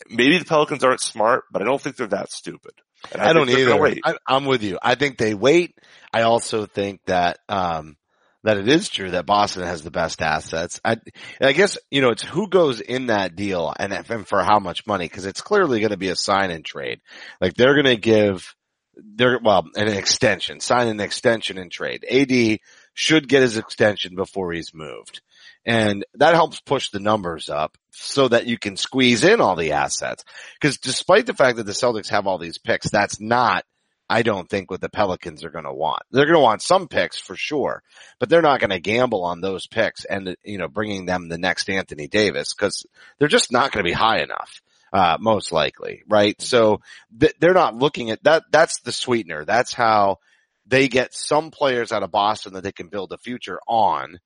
Maybe 0.09 0.37
the 0.37 0.45
Pelicans 0.45 0.83
aren't 0.83 1.01
smart, 1.01 1.43
but 1.51 1.61
I 1.61 1.65
don't 1.65 1.81
think 1.81 1.95
they're 1.95 2.07
that 2.07 2.31
stupid. 2.31 2.71
And 3.11 3.21
I, 3.21 3.33
think 3.33 3.49
don't 3.49 3.49
either. 3.49 3.77
Wait. 3.77 4.01
I, 4.03 4.15
I'm 4.27 4.45
with 4.45 4.63
you. 4.63 4.77
I 4.81 4.95
think 4.95 5.17
they 5.17 5.33
wait. 5.33 5.75
I 6.13 6.21
also 6.21 6.65
think 6.65 7.01
that, 7.05 7.39
um, 7.49 7.97
that 8.43 8.57
it 8.57 8.67
is 8.67 8.89
true 8.89 9.11
that 9.11 9.25
Boston 9.25 9.63
has 9.63 9.83
the 9.83 9.91
best 9.91 10.21
assets. 10.21 10.79
I, 10.83 10.97
I 11.39 11.51
guess, 11.51 11.77
you 11.91 12.01
know, 12.01 12.09
it's 12.09 12.23
who 12.23 12.47
goes 12.47 12.79
in 12.79 13.07
that 13.07 13.35
deal 13.35 13.73
and, 13.77 13.93
if, 13.93 14.09
and 14.09 14.27
for 14.27 14.43
how 14.43 14.59
much 14.59 14.87
money, 14.87 15.07
cause 15.09 15.25
it's 15.25 15.41
clearly 15.41 15.79
going 15.79 15.91
to 15.91 15.97
be 15.97 16.09
a 16.09 16.15
sign 16.15 16.49
and 16.49 16.65
trade. 16.65 17.01
Like 17.39 17.53
they're 17.53 17.75
going 17.75 17.95
to 17.95 18.01
give, 18.01 18.55
they're, 18.95 19.39
well, 19.39 19.67
an 19.75 19.87
extension, 19.87 20.59
sign 20.59 20.87
an 20.87 20.99
extension 20.99 21.57
and 21.57 21.71
trade. 21.71 22.05
AD 22.09 22.59
should 22.93 23.27
get 23.27 23.41
his 23.41 23.57
extension 23.57 24.15
before 24.15 24.51
he's 24.51 24.73
moved. 24.73 25.21
And 25.65 26.05
that 26.15 26.33
helps 26.33 26.59
push 26.59 26.89
the 26.89 26.99
numbers 26.99 27.49
up 27.49 27.77
so 27.91 28.27
that 28.27 28.47
you 28.47 28.57
can 28.57 28.77
squeeze 28.77 29.23
in 29.23 29.41
all 29.41 29.55
the 29.55 29.73
assets. 29.73 30.23
Cause 30.59 30.77
despite 30.77 31.25
the 31.25 31.33
fact 31.33 31.57
that 31.57 31.65
the 31.65 31.71
Celtics 31.71 32.09
have 32.09 32.27
all 32.27 32.37
these 32.37 32.57
picks, 32.57 32.89
that's 32.89 33.21
not, 33.21 33.63
I 34.09 34.23
don't 34.23 34.49
think 34.49 34.69
what 34.69 34.81
the 34.81 34.89
Pelicans 34.89 35.45
are 35.45 35.51
going 35.51 35.65
to 35.65 35.73
want. 35.73 36.01
They're 36.11 36.25
going 36.25 36.35
to 36.35 36.41
want 36.41 36.61
some 36.61 36.87
picks 36.87 37.17
for 37.17 37.35
sure, 37.35 37.81
but 38.19 38.27
they're 38.27 38.41
not 38.41 38.59
going 38.59 38.71
to 38.71 38.79
gamble 38.79 39.23
on 39.23 39.39
those 39.39 39.67
picks 39.67 40.03
and, 40.03 40.35
you 40.43 40.57
know, 40.57 40.67
bringing 40.67 41.05
them 41.05 41.29
the 41.29 41.37
next 41.37 41.69
Anthony 41.69 42.07
Davis 42.07 42.53
cause 42.53 42.85
they're 43.19 43.27
just 43.27 43.51
not 43.51 43.71
going 43.71 43.85
to 43.85 43.89
be 43.89 43.93
high 43.93 44.21
enough. 44.21 44.61
Uh, 44.93 45.17
most 45.21 45.53
likely, 45.53 46.03
right? 46.07 46.35
So 46.41 46.81
th- 47.17 47.35
they're 47.39 47.53
not 47.53 47.75
looking 47.75 48.11
at 48.11 48.21
that. 48.25 48.43
That's 48.51 48.81
the 48.81 48.91
sweetener. 48.91 49.45
That's 49.45 49.73
how 49.73 50.17
they 50.65 50.89
get 50.89 51.13
some 51.13 51.49
players 51.49 51.93
out 51.93 52.03
of 52.03 52.11
Boston 52.11 52.53
that 52.53 52.63
they 52.63 52.73
can 52.73 52.89
build 52.89 53.13
a 53.13 53.17
future 53.17 53.59
on 53.67 54.19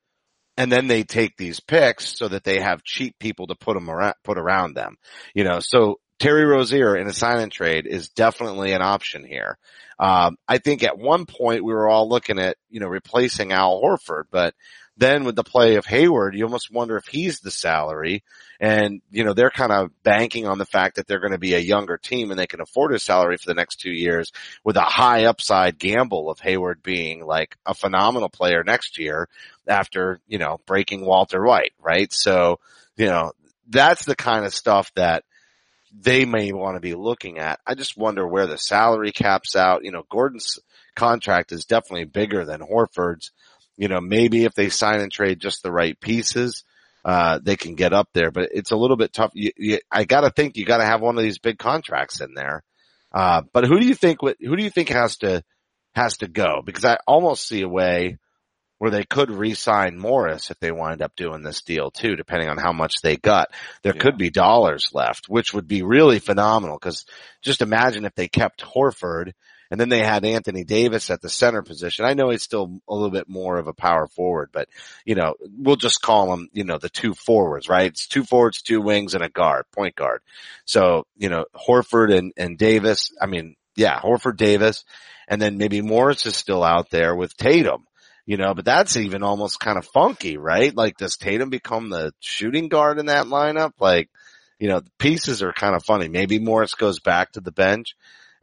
and 0.58 0.72
then 0.72 0.88
they 0.88 1.04
take 1.04 1.38
these 1.38 1.60
picks 1.60 2.18
so 2.18 2.28
that 2.28 2.44
they 2.44 2.60
have 2.60 2.84
cheap 2.84 3.20
people 3.20 3.48
to 3.48 3.56
put 3.56 3.74
them 3.74 3.90
around, 3.90 4.16
put 4.24 4.38
around 4.38 4.74
them, 4.74 4.98
you 5.34 5.44
know, 5.44 5.60
so 5.60 6.00
Terry 6.20 6.46
Rozier 6.46 6.96
in 6.96 7.08
a 7.08 7.14
sign 7.14 7.40
and 7.40 7.52
trade 7.52 7.86
is 7.86 8.10
definitely 8.10 8.72
an 8.72 8.82
option 8.82 9.26
here. 9.26 9.58
Um, 10.00 10.38
I 10.48 10.60
think 10.60 10.84
at 10.84 10.98
one 10.98 11.26
point 11.26 11.64
we 11.64 11.74
were 11.74 11.90
all 11.90 12.08
looking 12.08 12.40
at, 12.40 12.58
you 12.70 12.80
know, 12.80 12.88
replacing 12.88 13.52
Al 13.52 13.82
Horford, 13.82 14.24
but 14.32 14.54
then 14.98 15.26
with 15.26 15.36
the 15.36 15.44
play 15.44 15.76
of 15.76 15.86
Hayward, 15.86 16.36
you 16.36 16.46
almost 16.46 16.72
wonder 16.72 16.96
if 16.96 17.06
he's 17.06 17.40
the 17.40 17.52
salary 17.52 18.24
and, 18.60 19.02
you 19.12 19.26
know, 19.26 19.34
they're 19.34 19.50
kind 19.50 19.72
of 19.72 19.92
banking 20.04 20.48
on 20.48 20.58
the 20.58 20.66
fact 20.66 20.96
that 20.96 21.08
they're 21.08 21.20
going 21.20 21.34
to 21.34 21.38
be 21.38 21.54
a 21.54 21.60
younger 21.60 21.98
team 21.98 22.32
and 22.32 22.40
they 22.40 22.48
can 22.48 22.62
afford 22.62 22.94
a 22.94 23.00
salary 23.00 23.36
for 23.38 23.48
the 23.48 23.56
next 23.56 23.82
two 23.82 23.92
years 23.92 24.32
with 24.64 24.78
a 24.78 24.82
high 24.82 25.26
upside 25.26 25.78
gamble 25.78 26.30
of 26.30 26.40
Hayward 26.40 26.82
being 26.82 27.26
like 27.26 27.58
a 27.66 27.74
phenomenal 27.74 28.30
player 28.30 28.64
next 28.64 28.98
year 28.98 29.28
after, 29.68 30.22
you 30.28 30.38
know, 30.38 30.62
breaking 30.66 31.06
Walter 31.06 31.44
White, 31.44 31.74
right? 31.82 32.12
So, 32.14 32.60
you 32.96 33.08
know, 33.08 33.34
that's 33.68 34.06
the 34.06 34.16
kind 34.16 34.46
of 34.46 34.54
stuff 34.54 34.92
that 34.96 35.26
they 35.98 36.26
may 36.26 36.52
want 36.52 36.76
to 36.76 36.82
be 36.82 36.94
looking 36.94 37.40
at. 37.40 37.60
I 37.66 37.76
just 37.76 37.98
wonder 37.98 38.28
where 38.28 38.48
the 38.48 38.58
salary 38.58 39.12
caps 39.12 39.56
out. 39.56 39.84
You 39.84 39.92
know, 39.92 40.04
Gordon's 40.10 40.60
contract 40.96 41.52
is 41.52 41.66
definitely 41.66 42.06
bigger 42.06 42.46
than 42.46 42.62
Horford's. 42.62 43.32
You 43.78 43.88
know, 43.88 44.00
maybe 44.02 44.46
if 44.46 44.54
they 44.54 44.70
sign 44.70 45.02
and 45.02 45.12
trade 45.12 45.40
just 45.40 45.64
the 45.64 45.72
right 45.72 46.00
pieces, 46.00 46.64
uh, 47.04 47.40
they 47.44 47.56
can 47.56 47.76
get 47.76 47.94
up 47.94 48.10
there, 48.14 48.32
but 48.32 48.50
it's 48.54 48.72
a 48.72 48.78
little 48.78 48.98
bit 48.98 49.14
tough. 49.14 49.32
You, 49.34 49.52
you, 49.58 49.80
I 49.92 50.06
gotta 50.06 50.30
think 50.32 50.58
you 50.58 50.66
gotta 50.66 50.86
have 50.86 51.02
one 51.02 51.18
of 51.18 51.24
these 51.24 51.40
big 51.40 51.58
contracts 51.58 52.22
in 52.22 52.34
there. 52.34 52.64
Uh, 53.12 53.44
but 53.54 53.66
who 53.66 53.80
do 53.80 53.86
you 53.86 53.96
think, 53.96 54.20
who 54.22 54.56
do 54.56 54.64
you 54.64 54.70
think 54.70 54.90
has 54.90 55.18
to, 55.18 55.44
has 55.94 56.18
to 56.18 56.28
go? 56.28 56.62
Because 56.66 56.84
I 56.84 56.98
almost 57.08 57.48
see 57.48 57.62
a 57.62 57.70
way 57.70 58.18
where 58.78 58.92
they 58.92 59.04
could 59.06 59.32
re-sign 59.32 59.98
Morris 59.98 60.52
if 60.52 60.60
they 60.60 60.72
wind 60.72 61.02
up 61.02 61.16
doing 61.16 61.44
this 61.44 61.62
deal 61.62 61.92
too, 61.92 62.16
depending 62.16 62.50
on 62.50 62.58
how 62.58 62.74
much 62.74 62.96
they 63.02 63.16
got. 63.16 63.50
There 63.84 63.94
Yeah. 63.96 64.02
could 64.02 64.18
be 64.18 64.30
dollars 64.30 64.90
left, 64.94 65.30
which 65.30 65.54
would 65.54 65.68
be 65.68 65.82
really 65.82 66.20
phenomenal 66.20 66.78
because 66.78 67.06
just 67.42 67.62
imagine 67.62 68.04
if 68.06 68.16
they 68.16 68.28
kept 68.28 68.64
Horford 68.64 69.32
and 69.72 69.80
then 69.80 69.90
they 69.90 70.00
had 70.00 70.26
Anthony 70.26 70.64
Davis 70.64 71.10
at 71.10 71.22
the 71.22 71.30
center 71.30 71.62
position. 71.62 72.06
I 72.06 72.14
know 72.14 72.30
he's 72.30 72.44
still 72.44 72.80
a 72.88 72.94
little 72.94 73.12
bit 73.12 73.28
more 73.28 73.58
of 73.58 73.68
a 73.68 73.74
power 73.74 74.08
forward, 74.08 74.50
but 74.52 74.70
you 75.06 75.16
know, 75.16 75.36
we'll 75.58 75.76
just 75.76 76.02
call 76.02 76.34
him, 76.34 76.50
you 76.54 76.64
know, 76.64 76.78
the 76.78 76.90
two 76.90 77.14
forwards, 77.14 77.70
right? 77.70 77.88
It's 77.88 78.08
two 78.08 78.24
forwards, 78.24 78.62
two 78.62 78.82
wings 78.82 79.16
and 79.16 79.24
a 79.24 79.30
guard, 79.30 79.66
point 79.72 79.96
guard. 79.96 80.22
So, 80.66 81.06
you 81.18 81.30
know, 81.30 81.46
Horford 81.56 82.16
and, 82.16 82.34
and 82.38 82.58
Davis, 82.58 83.12
I 83.22 83.26
mean, 83.26 83.56
yeah, 83.76 84.00
Horford 84.00 84.38
Davis, 84.38 84.86
and 85.28 85.42
then 85.42 85.58
maybe 85.58 85.82
Morris 85.82 86.26
is 86.26 86.36
still 86.36 86.64
out 86.64 86.90
there 86.90 87.16
with 87.16 87.36
Tatum, 87.36 87.86
you 88.26 88.38
know, 88.38 88.54
but 88.54 88.66
that's 88.66 88.98
even 88.98 89.24
almost 89.24 89.60
kind 89.60 89.78
of 89.78 89.86
funky, 89.86 90.38
right? 90.38 90.76
Like 90.76 90.98
does 90.98 91.18
Tatum 91.18 91.50
become 91.50 91.90
the 91.90 92.14
shooting 92.20 92.70
guard 92.70 93.00
in 93.00 93.08
that 93.08 93.26
lineup? 93.26 93.72
Like, 93.80 94.10
you 94.60 94.70
know, 94.70 94.80
the 94.80 94.92
pieces 95.00 95.44
are 95.44 95.52
kind 95.52 95.76
of 95.76 95.84
funny. 95.84 96.08
Maybe 96.08 96.40
Morris 96.40 96.76
goes 96.76 97.00
back 97.00 97.34
to 97.34 97.42
the 97.42 97.52
bench 97.52 97.96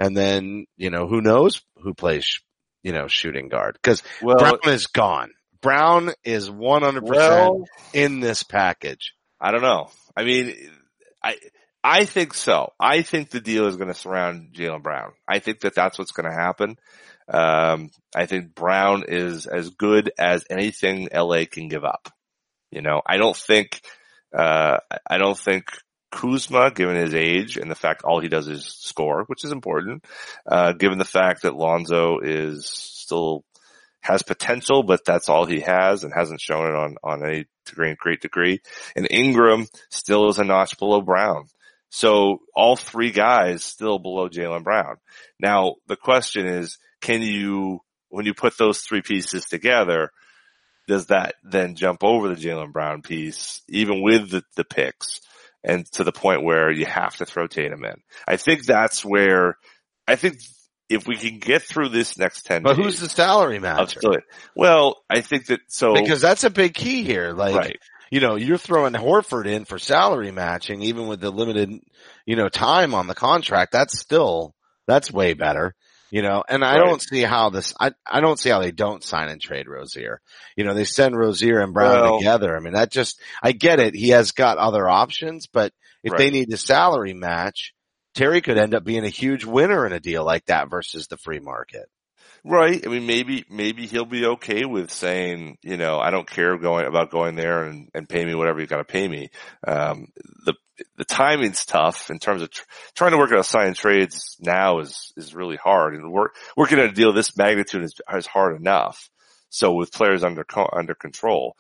and 0.03 0.17
then, 0.17 0.67
you 0.77 0.91
know, 0.91 1.07
who 1.07 1.21
knows 1.21 1.63
who 1.77 1.95
plays, 1.95 2.41
you 2.83 2.93
know, 2.93 3.07
shooting 3.07 3.49
guard 3.49 3.79
because 3.81 4.03
Well, 4.21 4.37
Brown 4.37 4.59
is 4.67 4.89
gone. 4.89 5.31
Brown 5.61 6.11
is 6.25 6.51
100% 6.51 7.03
well, 7.03 7.65
in 7.93 8.19
this 8.19 8.43
package. 8.43 9.15
I 9.41 9.53
don't 9.53 9.63
know. 9.63 9.91
I 10.17 10.25
mean, 10.25 10.55
I 11.23 11.37
I 11.85 12.05
think 12.05 12.35
so. 12.35 12.73
I 12.81 13.03
think 13.03 13.31
the 13.31 13.41
deal 13.41 13.67
is 13.67 13.77
going 13.77 13.93
to 13.93 13.95
surround 13.95 14.55
Jaylen 14.55 14.83
Brown. 14.83 15.13
I 15.29 15.39
think 15.39 15.61
that 15.61 15.75
that's 15.75 15.99
what's 15.99 16.13
going 16.13 16.29
to 16.29 16.37
happen. 16.37 16.77
Um, 17.29 17.91
I 18.15 18.27
think 18.27 18.57
Brown 18.57 19.05
is 19.07 19.47
as 19.47 19.71
good 19.71 20.11
as 20.19 20.45
anything 20.51 21.09
LA 21.15 21.45
can 21.51 21.69
give 21.69 21.85
up. 21.85 22.09
You 22.73 22.83
know, 22.83 23.03
I 23.07 23.19
don't 23.19 23.37
think, 23.37 23.81
uh, 24.37 24.79
I 25.09 25.19
don't 25.19 25.39
think 25.39 25.67
Kuzma, 26.13 26.71
given 26.71 26.95
his 26.95 27.15
age 27.15 27.57
and 27.57 27.71
the 27.71 27.75
fact 27.75 28.05
all 28.05 28.21
he 28.21 28.29
does 28.29 28.47
is 28.47 28.65
score, 28.65 29.25
which 29.27 29.45
is 29.45 29.51
important, 29.51 30.05
uh, 30.47 30.73
given 30.73 30.99
the 30.99 31.05
fact 31.05 31.43
that 31.43 31.57
Lonzo 31.57 32.21
is 32.21 32.67
still 32.67 33.45
has 34.03 34.23
potential, 34.23 34.83
but 34.83 35.05
that's 35.05 35.29
all 35.29 35.47
he 35.47 35.61
has 35.61 36.05
and 36.05 36.13
hasn't 36.15 36.41
shown 36.41 36.67
it 36.69 36.75
on, 36.75 36.97
on 37.03 37.25
any 37.25 37.47
degree, 37.67 37.95
great 37.99 38.21
degree. 38.21 38.61
And 38.95 39.09
Ingram 39.11 39.67
still 39.91 40.29
is 40.29 40.39
a 40.39 40.45
notch 40.45 40.79
below 40.79 41.01
Brown. 41.01 41.47
So 41.89 42.41
all 42.55 42.77
three 42.77 43.11
guys 43.11 43.65
still 43.65 43.99
below 43.99 44.29
Jaylen 44.29 44.65
Brown. 44.65 44.97
Now 45.39 45.77
the 45.87 45.97
question 45.97 46.47
is, 46.47 46.79
can 47.01 47.23
you, 47.23 47.81
when 48.09 48.27
you 48.27 48.35
put 48.35 48.59
those 48.59 48.81
three 48.81 49.03
pieces 49.03 49.47
together, 49.47 50.11
does 50.89 51.07
that 51.07 51.37
then 51.45 51.77
jump 51.77 52.03
over 52.03 52.29
the 52.29 52.41
Jaylen 52.41 52.73
Brown 52.73 53.03
piece, 53.03 53.63
even 53.69 54.03
with 54.03 54.31
the, 54.31 54.43
the 54.57 54.65
picks 54.65 55.21
and 55.65 55.87
to 55.93 56.05
the 56.05 56.13
point 56.13 56.43
where 56.43 56.71
you 56.71 56.87
have 56.87 57.17
to 57.17 57.27
throw 57.27 57.47
Tatum 57.47 57.85
in? 57.85 57.95
I 58.27 58.37
think 58.37 58.65
that's 58.65 59.05
where, 59.05 59.57
I 60.07 60.17
think 60.17 60.39
if 60.89 61.07
we 61.07 61.17
can 61.17 61.39
get 61.39 61.63
through 61.63 61.89
this 61.89 62.19
next 62.19 62.43
10 62.43 62.63
But 62.63 62.77
who's 62.77 63.01
the 63.01 63.09
salary 63.09 63.59
still- 63.91 64.17
well, 64.55 65.03
I 65.09 65.21
think 65.21 65.47
that, 65.47 65.61
so, 65.69 65.95
Because 65.95 66.21
that's 66.21 66.45
a 66.45 66.51
big 66.51 66.75
key 66.75 67.03
here. 67.03 67.33
Like, 67.33 67.55
right. 67.55 67.79
you 68.11 68.21
know, 68.21 68.35
you're 68.37 68.59
throwing 68.59 68.93
Horford 68.93 69.47
in 69.47 69.65
for 69.65 69.79
salary 69.79 70.31
matching, 70.31 70.83
even 70.83 71.07
with 71.07 71.21
the 71.21 71.31
limited, 71.31 71.71
you 72.27 72.37
know, 72.37 72.49
time 72.49 72.95
on 72.95 73.07
the 73.07 73.15
contract. 73.15 73.73
That's 73.73 73.99
still, 73.99 74.55
that's 74.87 75.11
way 75.11 75.33
better, 75.35 75.75
you 76.13 76.21
know, 76.23 76.45
and 76.47 76.63
I 76.63 76.79
Right. 76.79 76.87
don't 76.87 77.01
see 77.03 77.23
how 77.23 77.49
this, 77.51 77.73
I, 77.81 77.93
I 78.09 78.21
don't 78.21 78.39
see 78.39 78.51
how 78.51 78.61
they 78.61 78.71
don't 78.71 79.03
sign 79.03 79.31
and 79.31 79.41
trade 79.41 79.67
Rozier. 79.67 80.21
You 80.57 80.65
know, 80.65 80.75
they 80.75 80.85
send 80.85 81.19
Rozier 81.19 81.59
and 81.61 81.73
Brown 81.73 82.01
Well- 82.03 82.19
together. 82.19 82.55
I 82.55 82.61
mean, 82.61 82.75
that 82.75 82.93
just, 82.93 83.19
I 83.43 83.53
get 83.53 83.81
it. 83.81 83.95
He 83.97 84.11
has 84.11 84.33
got 84.33 84.59
other 84.59 84.87
options, 84.89 85.47
but 85.47 85.73
if 86.05 86.15
they 86.17 86.31
need 86.31 86.51
to 86.51 86.57
salary 86.59 87.15
match, 87.15 87.73
Terry 88.15 88.43
could 88.43 88.59
end 88.59 88.75
up 88.75 88.85
being 88.85 89.05
a 89.07 89.09
huge 89.09 89.47
winner 89.47 89.87
in 89.87 89.93
a 89.95 90.01
deal 90.01 90.23
like 90.23 90.45
that 90.47 90.69
versus 90.69 91.07
the 91.07 91.17
free 91.17 91.41
market. 91.41 91.87
Right. 92.45 92.85
I 92.85 92.91
mean, 92.91 93.07
maybe, 93.07 93.45
maybe 93.49 93.87
he'll 93.87 94.05
be 94.05 94.27
okay 94.27 94.65
with 94.65 94.91
saying, 94.91 95.59
you 95.63 95.77
know, 95.77 96.01
I 96.01 96.11
don't 96.11 96.29
care 96.29 96.59
going 96.59 96.87
about 96.87 97.13
going 97.13 97.37
there 97.37 97.65
and, 97.65 97.89
and 97.95 98.09
pay 98.09 98.25
me 98.25 98.35
whatever 98.35 98.61
you 98.61 98.67
got 98.67 98.79
to 98.79 98.85
pay 98.85 99.07
me. 99.07 99.31
Um, 99.65 100.09
the, 100.45 100.55
the 100.97 101.05
timing's 101.05 101.65
tough 101.65 102.11
in 102.11 102.19
terms 102.19 102.43
of 102.43 102.51
tr- 102.51 102.65
trying 102.97 103.13
to 103.13 103.19
work 103.19 103.31
out 103.31 103.47
sign 103.47 103.75
trades 103.75 104.37
now 104.41 104.81
is, 104.81 105.13
is 105.17 105.37
really 105.37 105.57
hard 105.57 105.95
and 105.95 106.11
work, 106.11 106.35
working 106.57 106.81
out 106.81 106.87
a 106.87 106.93
deal 106.93 107.13
this 107.13 107.37
magnitude 107.37 107.85
is, 107.85 107.95
is 108.13 108.27
hard 108.27 108.57
enough. 108.57 109.09
So 109.49 109.75
with 109.75 109.93
players 109.93 110.25
under, 110.25 110.45
under 110.73 110.97
control, 110.97 111.57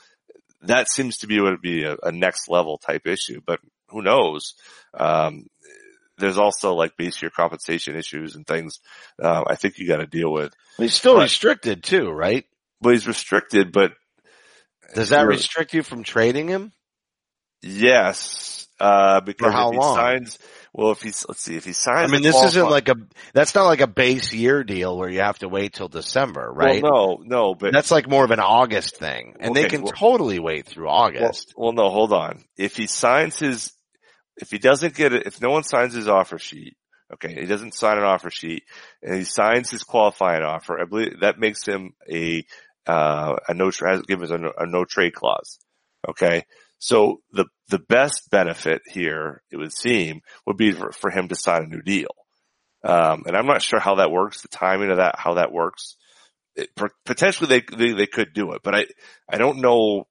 that 0.62 0.90
seems 0.90 1.18
to 1.18 1.28
be 1.28 1.40
what 1.40 1.52
would 1.52 1.60
be 1.60 1.84
a, 1.84 1.96
a 2.02 2.10
next 2.10 2.48
level 2.48 2.78
type 2.78 3.06
issue, 3.06 3.40
but 3.46 3.60
who 3.88 4.02
knows? 4.02 4.54
Um, 4.94 5.46
there's 6.22 6.38
also 6.38 6.72
like 6.74 6.96
base 6.96 7.20
year 7.20 7.30
compensation 7.30 7.96
issues 7.96 8.36
and 8.36 8.46
things, 8.46 8.78
uh, 9.20 9.42
I 9.46 9.56
think 9.56 9.78
you 9.78 9.86
got 9.88 9.98
to 9.98 10.06
deal 10.06 10.32
with. 10.32 10.54
He's 10.78 10.94
still 10.94 11.16
Right. 11.16 11.24
restricted 11.24 11.82
too, 11.82 12.08
right? 12.10 12.44
but 12.80 12.94
he's 12.94 13.06
restricted, 13.06 13.70
but 13.72 13.92
Does 14.94 15.10
that 15.10 15.26
restrict 15.26 15.72
you 15.74 15.82
from 15.82 16.02
trading 16.04 16.48
him? 16.48 16.72
yes, 17.62 18.66
uh, 18.80 19.20
because 19.20 19.52
how 19.52 19.68
if 19.68 19.74
he 19.74 19.78
long? 19.78 19.94
signs, 19.96 20.38
well, 20.72 20.90
if 20.90 21.02
he's, 21.02 21.24
let's 21.28 21.40
see, 21.42 21.56
if 21.56 21.64
he 21.64 21.72
signs, 21.72 22.10
I 22.10 22.12
mean, 22.12 22.22
this 22.22 22.42
isn't 22.42 22.68
like 22.68 22.88
a, 22.88 22.96
that's 23.34 23.54
not 23.54 23.66
like 23.66 23.80
a 23.80 23.86
base 23.86 24.32
year 24.32 24.64
deal 24.64 24.96
where 24.98 25.08
you 25.08 25.20
have 25.20 25.38
to 25.40 25.48
wait 25.48 25.74
till 25.74 25.88
December, 25.88 26.50
right? 26.52 26.82
Well, 26.82 27.18
no, 27.20 27.22
no, 27.24 27.54
but 27.54 27.72
That's 27.72 27.90
like 27.90 28.08
more 28.08 28.24
of 28.24 28.30
an 28.30 28.40
August 28.40 28.96
thing. 28.96 29.36
And 29.40 29.54
they 29.54 29.66
can 29.68 29.82
well- 29.82 29.92
totally 29.92 30.38
wait 30.38 30.66
through 30.66 30.86
well, 30.86 30.94
August. 30.94 31.54
well, 31.56 31.72
no, 31.72 31.88
hold 31.90 32.12
on. 32.12 32.42
If 32.56 32.76
he 32.76 32.86
signs 32.86 33.38
his, 33.38 33.72
if 34.36 34.50
he 34.50 34.58
doesn't 34.58 34.94
get 34.94 35.12
it, 35.12 35.26
if 35.26 35.40
no 35.40 35.50
one 35.50 35.64
signs 35.64 35.94
his 35.94 36.08
offer 36.08 36.38
sheet, 36.38 36.76
okay, 37.14 37.34
he 37.34 37.46
doesn't 37.46 37.74
sign 37.74 37.98
an 37.98 38.04
offer 38.04 38.30
sheet 38.30 38.64
and 39.02 39.14
he 39.14 39.24
signs 39.24 39.70
his 39.70 39.82
qualifying 39.82 40.42
offer, 40.42 40.80
I 40.80 40.84
believe 40.84 41.20
that 41.20 41.38
makes 41.38 41.66
him 41.66 41.94
a, 42.10 42.44
uh, 42.86 43.36
a 43.48 43.54
no, 43.54 43.70
has 43.86 44.02
given 44.02 44.24
us 44.24 44.30
a 44.30 44.38
no, 44.38 44.52
a 44.56 44.66
no 44.66 44.84
trade 44.84 45.14
clause. 45.14 45.58
Okay. 46.08 46.44
So 46.78 47.20
the, 47.30 47.44
the 47.68 47.78
best 47.78 48.28
benefit 48.30 48.82
here, 48.90 49.42
it 49.52 49.56
would 49.56 49.72
seem, 49.72 50.22
would 50.46 50.56
be 50.56 50.72
for, 50.72 50.90
for 50.90 51.10
him 51.10 51.28
to 51.28 51.36
sign 51.36 51.62
a 51.62 51.66
new 51.66 51.82
deal. 51.82 52.10
Um, 52.82 53.22
and 53.26 53.36
I'm 53.36 53.46
not 53.46 53.62
sure 53.62 53.78
how 53.78 53.96
that 53.96 54.10
works, 54.10 54.42
the 54.42 54.48
timing 54.48 54.90
of 54.90 54.96
that, 54.96 55.14
how 55.16 55.34
that 55.34 55.52
works. 55.52 55.96
It, 56.56 56.70
potentially 57.04 57.48
they, 57.48 57.76
they, 57.76 57.92
they 57.92 58.06
could 58.06 58.34
do 58.34 58.52
it, 58.52 58.62
but 58.64 58.74
I, 58.74 58.86
I 59.28 59.38
don't 59.38 59.60
know. 59.60 60.06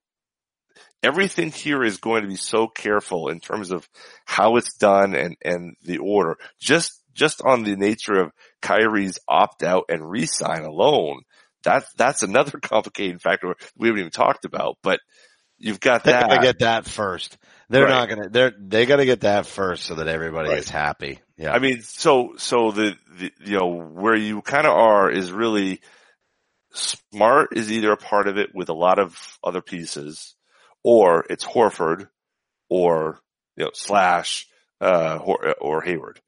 Everything 1.03 1.51
here 1.51 1.83
is 1.83 1.97
going 1.97 2.21
to 2.23 2.27
be 2.27 2.35
so 2.35 2.67
careful 2.67 3.29
in 3.29 3.39
terms 3.39 3.71
of 3.71 3.87
how 4.25 4.57
it's 4.57 4.73
done 4.77 5.15
and, 5.15 5.35
and 5.43 5.75
the 5.83 5.97
order. 5.97 6.37
Just, 6.59 7.01
just 7.13 7.41
on 7.41 7.63
the 7.63 7.75
nature 7.75 8.13
of 8.21 8.31
Kyrie's 8.61 9.17
opt 9.27 9.63
out 9.63 9.85
and 9.89 10.09
re-sign 10.09 10.63
alone, 10.63 11.21
that's, 11.63 11.91
that's 11.93 12.23
another 12.23 12.59
complicating 12.61 13.17
factor 13.19 13.55
we 13.75 13.87
haven't 13.87 13.99
even 13.99 14.11
talked 14.11 14.45
about, 14.45 14.77
but 14.83 14.99
you've 15.57 15.79
got 15.79 16.03
They 16.03 16.11
that. 16.11 16.29
gotta 16.29 16.41
get 16.41 16.59
that 16.59 16.85
first. 16.85 17.37
They're 17.69 17.83
Right. 17.83 17.89
not 17.89 18.09
gonna, 18.09 18.29
they're, 18.29 18.53
they 18.59 18.85
gotta 18.85 19.05
get 19.05 19.21
that 19.21 19.45
first 19.47 19.85
so 19.85 19.95
that 19.95 20.07
everybody 20.07 20.49
Right. 20.49 20.59
is 20.59 20.69
happy. 20.69 21.19
Yeah. 21.37 21.51
I 21.53 21.59
mean, 21.59 21.81
so, 21.81 22.33
so 22.37 22.71
the, 22.71 22.95
the, 23.17 23.31
you 23.43 23.57
know, 23.57 23.81
where 23.81 24.15
you 24.15 24.41
kind 24.41 24.67
of 24.67 24.73
are 24.73 25.09
is 25.09 25.31
really 25.31 25.81
smart 26.73 27.49
is 27.57 27.71
either 27.71 27.91
a 27.91 27.97
part 27.97 28.27
of 28.27 28.37
it 28.37 28.49
with 28.53 28.69
a 28.69 28.73
lot 28.73 28.99
of 28.99 29.17
other 29.43 29.61
pieces 29.61 30.35
or 30.83 31.25
it's 31.29 31.45
Horford 31.45 32.07
or, 32.69 33.19
you 33.55 33.65
know, 33.65 33.71
slash, 33.73 34.47
uh, 34.79 35.19
or, 35.21 35.55
or 35.59 35.81
Hayward. 35.81 36.19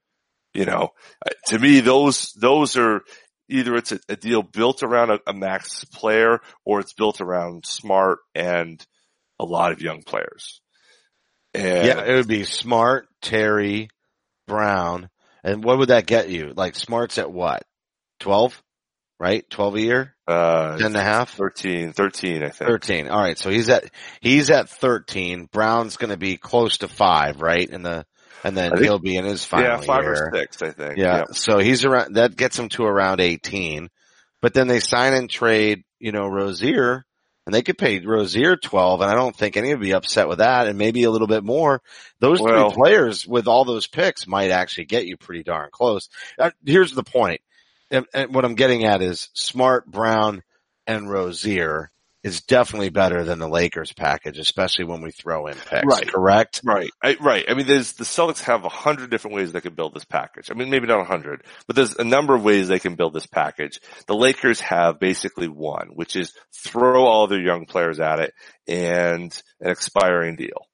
You 0.53 0.65
know, 0.65 0.89
Uh, 1.25 1.31
to 1.47 1.59
me, 1.59 1.79
those, 1.79 2.31
those 2.33 2.77
are 2.77 3.01
either 3.49 3.75
it's 3.75 3.91
a, 3.91 3.99
a 4.09 4.15
deal 4.15 4.43
built 4.43 4.83
around 4.83 5.09
a, 5.11 5.19
a 5.27 5.33
max 5.33 5.83
player 5.85 6.39
or 6.65 6.79
it's 6.79 6.93
built 6.93 7.21
around 7.21 7.65
smart 7.65 8.19
and 8.35 8.85
a 9.39 9.45
lot 9.45 9.71
of 9.71 9.81
young 9.81 10.03
players. 10.03 10.61
And 11.53 11.87
yeah, 11.87 12.03
it 12.03 12.15
would 12.15 12.27
be 12.27 12.45
Smart, 12.45 13.07
Terry, 13.21 13.89
Brown. 14.47 15.09
And 15.43 15.63
what 15.63 15.77
would 15.77 15.89
that 15.89 16.07
get 16.07 16.29
you? 16.29 16.53
Like 16.55 16.75
Smart's 16.75 17.17
at 17.17 17.31
what? 17.31 17.63
12? 18.21 18.62
Right? 19.23 19.49
12 19.49 19.75
a 19.75 19.81
year? 19.81 20.15
uh, 20.27 20.77
10 20.77 20.87
and 20.87 20.95
a 20.97 21.01
half? 21.01 21.29
13, 21.31 21.93
13, 21.93 22.43
I 22.43 22.49
think. 22.49 22.69
13. 22.69 23.07
All 23.07 23.21
right. 23.21 23.37
So 23.37 23.49
he's 23.49 23.69
at, 23.69 23.85
he's 24.19 24.49
at 24.49 24.67
13. 24.67 25.47
Brown's 25.49 25.95
going 25.95 26.09
to 26.09 26.17
be 26.17 26.35
close 26.35 26.79
to 26.79 26.89
five, 26.89 27.39
right? 27.39 27.69
In 27.69 27.83
the, 27.83 28.05
and 28.43 28.57
then 28.57 28.71
think- 28.71 28.83
he'll 28.83 28.99
be 28.99 29.15
in 29.15 29.23
his 29.23 29.45
final 29.45 29.65
yeah, 29.65 29.77
five 29.77 30.03
year. 30.03 30.11
or 30.11 30.31
six, 30.35 30.61
I 30.61 30.71
think. 30.71 30.97
Yeah. 30.97 31.23
So 31.31 31.59
he's 31.59 31.85
around, 31.85 32.15
that 32.15 32.35
gets 32.35 32.59
him 32.59 32.67
to 32.69 32.83
around 32.83 33.21
18. 33.21 33.89
But 34.41 34.53
then 34.53 34.67
they 34.67 34.81
sign 34.81 35.13
and 35.13 35.29
trade, 35.29 35.83
you 35.99 36.11
know, 36.11 36.27
Rozier 36.27 37.05
and 37.45 37.55
they 37.55 37.61
could 37.61 37.77
pay 37.77 37.99
Rozier 37.99 38.57
12 38.57 38.99
and 38.99 39.09
I 39.09 39.15
don't 39.15 39.35
think 39.35 39.55
any 39.55 39.69
would 39.69 39.79
be 39.79 39.93
upset 39.93 40.27
with 40.27 40.39
that 40.39 40.67
and 40.67 40.77
maybe 40.77 41.03
a 41.03 41.11
little 41.11 41.27
bit 41.27 41.45
more. 41.45 41.81
Those 42.19 42.41
Well- 42.41 42.71
three 42.71 42.75
players 42.75 43.25
with 43.25 43.47
all 43.47 43.63
those 43.63 43.87
picks 43.87 44.27
might 44.27 44.51
actually 44.51 44.85
get 44.85 45.05
you 45.05 45.15
pretty 45.15 45.43
darn 45.43 45.69
close. 45.71 46.09
Uh, 46.37 46.51
here's 46.65 46.91
the 46.91 47.03
point. 47.03 47.39
And, 47.93 48.05
and 48.13 48.33
what 48.33 48.43
I'm 48.43 48.55
getting 48.55 48.83
at 48.85 49.01
is 49.01 49.29
Smart, 49.33 49.89
Brown, 49.89 50.41
and 50.87 51.09
Rozier 51.09 51.89
is 52.23 52.41
definitely 52.41 52.89
better 52.89 53.23
than 53.23 53.37
the 53.37 53.49
Lakers 53.49 53.91
package, 53.91 54.39
especially 54.39 54.85
when 54.85 55.01
we 55.01 55.11
throw 55.11 55.47
in 55.47 55.55
picks. 55.55 55.85
Right. 55.85 56.07
Correct? 56.07 56.61
Right, 56.63 56.89
I, 57.03 57.17
right. 57.19 57.45
I 57.47 57.53
mean, 57.53 57.67
there's 57.67 57.93
the 57.93 58.05
Celtics 58.05 58.39
have 58.45 58.63
a 58.63 58.69
hundred 58.69 59.09
different 59.09 59.35
ways 59.35 59.51
they 59.51 59.61
can 59.61 59.75
build 59.75 59.93
this 59.93 60.05
package. 60.05 60.49
I 60.49 60.53
mean, 60.53 60.69
maybe 60.69 60.87
not 60.87 61.01
a 61.01 61.05
hundred, 61.05 61.43
but 61.67 61.75
there's 61.75 61.95
a 61.97 62.03
number 62.03 62.33
of 62.33 62.43
ways 62.43 62.67
they 62.67 62.79
can 62.79 62.95
build 62.95 63.13
this 63.13 63.27
package. 63.27 63.79
The 64.07 64.15
Lakers 64.15 64.61
have 64.61 64.99
basically 64.99 65.49
one, 65.49 65.89
which 65.93 66.15
is 66.15 66.33
throw 66.55 67.05
all 67.05 67.27
their 67.27 67.41
young 67.41 67.65
players 67.65 67.99
at 67.99 68.19
it 68.19 68.33
and 68.67 69.39
an 69.59 69.69
expiring 69.69 70.37
deal. 70.37 70.67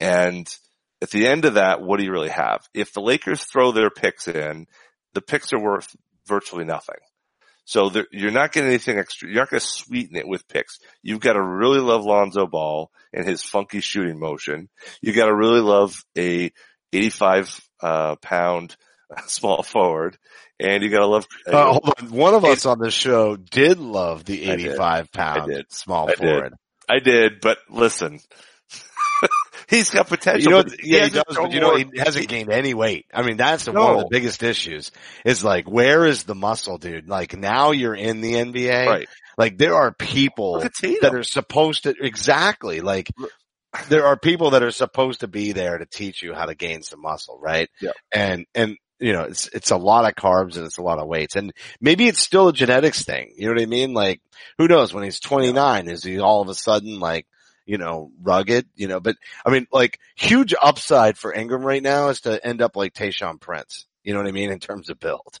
And 0.00 0.46
at 1.02 1.10
the 1.10 1.26
end 1.26 1.46
of 1.46 1.54
that, 1.54 1.80
what 1.80 1.98
do 1.98 2.04
you 2.04 2.12
really 2.12 2.28
have? 2.28 2.60
If 2.74 2.92
the 2.92 3.00
Lakers 3.00 3.42
throw 3.44 3.72
their 3.72 3.90
picks 3.90 4.28
in, 4.28 4.66
the 5.14 5.22
picks 5.22 5.52
are 5.54 5.58
worth 5.58 5.96
virtually 6.30 6.64
nothing. 6.64 6.96
So 7.64 7.90
there, 7.90 8.06
you're 8.10 8.30
not 8.30 8.52
getting 8.52 8.70
anything 8.70 8.98
extra. 8.98 9.28
You're 9.28 9.42
not 9.42 9.50
going 9.50 9.60
to 9.60 9.66
sweeten 9.66 10.16
it 10.16 10.26
with 10.26 10.48
picks. 10.48 10.78
You've 11.02 11.20
got 11.20 11.34
to 11.34 11.42
really 11.42 11.80
love 11.80 12.04
Lonzo 12.04 12.46
Ball 12.46 12.90
and 13.12 13.26
his 13.26 13.42
funky 13.42 13.80
shooting 13.80 14.18
motion. 14.18 14.68
You 15.02 15.12
got 15.12 15.26
to 15.26 15.34
really 15.34 15.60
love 15.60 16.02
a 16.16 16.50
85 16.92 17.60
uh, 17.82 18.16
pound 18.16 18.76
small 19.26 19.62
forward, 19.62 20.16
and 20.58 20.82
you 20.82 20.88
got 20.90 21.00
to 21.00 21.06
love. 21.06 21.26
Uh, 21.46 21.72
hold 21.72 21.94
on. 21.98 22.10
One 22.10 22.34
of 22.34 22.44
us 22.44 22.64
on 22.66 22.78
the 22.78 22.90
show 22.90 23.36
did 23.36 23.78
love 23.78 24.24
the 24.24 24.50
85 24.50 25.12
pound 25.12 25.64
small 25.68 26.08
I 26.08 26.12
did. 26.12 26.18
forward. 26.18 26.54
I 26.88 26.98
did, 26.98 27.40
but 27.40 27.58
listen, 27.68 28.18
he's 29.70 29.90
got 29.90 30.08
potential. 30.08 30.50
You 30.50 30.56
know, 30.56 30.62
but 30.64 30.84
yeah, 30.84 31.04
he 31.04 31.10
does, 31.10 31.24
but 31.28 31.52
you 31.52 31.60
know, 31.60 31.76
he 31.76 31.86
hasn't 31.96 32.28
gained 32.28 32.50
any 32.50 32.74
weight. 32.74 33.06
I 33.14 33.22
mean, 33.22 33.36
that's 33.36 33.64
the, 33.64 33.72
one 33.72 33.94
of 33.94 34.00
the 34.00 34.08
biggest 34.10 34.42
issues 34.42 34.90
is 35.24 35.44
like, 35.44 35.70
where 35.70 36.04
is 36.04 36.24
the 36.24 36.34
muscle, 36.34 36.76
dude? 36.76 37.08
Like 37.08 37.36
now 37.36 37.70
you're 37.70 37.94
in 37.94 38.20
the 38.20 38.34
NBA. 38.34 38.86
right. 38.86 39.08
Like 39.38 39.56
there 39.56 39.74
are 39.74 39.94
people 39.94 40.54
Look 40.54 40.66
at 40.66 40.74
Tatum. 40.74 40.98
that 41.02 41.14
are 41.14 41.22
supposed 41.22 41.84
to, 41.84 41.94
exactly, 41.98 42.80
like 42.80 43.08
there 43.88 44.06
are 44.06 44.18
people 44.18 44.50
that 44.50 44.62
are 44.62 44.72
supposed 44.72 45.20
to 45.20 45.28
be 45.28 45.52
there 45.52 45.78
to 45.78 45.86
teach 45.86 46.22
you 46.22 46.34
how 46.34 46.46
to 46.46 46.54
gain 46.54 46.82
some 46.82 47.00
muscle, 47.00 47.38
right? 47.40 47.70
Yeah. 47.80 47.92
And, 48.12 48.44
and, 48.54 48.76
you 48.98 49.14
know, 49.14 49.22
it's, 49.22 49.48
it's 49.48 49.70
a 49.70 49.78
lot 49.78 50.04
of 50.04 50.14
carbs 50.14 50.56
and 50.56 50.66
it's 50.66 50.76
a 50.76 50.82
lot 50.82 50.98
of 50.98 51.06
weights 51.06 51.36
and 51.36 51.54
maybe 51.80 52.06
it's 52.06 52.20
still 52.20 52.48
a 52.48 52.52
genetics 52.52 53.02
thing. 53.02 53.32
You 53.34 53.46
know 53.46 53.54
what 53.54 53.62
I 53.62 53.66
mean? 53.66 53.94
Like 53.94 54.20
who 54.58 54.68
knows 54.68 54.92
when 54.92 55.04
he's 55.04 55.20
29, 55.20 55.88
is 55.88 56.04
he 56.04 56.18
all 56.18 56.42
of 56.42 56.48
a 56.48 56.54
sudden 56.54 57.00
like, 57.00 57.26
you 57.70 57.78
know, 57.78 58.10
rugged, 58.20 58.66
you 58.74 58.88
know, 58.88 58.98
but 58.98 59.14
I 59.46 59.50
mean, 59.50 59.68
like 59.70 60.00
huge 60.16 60.54
upside 60.60 61.16
for 61.16 61.32
Ingram 61.32 61.62
right 61.62 61.80
now 61.80 62.08
is 62.08 62.22
to 62.22 62.44
end 62.44 62.62
up 62.62 62.74
like 62.74 62.94
Tayshaun 62.94 63.40
Prince. 63.40 63.86
You 64.02 64.12
know 64.12 64.18
what 64.18 64.28
I 64.28 64.32
mean? 64.32 64.50
In 64.50 64.58
terms 64.58 64.90
of 64.90 64.98
build. 64.98 65.38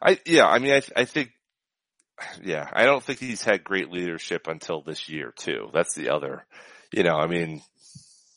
I 0.00 0.20
yeah, 0.24 0.46
I 0.46 0.60
mean, 0.60 0.70
I 0.70 0.82
I 0.94 1.04
think 1.04 1.32
yeah, 2.44 2.68
I 2.72 2.84
don't 2.84 3.02
think 3.02 3.18
he's 3.18 3.42
had 3.42 3.64
great 3.64 3.90
leadership 3.90 4.46
until 4.46 4.82
this 4.82 5.08
year 5.08 5.34
too. 5.36 5.68
That's 5.72 5.96
the 5.96 6.10
other, 6.10 6.46
you 6.92 7.02
know, 7.02 7.16
I 7.16 7.26
mean, 7.26 7.60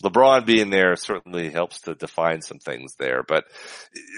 LeBron 0.04 0.48
being 0.48 0.72
there 0.72 0.96
certainly 0.96 1.52
helps 1.52 1.82
to 1.82 1.94
define 1.94 2.42
some 2.42 2.58
things 2.58 2.96
there, 2.98 3.22
but 3.22 3.46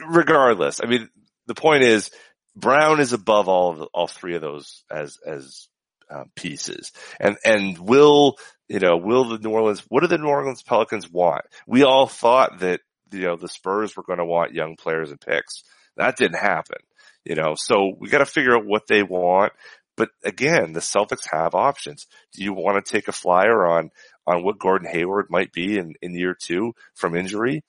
regardless, 0.08 0.80
I 0.82 0.88
mean, 0.88 1.10
the 1.48 1.56
point 1.56 1.84
is 1.84 2.10
Brown 2.56 3.02
is 3.02 3.12
above 3.12 3.50
all 3.50 3.90
all 3.94 4.08
three 4.08 4.36
of 4.36 4.42
those 4.42 4.86
as 4.90 5.20
as 5.26 5.68
uh, 6.10 6.24
pieces, 6.36 6.92
and 7.20 7.38
and 7.44 7.78
will 7.78 8.38
you 8.74 8.80
know 8.80 8.98
will 8.98 9.26
the 9.26 9.38
New 9.38 9.52
Orleans 9.52 9.84
what 9.88 10.02
do 10.02 10.08
the 10.08 10.18
New 10.18 10.28
Orleans 10.28 10.64
Pelicans 10.64 11.10
want? 11.10 11.46
We 11.68 11.84
all 11.84 12.08
thought 12.08 12.60
that 12.60 12.82
you 13.12 13.22
know 13.22 13.36
the 13.36 13.48
Spurs 13.48 13.96
were 13.96 14.04
going 14.04 14.18
to 14.18 14.26
want 14.26 14.56
young 14.56 14.76
players 14.76 15.12
and 15.12 15.22
picks. 15.22 15.64
That 15.96 16.18
didn't 16.18 16.40
happen, 16.40 16.80
you 17.24 17.36
know. 17.36 17.54
So 17.56 17.94
we 18.00 18.10
got 18.10 18.18
to 18.18 18.26
figure 18.26 18.58
out 18.58 18.66
what 18.66 18.88
they 18.88 19.04
want. 19.04 19.54
But 19.96 20.10
again, 20.26 20.74
the 20.74 20.80
Celtics 20.80 21.28
have 21.32 21.54
options. 21.54 22.08
Do 22.34 22.44
you 22.44 22.52
want 22.52 22.84
to 22.84 22.92
take 22.92 23.08
a 23.08 23.12
flyer 23.12 23.64
on 23.68 23.92
on 24.26 24.44
what 24.44 24.58
Gordon 24.58 24.90
Hayward 24.92 25.28
might 25.30 25.54
be 25.54 25.78
in 25.78 25.94
in 26.02 26.16
year 26.16 26.36
two 26.38 26.74
from 26.96 27.16
injury? 27.16 27.62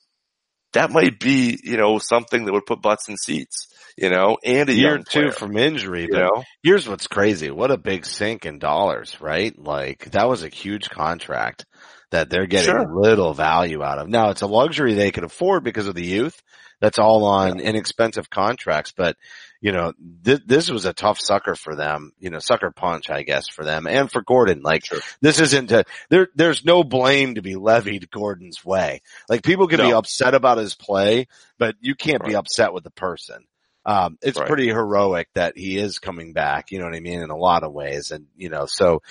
That 0.72 0.90
might 0.90 1.20
be 1.20 1.60
you 1.62 1.76
know 1.76 1.98
something 1.98 2.46
that 2.46 2.52
would 2.54 2.64
put 2.64 2.80
butts 2.80 3.10
in 3.10 3.18
seats, 3.18 3.68
you 3.96 4.10
know, 4.10 4.38
and 4.44 4.68
a 4.68 4.72
Year 4.74 4.98
two 4.98 5.30
from 5.30 5.56
injury, 5.56 6.02
you 6.02 6.08
but 6.12 6.18
know. 6.18 6.44
here's 6.62 6.88
what's 6.88 7.06
crazy. 7.06 7.50
What 7.50 7.70
a 7.70 7.76
big 7.78 8.04
sink 8.06 8.46
in 8.46 8.58
dollars, 8.58 9.20
right? 9.20 9.56
Like 9.58 10.10
that 10.12 10.28
was 10.28 10.42
a 10.42 10.48
huge 10.48 10.90
contract 10.90 11.64
that 12.10 12.30
they're 12.30 12.46
getting 12.46 12.70
Sure. 12.70 12.86
little 13.00 13.34
value 13.34 13.82
out 13.82 13.98
of. 13.98 14.08
Now 14.08 14.30
it's 14.30 14.42
a 14.42 14.46
luxury 14.46 14.94
they 14.94 15.10
can 15.10 15.24
afford 15.24 15.64
because 15.64 15.86
of 15.86 15.94
the 15.94 16.04
youth. 16.04 16.40
That's 16.80 16.98
all 16.98 17.24
on 17.24 17.60
inexpensive 17.60 18.28
contracts, 18.30 18.92
but 18.96 19.16
you 19.60 19.72
know, 19.72 19.94
th- 20.24 20.42
this 20.44 20.68
was 20.70 20.84
a 20.84 20.92
tough 20.92 21.18
sucker 21.18 21.54
for 21.54 21.74
them, 21.74 22.12
you 22.18 22.28
know, 22.28 22.38
sucker 22.38 22.70
punch, 22.70 23.08
I 23.08 23.22
guess, 23.22 23.48
for 23.48 23.64
them 23.64 23.86
and 23.86 24.12
for 24.12 24.20
Gordon. 24.20 24.60
Like 24.62 24.84
Sure. 24.84 25.00
this 25.22 25.40
isn't 25.40 25.72
a, 25.72 25.84
there, 26.10 26.28
there's 26.34 26.64
no 26.66 26.84
blame 26.84 27.36
to 27.36 27.42
be 27.42 27.54
levied 27.56 28.10
Gordon's 28.10 28.62
way. 28.62 29.00
Like 29.28 29.42
people 29.42 29.66
can 29.68 29.78
be 29.80 29.92
upset 29.94 30.34
about 30.34 30.58
his 30.58 30.74
play, 30.74 31.28
but 31.58 31.76
you 31.80 31.94
can't 31.94 32.22
be 32.24 32.34
upset 32.36 32.74
with 32.74 32.84
the 32.84 32.90
person. 32.90 33.44
Um, 33.86 34.18
it's 34.22 34.38
Right. 34.38 34.48
pretty 34.48 34.68
heroic 34.68 35.28
that 35.34 35.58
he 35.58 35.76
is 35.76 35.98
coming 35.98 36.32
back, 36.32 36.70
you 36.70 36.78
know 36.78 36.86
what 36.86 36.94
I 36.94 37.00
mean, 37.00 37.20
in 37.20 37.30
a 37.30 37.36
lot 37.36 37.64
of 37.64 37.72
ways. 37.72 38.10
And, 38.12 38.26
you 38.36 38.48
know, 38.48 38.66
so, 38.66 39.02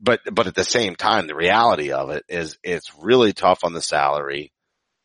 but, 0.00 0.20
but 0.32 0.46
at 0.46 0.54
the 0.54 0.64
same 0.64 0.94
time, 0.94 1.26
the 1.26 1.34
reality 1.34 1.90
of 1.90 2.10
it 2.10 2.24
is 2.28 2.56
it's 2.62 2.92
really 3.00 3.32
tough 3.32 3.64
on 3.64 3.72
the 3.72 3.82
salary. 3.82 4.52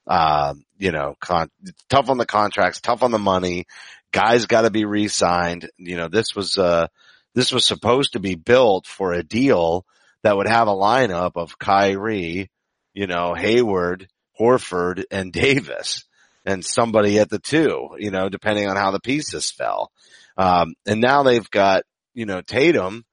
Um, 0.08 0.66
you 0.78 0.92
know, 0.92 1.16
con- 1.20 1.52
tough 1.90 2.10
on 2.10 2.18
the 2.18 2.26
contracts, 2.26 2.82
tough 2.82 3.02
on 3.04 3.12
the 3.12 3.20
money. 3.20 3.66
Guys 4.12 4.46
got 4.46 4.62
to 4.62 4.70
be 4.72 4.86
re-signed. 4.86 5.70
You 5.78 5.98
know, 5.98 6.08
this 6.08 6.36
was, 6.36 6.58
uh, 6.58 6.88
this 7.34 7.52
was 7.52 7.66
supposed 7.66 8.14
to 8.14 8.20
be 8.20 8.36
built 8.36 8.86
for 8.86 9.14
a 9.14 9.24
deal 9.24 9.86
that 10.24 10.36
would 10.36 10.48
have 10.48 10.68
a 10.68 10.76
lineup 10.76 11.32
of 11.36 11.58
Kyrie, 11.58 12.52
you 12.94 13.08
know, 13.08 13.34
Hayward, 13.34 14.08
Horford, 14.40 15.06
and 15.10 15.32
Davis 15.32 16.04
and 16.46 16.66
somebody 16.66 17.20
at 17.20 17.30
the 17.30 17.40
two, 17.40 17.90
you 17.98 18.12
know, 18.12 18.30
depending 18.30 18.68
on 18.68 18.76
how 18.76 18.92
the 18.92 19.00
pieces 19.00 19.52
fell. 19.52 19.92
Um, 20.38 20.74
and 20.86 21.02
now 21.02 21.24
they've 21.24 21.50
got, 21.50 21.84
you 22.14 22.26
know, 22.26 22.42
Tatum, 22.42 23.06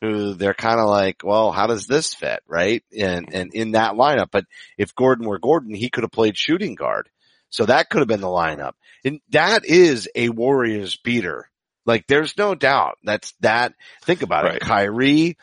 who 0.00 0.34
they're 0.34 0.54
kind 0.54 0.78
of 0.80 0.88
like, 0.88 1.22
well, 1.24 1.50
how 1.50 1.66
does 1.66 1.86
this 1.86 2.12
fit? 2.14 2.40
Right. 2.46 2.84
And, 2.96 3.32
and 3.32 3.54
in 3.54 3.72
that 3.72 3.94
lineup, 3.94 4.28
but 4.30 4.44
if 4.76 4.94
Gordon 4.94 5.26
were 5.26 5.38
Gordon, 5.38 5.74
he 5.74 5.88
could 5.88 6.04
have 6.04 6.10
played 6.10 6.36
shooting 6.36 6.74
guard. 6.74 7.08
So 7.48 7.66
that 7.66 7.88
could 7.88 8.00
have 8.00 8.08
been 8.08 8.20
the 8.20 8.26
lineup. 8.26 8.72
And 9.04 9.20
that 9.30 9.64
is 9.64 10.08
a 10.14 10.28
Warriors 10.28 10.96
beater. 10.96 11.48
Like 11.86 12.06
there's 12.06 12.36
no 12.36 12.54
doubt 12.54 12.98
that's 13.04 13.32
that. 13.40 13.74
Think 14.02 14.22
about 14.22 14.44
Right. 14.44 14.56
it. 14.56 14.62
Kyrie, 14.62 15.36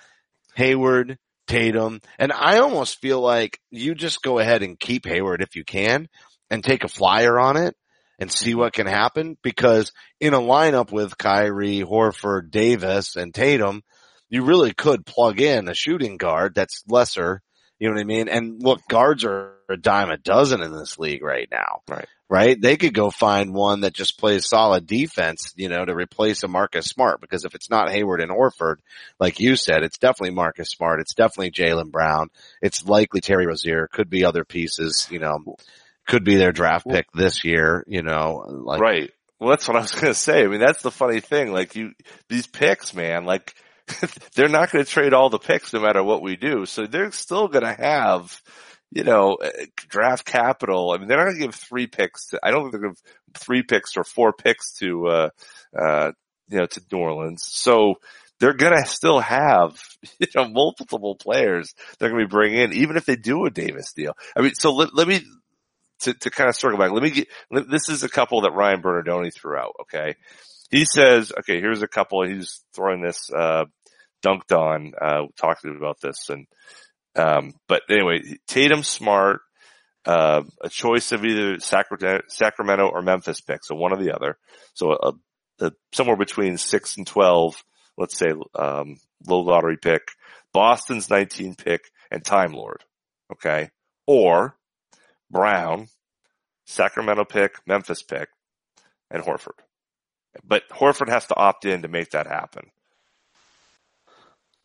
Hayward, 0.56 1.18
Tatum, 1.48 2.02
and 2.20 2.32
I 2.32 2.60
almost 2.60 3.00
feel 3.00 3.20
like 3.22 3.60
you 3.72 3.96
just 3.96 4.22
go 4.22 4.40
ahead 4.40 4.64
and 4.64 4.80
keep 4.80 5.06
Hayward 5.06 5.42
if 5.42 5.56
you 5.56 5.64
can 5.64 6.08
and 6.52 6.64
take 6.64 6.84
a 6.84 6.90
flyer 6.90 7.40
on 7.40 7.58
it 7.58 7.76
and 8.20 8.32
see 8.32 8.54
what 8.54 8.74
can 8.74 8.86
happen 8.86 9.38
because 9.42 9.94
in 10.20 10.36
a 10.36 10.40
lineup 10.40 10.92
with 10.92 11.18
Kyrie, 11.18 11.80
Horford, 11.80 12.52
Davis, 12.52 13.16
and 13.16 13.34
Tatum, 13.34 13.82
you 14.30 14.44
really 14.44 14.74
could 14.74 15.06
plug 15.06 15.42
in 15.42 15.68
a 15.68 15.74
shooting 15.74 16.18
guard 16.18 16.54
that's 16.54 16.84
lesser. 16.88 17.42
You 17.80 17.88
know 17.88 17.96
what 17.96 18.02
I 18.02 18.06
mean? 18.06 18.30
And 18.30 18.62
look, 18.62 18.82
guards 18.88 19.26
are 19.26 19.56
a 19.68 19.78
dime 19.78 20.12
a 20.12 20.18
dozen 20.18 20.62
in 20.62 20.72
this 20.72 21.00
league 21.00 21.24
right 21.24 21.48
now. 21.52 21.82
Right. 21.90 22.06
Right? 22.30 22.62
They 22.62 22.78
could 22.78 22.94
go 22.94 23.10
find 23.10 23.54
one 23.54 23.82
that 23.82 23.94
just 23.94 24.20
plays 24.20 24.48
solid 24.48 24.86
defense, 24.86 25.54
you 25.58 25.68
know, 25.68 25.84
to 25.84 25.94
replace 25.94 26.44
a 26.44 26.48
Marcus 26.48 26.86
Smart 26.86 27.20
because 27.20 27.44
if 27.44 27.56
it's 27.56 27.70
not 27.70 27.90
Hayward 27.90 28.22
and 28.22 28.32
Horford, 28.32 28.76
like 29.20 29.40
you 29.40 29.56
said, 29.56 29.84
it's 29.84 29.98
definitely 29.98 30.36
Marcus 30.36 30.70
Smart. 30.70 31.02
It's 31.02 31.14
definitely 31.14 31.52
Jaylen 31.52 31.92
Brown. 31.92 32.30
It's 32.62 32.86
likely 32.86 33.20
Terry 33.20 33.48
Rozier. 33.48 33.90
Could 33.92 34.10
be 34.10 34.24
other 34.24 34.46
pieces, 34.46 35.08
you 35.12 35.20
know, 35.20 35.40
could 36.08 36.24
be 36.24 36.36
their 36.36 36.52
draft 36.52 36.88
pick 36.88 37.12
this 37.14 37.44
year, 37.44 37.84
you 37.88 38.02
know, 38.02 38.46
like, 38.48 38.82
right. 38.82 39.12
Well, 39.40 39.50
that's 39.50 39.68
what 39.68 39.78
I 39.78 39.82
was 39.82 39.92
going 40.00 40.06
to 40.08 40.14
say. 40.14 40.44
I 40.44 40.48
mean, 40.48 40.60
that's 40.60 40.82
the 40.82 40.92
funny 40.92 41.20
thing. 41.20 41.52
Like 41.52 41.76
you, 41.76 41.92
these 42.30 42.48
picks, 42.48 42.94
man, 42.94 43.26
like 43.26 43.56
they're 44.36 44.50
not 44.50 44.72
going 44.72 44.84
to 44.84 44.90
trade 44.90 45.14
all 45.14 45.30
the 45.30 45.40
picks 45.40 45.74
no 45.74 45.82
matter 45.82 46.04
what 46.04 46.22
we 46.22 46.36
do. 46.36 46.66
So 46.66 46.86
they're 46.86 47.12
still 47.12 47.48
going 47.48 47.66
to 47.66 47.74
have, 47.74 48.40
you 48.92 49.04
know, 49.04 49.38
uh, 49.44 49.50
draft 49.90 50.26
capital. 50.26 50.92
I 50.92 50.98
mean, 50.98 51.08
they're 51.08 51.18
not 51.18 51.26
going 51.26 51.36
to 51.36 51.46
give 51.46 51.56
three 51.56 51.88
picks. 51.88 52.30
To, 52.30 52.40
I 52.44 52.52
don't 52.52 52.64
think 52.64 52.74
they're 52.74 52.82
going 52.82 52.96
to 52.96 53.02
give 53.02 53.42
three 53.42 53.64
picks 53.64 53.98
or 53.98 54.04
four 54.04 54.34
picks 54.34 54.74
to, 54.76 55.08
uh, 55.08 55.30
uh, 55.78 56.12
you 56.50 56.60
know, 56.60 56.66
to 56.66 56.82
New 56.92 57.00
Orleans. 57.00 57.44
So 57.48 57.96
they're 58.40 58.54
going 58.54 58.76
to 58.76 58.86
still 58.86 59.20
have, 59.20 59.82
you 60.20 60.28
know, 60.36 60.50
multiple 60.50 61.16
players 61.16 61.74
they're 61.98 62.10
going 62.10 62.22
to 62.22 62.28
be 62.28 62.32
bringing 62.32 62.60
in, 62.60 62.74
even 62.74 62.98
if 62.98 63.06
they 63.06 63.16
do 63.16 63.46
a 63.46 63.50
Davis 63.50 63.94
deal. 63.94 64.14
I 64.36 64.42
mean, 64.42 64.56
so 64.56 64.74
let, 64.74 64.94
let 64.94 65.08
me, 65.08 65.22
to, 66.02 66.14
to 66.14 66.30
kind 66.30 66.50
of 66.50 66.56
circle 66.56 66.78
back, 66.78 66.92
let 66.92 67.04
me 67.04 67.12
get, 67.12 67.28
this 67.70 67.90
is 67.90 68.04
a 68.04 68.10
couple 68.10 68.42
that 68.42 68.54
Ryan 68.54 68.82
Bernardoni 68.82 69.34
threw 69.34 69.58
out. 69.58 69.76
Okay. 69.82 70.16
He 70.70 70.86
says, 70.86 71.32
okay, 71.40 71.60
here's 71.60 71.82
a 71.82 71.88
couple. 71.88 72.26
He's 72.26 72.62
throwing 72.74 73.02
this, 73.02 73.30
uh, 73.32 73.66
dunked 74.24 74.56
on, 74.56 74.94
uh, 75.00 75.24
talking 75.38 75.76
about 75.78 76.00
this 76.02 76.30
and, 76.30 76.48
um, 77.16 77.54
but 77.68 77.82
anyway, 77.90 78.22
Tatum 78.48 78.84
Smart, 78.84 79.42
uh, 80.06 80.44
a 80.62 80.70
choice 80.70 81.12
of 81.12 81.26
either 81.26 81.60
Sacramento, 81.60 82.88
or 82.88 83.02
Memphis 83.02 83.42
pick. 83.42 83.66
So 83.66 83.76
one 83.76 83.92
or 83.92 84.02
the 84.02 84.16
other. 84.16 84.38
So 84.74 84.94
a, 84.94 85.14
a, 85.60 85.72
somewhere 85.92 86.16
between 86.16 86.58
six 86.58 86.96
and 86.96 87.06
12 87.06 87.62
let's 87.98 88.18
say, 88.18 88.34
um, 88.56 88.98
low 89.28 89.40
lottery 89.40 89.78
pick, 89.78 90.02
Boston's 90.54 91.10
19 91.10 91.56
pick, 91.56 91.82
and 92.10 92.24
Time 92.24 92.54
Lord. 92.54 92.84
Okay. 93.32 93.70
Or 94.08 94.58
Brown, 95.32 95.88
Sacramento 96.66 97.26
pick, 97.26 97.56
Memphis 97.66 98.04
pick, 98.04 98.30
and 99.10 99.24
Horford. 99.24 99.60
But 100.44 100.64
Horford 100.70 101.10
has 101.10 101.26
to 101.28 101.36
opt 101.36 101.66
in 101.66 101.82
to 101.82 101.88
make 101.88 102.12
that 102.12 102.28
happen. 102.28 102.70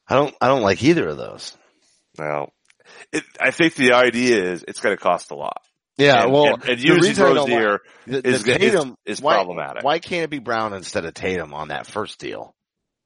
I 0.09 0.15
don't, 0.15 0.35
I 0.41 0.49
don't 0.49 0.63
like 0.63 0.83
either 0.83 1.09
of 1.09 1.17
those. 1.17 1.57
Now, 2.19 2.51
it, 3.13 3.25
I 3.41 3.51
think 3.51 3.75
the 3.75 3.93
idea 3.93 4.53
is 4.53 4.65
it's 4.67 4.81
going 4.81 4.97
to 4.97 5.03
cost 5.03 5.31
a 5.31 5.35
lot. 5.35 5.63
Yeah, 5.99 6.25
And- 6.25 6.33
well, 6.33 6.55
and, 6.55 6.65
and 6.69 6.79
the 6.79 6.83
using 6.83 7.03
reason 7.03 7.25
I 7.25 7.35
don't 7.35 7.51
Rozier 7.51 7.73
like- 8.07 8.23
the, 8.23 8.29
is, 8.29 8.47
is, 8.47 8.57
Tatum 8.57 8.97
is 9.05 9.21
why, 9.21 9.35
problematic. 9.35 9.83
Why 9.83 9.99
can't 9.99 10.25
it 10.25 10.31
be 10.31 10.39
Brown 10.39 10.75
instead 10.75 11.05
of 11.05 11.15
Tatum 11.15 11.55
on 11.55 11.69
that 11.69 11.87
first 11.87 12.19
deal? 12.19 12.55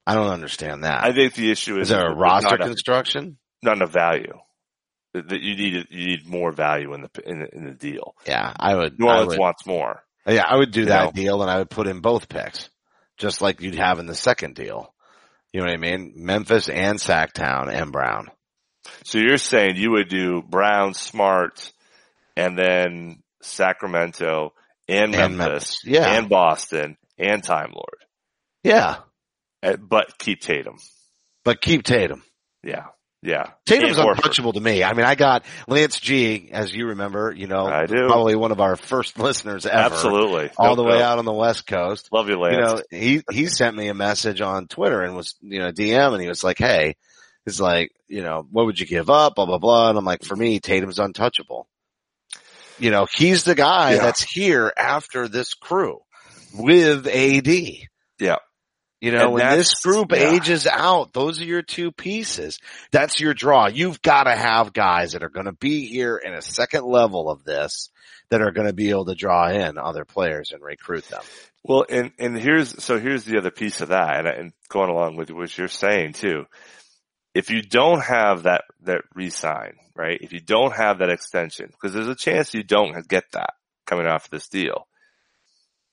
I 0.07 0.15
don't 0.15 0.29
understand 0.29 0.85
that. 0.85 1.05
I 1.05 1.13
think 1.13 1.35
the 1.35 1.51
issue 1.51 1.77
is, 1.79 1.83
is 1.83 1.89
there 1.91 2.11
a 2.11 2.15
roster 2.15 2.57
construction? 2.59 3.39
not 3.63 3.77
enough 3.77 3.91
value. 3.91 4.39
That 5.13 5.41
you 5.41 5.57
need 5.57 5.87
you 5.91 6.07
need 6.07 6.27
more 6.27 6.53
value 6.53 6.95
in 6.95 7.03
the 7.03 7.11
in 7.27 7.41
the, 7.41 7.55
in 7.55 7.65
the 7.65 7.73
deal. 7.75 8.15
Yeah, 8.27 8.53
I 8.59 8.75
would. 8.77 8.99
New 8.99 9.07
I 9.09 9.13
Orleans 9.15 9.29
would 9.31 9.39
wants 9.41 9.67
more. 9.67 10.03
yeah, 10.27 10.45
I 10.49 10.57
would 10.57 10.71
do 10.71 10.85
that 10.85 11.07
know. 11.07 11.13
deal, 11.23 11.43
and 11.43 11.51
I 11.51 11.59
would 11.59 11.71
put 11.71 11.89
in 11.89 12.01
both 12.01 12.29
picks, 12.29 12.69
just 13.17 13.41
like 13.43 13.61
you'd 13.61 13.75
have 13.75 13.99
in 13.99 14.07
the 14.07 14.15
second 14.15 14.55
deal. 14.55 14.95
You 15.53 15.61
know 15.61 15.67
what 15.67 15.73
I 15.75 15.79
mean? 15.79 16.13
Memphis 16.15 16.69
and 16.69 16.99
Sacktown 16.99 17.73
and 17.73 17.91
Brown. 17.91 18.31
So 19.05 19.19
you're 19.19 19.37
saying 19.37 19.77
you 19.77 19.91
would 19.91 20.09
do 20.09 20.43
Brown, 20.43 20.95
Smart, 20.95 21.73
and 22.37 22.57
then 22.57 23.23
Sacramento 23.43 24.53
and 24.89 25.15
And 25.15 25.37
Memphis, 25.37 25.39
Memphis. 25.39 25.79
Yeah. 25.85 26.07
and 26.17 26.29
Boston 26.29 26.97
and 27.19 27.43
Time 27.43 27.73
Lord, 27.75 27.99
Yeah, 28.63 28.99
Uh, 29.63 29.77
but 29.77 30.19
keep 30.19 30.41
Tatum. 30.41 30.77
but 31.45 31.61
keep 31.61 31.83
Tatum. 31.83 32.23
Yeah, 32.63 32.87
yeah. 33.23 33.51
Tatum's 33.67 33.99
And 33.99 34.09
untouchable 34.09 34.53
to 34.55 34.61
me. 34.61 34.83
I 34.83 34.95
mean, 34.95 35.05
I 35.05 35.15
got 35.15 35.45
Lance 35.69 36.01
G, 36.01 36.49
as 36.53 36.75
you 36.75 36.87
remember, 36.89 37.33
you 37.37 37.47
know, 37.47 37.67
I 37.67 37.87
do. 37.87 38.07
probably 38.07 38.35
one 38.37 38.51
of 38.53 38.61
our 38.61 38.77
first 38.77 39.19
listeners 39.19 39.67
ever. 39.67 39.95
Absolutely, 39.95 40.51
All 40.57 40.77
No 40.77 40.83
the 40.83 40.89
way 40.89 41.03
out 41.03 41.19
on 41.19 41.25
the 41.25 41.33
West 41.33 41.67
Coast. 41.67 42.09
Love 42.13 42.29
you, 42.29 42.39
Lance. 42.39 42.55
You 42.57 42.61
know, 42.63 42.83
he, 42.91 43.23
he 43.31 43.47
sent 43.47 43.77
me 43.77 43.89
a 43.89 43.95
message 43.95 44.41
on 44.41 44.67
Twitter 44.69 45.03
and 45.03 45.15
was, 45.17 45.35
you 45.43 45.59
know, 45.59 45.71
DM 45.71 46.13
and 46.15 46.23
he 46.23 46.29
was 46.29 46.43
like, 46.43 46.59
Hey, 46.59 46.97
he's 47.45 47.61
like, 47.61 47.93
you 48.09 48.23
know, 48.23 48.47
what 48.51 48.67
would 48.67 48.81
you 48.81 48.87
give 48.87 49.11
up? 49.11 49.35
Blah, 49.37 49.47
blah, 49.47 49.59
blah. 49.59 49.91
And 49.91 49.99
I'm 49.99 50.05
like, 50.05 50.25
for 50.25 50.35
me, 50.37 50.59
Tatum's 50.61 50.99
untouchable. 50.99 51.69
You 52.79 52.91
know, 52.91 53.07
he's 53.15 53.45
the 53.45 53.55
guy 53.55 53.95
Yeah. 53.95 54.03
that's 54.03 54.23
here 54.23 54.73
after 54.77 55.29
this 55.29 55.53
crew 55.55 56.01
with 56.55 57.07
AD. 57.07 57.49
yeah, 58.19 58.37
You 59.01 59.13
know, 59.13 59.25
And 59.25 59.33
when 59.33 59.57
this 59.57 59.81
group 59.81 60.13
yeah. 60.13 60.33
ages 60.33 60.67
out, 60.67 61.15
those 61.15 61.41
are 61.41 61.45
your 61.45 61.63
two 61.63 61.91
pieces. 61.91 62.59
That's 62.91 63.19
your 63.19 63.33
draw. 63.33 63.69
You've 63.69 64.03
got 64.03 64.25
to 64.25 64.37
have 64.37 64.75
guys 64.75 65.13
that 65.13 65.23
are 65.23 65.31
going 65.31 65.47
to 65.47 65.53
be 65.53 65.87
here 65.87 66.19
in 66.19 66.35
a 66.35 66.43
second 66.43 66.85
level 66.85 67.31
of 67.31 67.43
this 67.43 67.89
that 68.29 68.43
are 68.43 68.53
going 68.53 68.67
to 68.67 68.75
be 68.75 68.91
able 68.91 69.07
to 69.07 69.15
draw 69.15 69.49
in 69.49 69.79
other 69.79 70.05
players 70.05 70.53
and 70.53 70.63
recruit 70.63 71.05
them. 71.09 71.23
Well, 71.65 71.87
and, 71.89 72.13
and 72.19 72.39
here's, 72.39 72.83
so 72.83 72.99
here's 72.99 73.25
the 73.25 73.39
other 73.39 73.51
piece 73.51 73.81
of 73.81 73.89
that 73.89 74.19
and, 74.19 74.29
and 74.29 74.53
going 74.69 74.91
along 74.91 75.17
with 75.17 75.31
what 75.31 75.57
you're 75.57 75.69
saying 75.69 76.13
too. 76.13 76.45
If 77.35 77.51
you 77.51 77.63
don't 77.63 78.03
have 78.03 78.43
that, 78.43 78.65
that 78.83 79.03
re-sign, 79.15 79.75
right? 79.95 80.19
If 80.21 80.33
you 80.33 80.41
don't 80.41 80.75
have 80.75 80.99
that 80.99 81.11
extension, 81.11 81.69
because 81.69 81.95
there's 81.95 82.09
a 82.09 82.15
chance 82.15 82.53
you 82.53 82.65
don't 82.65 83.09
get 83.09 83.25
that 83.33 83.55
coming 83.87 84.07
off 84.07 84.29
this 84.29 84.49
deal, 84.49 84.87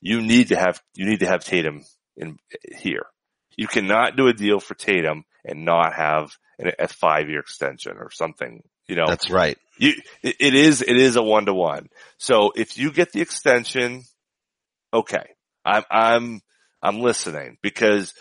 you 0.01 0.21
need 0.21 0.49
to 0.49 0.57
have, 0.57 0.81
you 0.93 1.05
need 1.05 1.19
to 1.19 1.27
have 1.27 1.43
Tatum 1.43 1.83
in 2.17 2.37
here. 2.77 3.05
You 3.55 3.67
cannot 3.67 4.15
do 4.15 4.27
a 4.27 4.33
deal 4.33 4.59
for 4.59 4.75
Tatum 4.75 5.23
and 5.43 5.65
not 5.65 5.93
have 5.95 6.37
an, 6.59 6.71
a 6.77 6.87
five 6.87 7.29
year 7.29 7.39
extension 7.39 7.93
or 7.97 8.11
something, 8.11 8.61
you 8.87 8.95
know. 8.95 9.07
That's 9.07 9.31
right. 9.31 9.57
You, 9.77 9.93
it 10.21 10.35
it 10.39 10.53
is, 10.55 10.81
it 10.81 10.97
is 10.97 11.15
a 11.15 11.23
one 11.23 11.45
to 11.45 11.53
one. 11.53 11.89
So 12.17 12.51
if 12.55 12.77
you 12.77 12.91
get 12.91 13.11
the 13.11 13.21
extension, 13.21 14.03
okay, 14.93 15.25
I'm, 15.65 15.83
I'm, 15.89 16.41
I'm 16.81 16.99
listening 16.99 17.57
because 17.61 18.13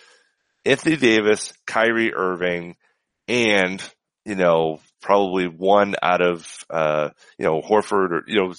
Anthony 0.65 0.97
Davis, 0.97 1.53
Kyrie 1.67 2.15
Irving, 2.15 2.77
and, 3.29 3.83
you 4.25 4.35
know, 4.35 4.81
probably 5.01 5.47
one 5.47 5.95
out 6.03 6.23
of, 6.23 6.65
uh, 6.71 7.11
you 7.39 7.45
know, 7.45 7.61
Horford 7.61 8.11
or, 8.13 8.23
you 8.27 8.37
know, 8.37 8.53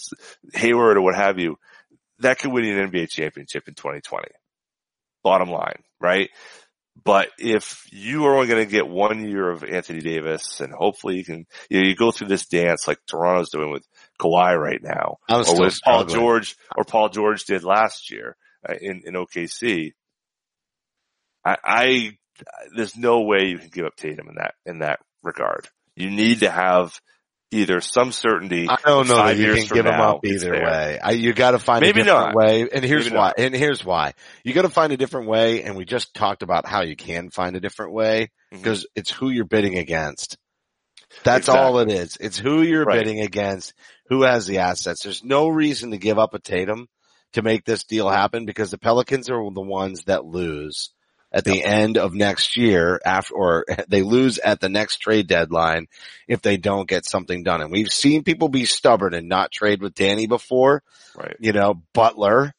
Hayward 0.53 0.97
or 0.97 1.01
what 1.01 1.15
have 1.15 1.39
you, 1.39 1.57
that 2.19 2.39
could 2.39 2.51
win 2.51 2.65
you 2.65 2.79
an 2.79 2.89
NBA 2.89 3.09
championship 3.09 3.67
in 3.67 3.75
2020. 3.75 4.27
Bottom 5.28 5.49
line, 5.49 5.84
right? 5.99 6.30
But 7.03 7.28
if 7.38 7.86
you 7.91 8.25
are 8.25 8.36
only 8.36 8.47
going 8.47 8.63
to 8.63 8.71
get 8.71 8.88
one 8.88 9.28
year 9.28 9.49
of 9.49 9.65
Anthony 9.65 9.99
Davis 9.99 10.61
and 10.61 10.71
hopefully 10.73 11.17
you 11.17 11.25
can, 11.25 11.45
you 11.69 11.82
know, 11.82 11.88
you 11.88 11.95
go 11.95 12.11
through 12.11 12.30
this 12.30 12.47
dance 12.47 12.88
like 12.88 12.97
Toronto's 13.07 13.49
doing 13.49 13.71
with 13.71 13.86
Kawhi 14.21 14.57
right 14.57 14.80
now 14.82 15.17
or 15.30 15.59
with 15.59 15.80
Paul. 15.84 16.05
George 16.05 16.55
or 16.78 16.86
Paul 16.86 17.09
George 17.09 17.43
did 17.43 17.65
last 17.65 18.09
year 18.09 18.38
uh, 18.67 18.75
in, 18.80 19.01
in 19.05 19.15
OKC. 19.15 19.91
I, 21.43 21.57
I, 21.61 22.11
there's 22.73 22.95
no 22.95 23.23
way 23.23 23.47
you 23.47 23.57
can 23.57 23.69
give 23.69 23.86
up 23.86 23.97
Tatum 23.97 24.30
in 24.30 24.36
that, 24.36 24.53
in 24.65 24.80
that 24.80 24.99
regard. 25.23 25.67
You 25.97 26.09
need 26.09 26.39
to 26.39 26.49
have 26.49 26.97
either 27.52 27.82
some 27.82 28.12
certainty. 28.12 28.68
I 28.70 28.78
don't 28.84 29.08
know 29.08 29.16
that 29.16 29.38
you 29.38 29.54
can 29.54 29.68
give 29.68 29.86
them 29.86 30.00
up 30.00 30.26
either 30.26 30.52
way. 30.52 31.00
I, 31.02 31.12
you 31.12 31.34
got 31.34 31.52
to 31.52 31.60
find 31.60 31.82
Maybe 31.82 32.02
a 32.02 32.04
different 32.04 32.36
not. 32.36 32.36
way, 32.36 32.68
and 32.74 32.84
here's 32.84 33.06
Maybe 33.06 33.18
why. 33.18 33.28
not. 33.28 33.39
And 33.39 33.56
here's 33.56 33.86
why. 33.86 34.14
You 34.43 34.54
got 34.54 34.64
to 34.64 34.70
find 34.70 34.91
a 34.93 34.98
different 34.98 35.28
way, 35.28 35.64
and 35.64 35.76
we 35.76 35.86
just 35.86 36.14
talked 36.14 36.43
about 36.43 36.66
how 36.68 36.82
you 36.82 36.95
can 36.95 37.30
find 37.30 37.56
a 37.56 37.60
different 37.60 37.93
way 37.93 38.32
mm-hmm. 38.54 38.58
because 38.58 38.86
it's 38.95 39.12
who 39.12 39.30
you're 39.30 39.45
bidding 39.45 39.78
against. 39.78 40.38
That's 41.24 41.48
all 41.50 41.80
it 41.80 41.89
is. 41.89 42.18
It's 42.20 42.38
who 42.38 42.62
you're 42.62 42.84
Right. 42.84 43.00
bidding 43.00 43.22
against, 43.22 43.74
who 44.10 44.24
has 44.24 44.45
the 44.45 44.60
assets. 44.60 45.04
There's 45.04 45.24
no 45.24 45.48
reason 45.48 45.91
to 45.91 45.98
give 45.98 46.20
up 46.20 46.34
a 46.34 46.39
Tatum 46.39 46.88
to 47.34 47.41
make 47.41 47.64
this 47.66 47.84
deal 47.86 48.10
happen 48.10 48.45
because 48.45 48.72
the 48.72 48.78
Pelicans 48.78 49.30
are 49.30 49.52
the 49.52 49.62
ones 49.62 50.04
that 50.06 50.26
lose 50.26 50.91
at 51.32 51.43
the 51.43 51.63
end 51.63 51.97
of 51.97 52.13
next 52.13 52.57
year 52.57 52.99
after, 53.05 53.34
or 53.36 53.65
they 53.88 54.01
lose 54.01 54.39
at 54.39 54.59
the 54.59 54.69
next 54.69 54.97
trade 54.97 55.28
deadline 55.28 55.88
if 56.28 56.41
they 56.41 56.57
don't 56.57 56.88
get 56.88 57.05
something 57.05 57.43
done. 57.43 57.61
And 57.61 57.71
we've 57.71 57.91
seen 57.91 58.23
people 58.23 58.49
be 58.49 58.65
stubborn 58.65 59.13
and 59.13 59.28
not 59.28 59.51
trade 59.51 59.82
with 59.82 59.93
Danny 59.93 60.28
before, 60.28 60.84
Right. 61.15 61.36
you 61.39 61.51
know, 61.51 61.82
Butler 61.93 62.53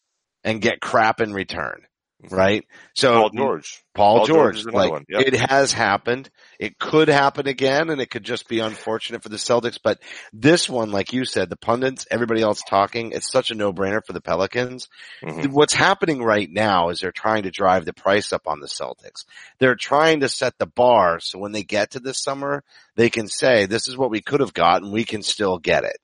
and 0.44 0.60
get 0.60 0.80
crap 0.80 1.20
in 1.20 1.32
return. 1.32 1.82
Right. 2.30 2.64
So 2.94 3.12
Paul 3.12 3.30
George. 3.30 3.84
Paul, 3.94 4.18
Paul 4.18 4.26
George 4.26 4.62
George, 4.62 4.74
like. 4.74 5.04
Yep. 5.08 5.22
it 5.26 5.34
has 5.34 5.72
happened. 5.72 6.28
It 6.58 6.78
could 6.78 7.06
happen 7.08 7.46
again 7.46 7.90
and 7.90 8.00
it 8.00 8.10
could 8.10 8.24
just 8.24 8.48
be 8.48 8.58
unfortunate 8.58 9.22
for 9.22 9.28
the 9.28 9.36
Celtics. 9.36 9.78
But 9.82 10.00
this 10.32 10.68
one, 10.68 10.90
like 10.90 11.12
you 11.12 11.24
said, 11.24 11.48
the 11.48 11.56
pundits, 11.56 12.06
everybody 12.10 12.42
else 12.42 12.60
talking, 12.68 13.12
it's 13.12 13.30
such 13.30 13.52
a 13.52 13.54
no-brainer 13.54 14.04
for 14.04 14.12
the 14.12 14.20
Pelicans. 14.20 14.88
Mhm. 15.22 15.52
What's 15.52 15.74
happening 15.74 16.20
right 16.20 16.50
now 16.50 16.88
is 16.88 17.00
they're 17.00 17.12
trying 17.12 17.44
to 17.44 17.50
drive 17.50 17.84
the 17.84 17.92
price 17.92 18.32
up 18.32 18.48
on 18.48 18.58
the 18.58 18.66
Celtics. 18.66 19.24
They're 19.60 19.76
trying 19.76 20.20
to 20.20 20.28
set 20.28 20.58
the 20.58 20.66
bar 20.66 21.20
so 21.20 21.38
when 21.38 21.52
they 21.52 21.62
get 21.62 21.92
to 21.92 22.00
this 22.00 22.20
summer, 22.20 22.64
they 22.96 23.10
can 23.10 23.28
say, 23.28 23.66
this 23.66 23.86
is 23.86 23.96
what 23.96 24.10
we 24.10 24.22
could 24.22 24.40
have 24.40 24.54
gotten. 24.54 24.90
We 24.90 25.04
can 25.04 25.22
still 25.22 25.58
get 25.58 25.84
it. 25.84 25.98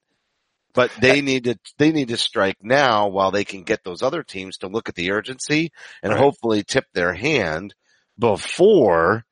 But 0.75 0.91
they 1.01 1.21
need 1.21 1.45
to, 1.45 1.59
they 1.79 1.93
need 1.93 2.09
to 2.09 2.17
strike 2.17 2.57
now 2.63 3.09
while 3.09 3.31
they 3.31 3.45
can 3.45 3.63
get 3.63 3.85
those 3.85 4.03
other 4.03 4.23
teams 4.23 4.59
to 4.59 4.69
look 4.69 4.89
at 4.89 4.97
the 4.97 5.13
urgency 5.13 5.71
and 6.03 6.13
Right. 6.13 6.21
hopefully 6.21 6.65
tip 6.65 6.85
their 6.93 7.15
hand 7.15 7.75
before 8.19 9.25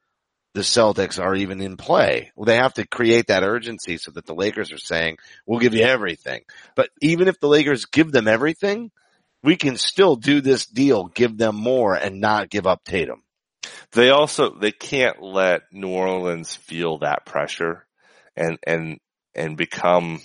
the 0.55 0.61
Celtics 0.61 1.23
are 1.23 1.35
even 1.35 1.61
in 1.61 1.77
play. 1.77 2.31
Well, 2.37 2.45
they 2.45 2.57
have 2.57 2.75
to 2.75 2.87
create 2.87 3.29
that 3.29 3.43
urgency 3.43 3.97
so 3.97 4.11
that 4.13 4.27
the 4.27 4.35
Lakers 4.35 4.71
are 4.73 4.79
saying, 4.79 5.17
we'll 5.47 5.61
give 5.61 5.75
you 5.75 5.83
everything. 5.83 6.43
But 6.77 6.91
even 7.01 7.27
if 7.29 7.41
the 7.41 7.49
Lakers 7.49 7.87
give 7.87 8.13
them 8.13 8.29
everything, 8.29 8.91
we 9.43 9.57
can 9.57 9.77
still 9.77 10.15
do 10.15 10.41
this 10.41 10.67
deal, 10.67 11.07
give 11.07 11.37
them 11.37 11.57
more 11.57 11.95
and 11.95 12.21
not 12.21 12.51
give 12.51 12.67
up 12.67 12.85
Tatum. 12.85 13.23
They 13.93 14.11
also, 14.11 14.51
they 14.51 14.73
can't 14.73 15.23
let 15.23 15.63
New 15.73 15.89
Orleans 15.89 16.55
feel 16.55 16.99
that 16.99 17.25
pressure 17.25 17.87
and, 18.37 18.59
and, 18.67 18.99
and 19.35 19.57
become, 19.57 20.21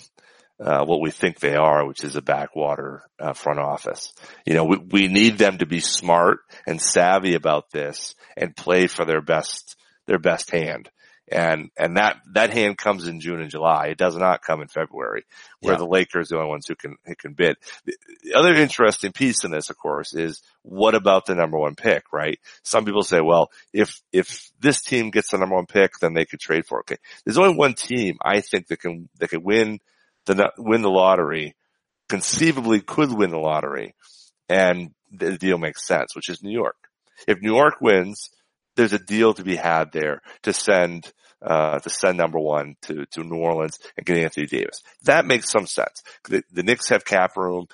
uh, 0.60 0.84
what 0.84 1.00
we 1.00 1.10
think 1.10 1.38
they 1.38 1.54
are, 1.54 1.86
which 1.86 2.02
is 2.04 2.16
a 2.16 2.22
backwater 2.22 3.02
uh, 3.20 3.32
front 3.32 3.60
office. 3.60 4.12
You 4.44 4.54
know, 4.54 4.64
we, 4.64 4.76
we 4.78 5.08
need 5.08 5.38
them 5.38 5.58
to 5.58 5.66
be 5.66 5.80
smart 5.80 6.40
and 6.66 6.80
savvy 6.80 7.34
about 7.34 7.70
this 7.70 8.14
and 8.36 8.56
play 8.56 8.86
for 8.86 9.04
their 9.04 9.20
best, 9.20 9.76
their 10.06 10.18
best 10.18 10.50
hand. 10.50 10.90
And, 11.30 11.68
and 11.76 11.98
that, 11.98 12.16
that 12.32 12.50
hand 12.54 12.78
comes 12.78 13.06
in 13.06 13.20
June 13.20 13.42
and 13.42 13.50
July. 13.50 13.88
It 13.88 13.98
does 13.98 14.16
not 14.16 14.40
come 14.40 14.62
in 14.62 14.68
February 14.68 15.24
where 15.60 15.74
Yeah. 15.74 15.78
the 15.78 15.84
Lakers 15.86 16.32
are 16.32 16.36
the 16.36 16.38
only 16.40 16.48
ones 16.48 16.66
who 16.66 16.74
can, 16.74 16.96
who 17.04 17.14
can 17.14 17.34
bid. 17.34 17.56
The 17.84 17.94
the 18.22 18.34
other 18.34 18.54
interesting 18.54 19.12
piece 19.12 19.44
in 19.44 19.50
this, 19.50 19.68
of 19.68 19.76
course, 19.76 20.14
is 20.14 20.40
what 20.62 20.94
about 20.94 21.26
the 21.26 21.34
number 21.34 21.58
one 21.58 21.74
pick, 21.76 22.04
right? 22.14 22.38
Some 22.62 22.86
people 22.86 23.02
say, 23.02 23.20
well, 23.20 23.50
if, 23.74 24.00
if 24.10 24.50
this 24.58 24.80
team 24.80 25.10
gets 25.10 25.30
the 25.30 25.38
number 25.38 25.54
one 25.54 25.66
pick, 25.66 25.92
then 26.00 26.14
they 26.14 26.24
could 26.24 26.40
trade 26.40 26.64
for 26.66 26.78
it. 26.80 26.90
Okay. 26.92 27.00
There's 27.24 27.38
only 27.38 27.56
one 27.56 27.74
team 27.74 28.16
I 28.22 28.40
think 28.40 28.68
that 28.68 28.80
can, 28.80 29.10
that 29.18 29.28
can 29.28 29.42
win 29.42 29.80
the, 30.34 30.52
win 30.58 30.82
the 30.82 30.90
lottery, 30.90 31.54
conceivably 32.08 32.80
could 32.80 33.12
win 33.12 33.30
the 33.30 33.38
lottery 33.38 33.94
and 34.48 34.90
the 35.10 35.38
deal 35.38 35.58
makes 35.58 35.86
sense, 35.86 36.14
which 36.14 36.28
is 36.28 36.42
New 36.42 36.52
York. 36.52 36.76
If 37.26 37.40
New 37.40 37.54
York 37.54 37.80
wins, 37.80 38.30
there's 38.76 38.92
a 38.92 38.98
deal 38.98 39.34
to 39.34 39.44
be 39.44 39.56
had 39.56 39.92
there 39.92 40.20
to 40.42 40.52
send 40.52 41.10
uh, 41.40 41.78
to 41.78 41.90
send 41.90 42.18
number 42.18 42.38
one 42.38 42.74
to, 42.82 43.06
to 43.12 43.22
New 43.22 43.36
Orleans 43.36 43.78
and 43.96 44.04
get 44.04 44.18
Anthony 44.18 44.46
Davis. 44.46 44.82
That 45.04 45.24
makes 45.24 45.50
some 45.50 45.66
sense. 45.66 46.02
The, 46.28 46.42
the 46.52 46.64
Knicks 46.64 46.88
have 46.88 47.04
cap 47.04 47.36
room. 47.36 47.66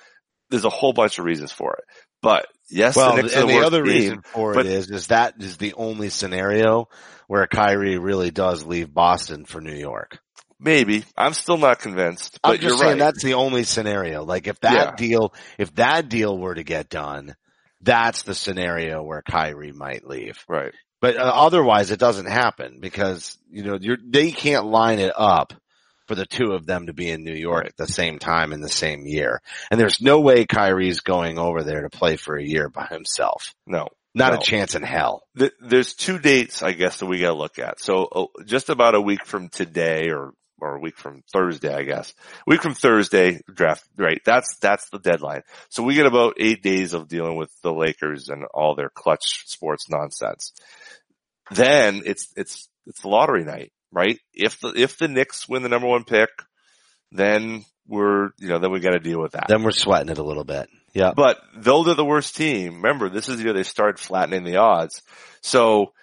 There's 0.51 0.65
a 0.65 0.69
whole 0.69 0.93
bunch 0.93 1.17
of 1.17 1.25
reasons 1.25 1.51
for 1.51 1.73
it. 1.73 1.83
But 2.21 2.45
yes, 2.69 2.95
Well, 2.95 3.15
the 3.15 3.23
Knicks 3.23 3.35
and 3.35 3.49
the 3.49 3.59
the 3.59 3.65
other 3.65 3.83
team, 3.83 3.93
reason 3.93 4.21
for 4.21 4.53
but 4.53 4.67
it 4.67 4.71
is, 4.71 4.91
is 4.91 5.07
that 5.07 5.35
is 5.39 5.57
the 5.57 5.73
only 5.73 6.09
scenario 6.09 6.89
where 7.27 7.47
Kyrie 7.47 7.97
really 7.97 8.29
does 8.29 8.63
leave 8.63 8.93
Boston 8.93 9.45
for 9.45 9.61
New 9.61 9.73
York. 9.73 10.19
Maybe 10.59 11.03
I'm 11.17 11.33
still 11.33 11.57
not 11.57 11.79
convinced. 11.79 12.39
But 12.43 12.49
I'm 12.49 12.61
you're 12.61 12.69
just 12.69 12.79
saying 12.79 12.91
right. 12.93 12.99
that's 12.99 13.23
the 13.23 13.35
only 13.35 13.63
scenario. 13.63 14.23
Like 14.23 14.47
if 14.47 14.59
that 14.61 14.73
Yeah. 14.73 14.95
deal, 14.95 15.33
if 15.57 15.73
that 15.75 16.09
deal 16.09 16.37
were 16.37 16.55
to 16.55 16.63
get 16.63 16.89
done, 16.89 17.35
that's 17.81 18.23
the 18.23 18.33
scenario 18.35 19.03
where 19.03 19.21
Kyrie 19.21 19.71
might 19.71 20.07
leave. 20.07 20.43
right. 20.47 20.73
But 21.01 21.17
uh, 21.17 21.31
otherwise 21.35 21.91
it 21.91 21.99
doesn't 21.99 22.25
happen 22.27 22.79
because, 22.79 23.37
you 23.51 23.63
know, 23.63 23.77
you're, 23.79 23.97
they 24.03 24.31
can't 24.31 24.65
line 24.65 24.97
it 24.99 25.13
up 25.15 25.53
for 26.07 26.15
the 26.15 26.25
two 26.25 26.53
of 26.53 26.65
them 26.65 26.87
to 26.87 26.93
be 26.93 27.09
in 27.11 27.23
New 27.23 27.33
York 27.35 27.65
at 27.65 27.77
the 27.77 27.85
same 27.85 28.17
time 28.17 28.53
in 28.53 28.61
the 28.61 28.69
same 28.69 29.05
year. 29.05 29.41
And 29.69 29.79
there's 29.79 30.01
no 30.01 30.21
way 30.21 30.45
Kyrie's 30.45 31.01
going 31.01 31.37
over 31.37 31.63
there 31.63 31.81
to 31.81 31.89
play 31.89 32.15
for 32.15 32.37
a 32.37 32.43
year 32.43 32.69
by 32.69 32.85
himself. 32.85 33.53
No. 33.67 33.89
Not 34.15 34.33
No. 34.33 34.39
a 34.39 34.41
chance 34.41 34.73
in 34.75 34.81
hell. 34.83 35.23
There's 35.59 35.93
two 35.93 36.17
dates, 36.17 36.63
I 36.63 36.71
guess, 36.71 36.99
that 36.99 37.07
we 37.07 37.19
got 37.19 37.31
to 37.31 37.37
look 37.37 37.59
at. 37.59 37.79
So 37.81 38.05
uh, 38.05 38.43
just 38.45 38.69
about 38.69 38.95
a 38.95 39.01
week 39.01 39.25
from 39.25 39.49
today, 39.49 40.09
or 40.11 40.31
or 40.65 40.75
a 40.75 40.79
week 40.79 40.97
from 40.97 41.23
Thursday, 41.31 41.73
I 41.73 41.83
guess. 41.83 42.13
Week 42.47 42.61
from 42.61 42.73
Thursday, 42.73 43.39
draft. 43.53 43.85
Right, 43.97 44.21
that's 44.25 44.57
that's 44.57 44.89
the 44.89 44.99
deadline. 44.99 45.43
So 45.69 45.83
we 45.83 45.95
get 45.95 46.07
about 46.07 46.37
eight 46.39 46.63
days 46.63 46.93
of 46.93 47.07
dealing 47.07 47.37
with 47.37 47.51
the 47.61 47.73
Lakers 47.73 48.29
and 48.29 48.45
all 48.53 48.75
their 48.75 48.89
clutch 48.89 49.43
sports 49.45 49.89
nonsense. 49.89 50.53
Then 51.51 52.01
it's 52.05 52.33
it's 52.35 52.67
it's 52.87 53.05
lottery 53.05 53.45
night, 53.45 53.71
right? 53.91 54.19
If 54.33 54.59
the 54.59 54.73
if 54.75 54.97
the 54.97 55.07
Knicks 55.07 55.47
win 55.47 55.63
the 55.63 55.69
number 55.69 55.87
one 55.87 56.03
pick, 56.03 56.29
then 57.11 57.63
we're 57.87 58.29
you 58.39 58.49
know 58.49 58.59
then 58.59 58.71
we 58.71 58.79
got 58.79 58.91
to 58.91 58.99
deal 58.99 59.21
with 59.21 59.33
that. 59.33 59.47
Then 59.47 59.63
we're 59.63 59.71
sweating 59.71 60.09
it 60.09 60.17
a 60.17 60.23
little 60.23 60.43
bit. 60.43 60.67
Yeah. 60.93 61.11
But 61.15 61.39
though 61.55 61.83
they're 61.83 61.93
the 61.93 62.05
worst 62.05 62.35
team, 62.35 62.77
remember 62.77 63.09
this 63.09 63.29
is 63.29 63.37
the 63.37 63.43
year 63.43 63.53
they 63.53 63.63
started 63.63 63.99
flattening 63.99 64.43
the 64.43 64.57
odds. 64.57 65.01
So 65.41 65.93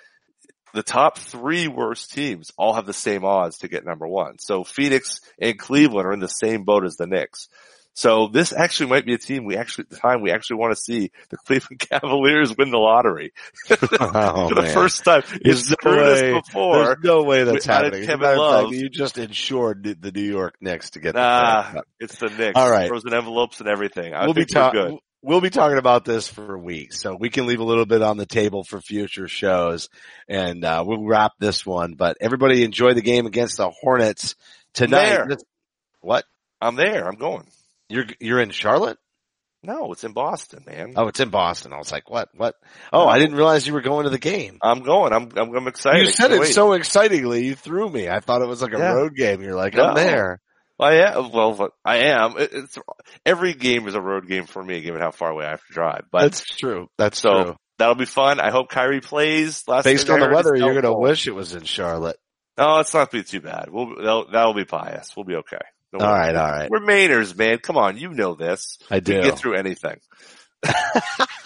the 0.75 0.83
top 0.83 1.19
three 1.19 1.69
worst 1.69 2.13
teams 2.13 2.51
all 2.57 2.75
have 2.75 2.87
the 2.87 2.93
same 2.93 3.25
odds 3.25 3.59
to 3.59 3.69
get 3.69 3.85
number 3.85 4.07
one. 4.07 4.39
So 4.39 4.65
Phoenix 4.65 5.21
and 5.39 5.59
Cleveland 5.59 6.07
are 6.07 6.13
in 6.13 6.21
the 6.21 6.29
same 6.29 6.65
boat 6.65 6.85
as 6.85 6.97
the 6.97 7.07
Knicks. 7.07 7.49
So 7.95 8.29
this 8.29 8.55
actually 8.55 8.89
might 8.89 9.05
be 9.05 9.13
a 9.13 9.19
team 9.19 9.45
we 9.45 9.55
actually, 9.59 9.85
the 9.91 9.97
time 9.99 10.23
we 10.23 10.31
actually 10.31 10.57
want 10.57 10.75
to 10.75 10.81
see 10.81 11.11
the 11.29 11.37
Cleveland 11.47 11.79
Cavaliers 11.81 12.57
win 12.57 12.71
the 12.71 12.79
lottery 12.79 13.33
oh, 13.71 13.77
for 14.49 14.55
the 14.55 14.63
man. 14.63 14.73
first 14.73 15.05
time. 15.05 15.23
There's 15.45 15.71
It's 15.71 15.85
no 15.85 15.91
way- 15.97 16.33
before. 16.33 16.85
There's 16.85 16.97
no 17.05 17.23
way 17.25 17.45
that's 17.45 17.67
happening. 17.67 18.07
Kevin 18.07 18.39
of 18.39 18.63
fact, 18.65 18.71
You 18.75 18.89
just 18.89 19.19
insured 19.19 19.99
the- 20.01 20.11
New 20.11 20.23
York 20.23 20.55
Knicks 20.63 20.91
to 20.93 21.01
get 21.01 21.15
Nah, 21.17 21.71
the 21.73 21.83
it's 22.01 22.17
the 22.17 22.31
Knicks. 22.31 22.53
All 22.59 22.71
right. 22.71 22.89
Frozen 22.89 23.13
envelopes 23.13 23.61
and 23.61 23.69
everything. 23.69 24.15
I 24.15 24.25
We'll 24.25 24.33
be 24.33 24.47
talking. 24.47 24.99
We'll 25.25 25.41
be 25.41 25.51
talking 25.51 25.79
about 25.79 26.05
this 26.05 26.27
for 26.29 26.59
weeks, 26.59 27.01
so 27.01 27.15
we 27.15 27.31
can 27.31 27.47
leave 27.47 27.61
a 27.61 27.65
little 27.65 27.87
bit 27.87 28.03
on 28.03 28.17
the 28.17 28.27
table 28.27 28.65
for 28.65 28.81
future 28.81 29.29
shows, 29.29 29.89
and 30.29 30.65
uh, 30.65 30.83
we'll 30.85 31.05
wrap 31.07 31.33
this 31.39 31.65
one. 31.65 31.95
But 31.95 32.17
everybody 32.21 32.65
enjoy 32.65 32.95
the 32.95 33.03
game 33.03 33.27
against 33.27 33.57
the 33.57 33.71
Hornets 33.71 34.35
tonight. 34.75 35.37
What? 36.01 36.25
I'm 36.61 36.75
there. 36.75 37.07
I'm 37.07 37.17
going. 37.17 37.47
You're 37.89 38.07
you're 38.21 38.41
in 38.41 38.51
Charlotte? 38.51 38.99
No, 39.63 39.93
it's 39.93 40.03
in 40.03 40.13
Boston, 40.13 40.65
man. 40.67 40.95
Oh, 40.97 41.07
it's 41.07 41.21
in 41.21 41.29
Boston. 41.31 41.73
I 41.73 41.79
was 41.79 41.93
like, 41.93 42.11
what? 42.11 42.29
What? 42.35 42.57
Oh, 42.93 43.07
I 43.07 43.21
didn't 43.21 43.37
realize 43.37 43.65
you 43.65 43.75
were 43.75 43.81
going 43.81 44.05
to 44.05 44.11
the 44.11 44.19
game. 44.19 44.59
I'm 44.61 44.81
going. 44.83 45.13
I'm, 45.13 45.29
I'm, 45.37 45.55
I'm 45.55 45.69
excited. 45.69 46.05
You 46.07 46.11
said 46.11 46.33
it 46.33 46.41
wait. 46.41 46.53
so 46.53 46.73
excitingly. 46.73 47.45
You 47.45 47.55
threw 47.55 47.89
me. 47.89 48.09
I 48.09 48.19
thought 48.19 48.43
it 48.43 48.49
was 48.49 48.61
like 48.61 48.75
a 48.75 48.79
Yeah. 48.79 48.93
road 48.95 49.15
game. 49.15 49.41
You're 49.41 49.55
like, 49.55 49.75
No. 49.75 49.85
I'm 49.91 49.95
there. 49.95 50.41
I 50.83 50.95
am. 51.11 51.31
Well, 51.33 51.71
I 51.85 51.97
am. 52.09 52.35
It's 52.39 52.79
every 53.25 53.55
game 53.55 53.87
is 53.89 53.95
a 53.95 54.01
road 54.01 54.29
game 54.29 54.47
for 54.47 54.63
me, 54.63 54.81
given 54.81 55.01
how 55.01 55.11
far 55.11 55.31
away 55.31 55.47
I 55.47 55.51
have 55.51 55.65
to 55.67 55.73
drive. 55.73 56.05
But 56.11 56.23
That's 56.23 56.45
true. 56.45 56.89
That's 56.99 57.19
so 57.21 57.43
true. 57.43 57.57
that'll 57.79 57.95
be 57.95 58.05
fun. 58.07 58.41
I 58.41 58.51
hope 58.51 58.69
Kyrie 58.71 59.01
plays. 59.01 59.63
Last 59.69 59.85
Based 59.85 60.09
on 60.11 60.21
the 60.21 60.29
weather, 60.29 60.55
you're 60.57 60.75
gonna 60.81 60.99
wish 60.99 61.27
it 61.27 61.35
was 61.35 61.55
in 61.55 61.65
Charlotte. 61.65 62.17
No, 62.59 62.81
it's 62.81 62.93
not 62.93 63.11
be 63.11 63.23
too 63.23 63.41
bad. 63.41 63.69
We'll 63.71 63.97
that'll, 63.97 64.31
that'll 64.31 64.55
be 64.55 64.65
biased. 64.65 65.17
We'll 65.17 65.25
be 65.25 65.37
okay. 65.37 65.57
Don't 65.93 66.03
All 66.03 66.13
right, 66.13 66.35
all 66.35 66.51
right. 66.51 66.71
We're 66.71 66.81
Mainers, 66.81 67.37
man. 67.37 67.59
Come 67.59 67.77
on, 67.77 67.97
you 67.99 68.11
know 68.11 68.35
this. 68.35 68.79
I 68.91 68.97
We 68.97 69.01
do. 69.01 69.13
can 69.15 69.23
get 69.25 69.39
through 69.39 69.55
anything. 69.57 69.97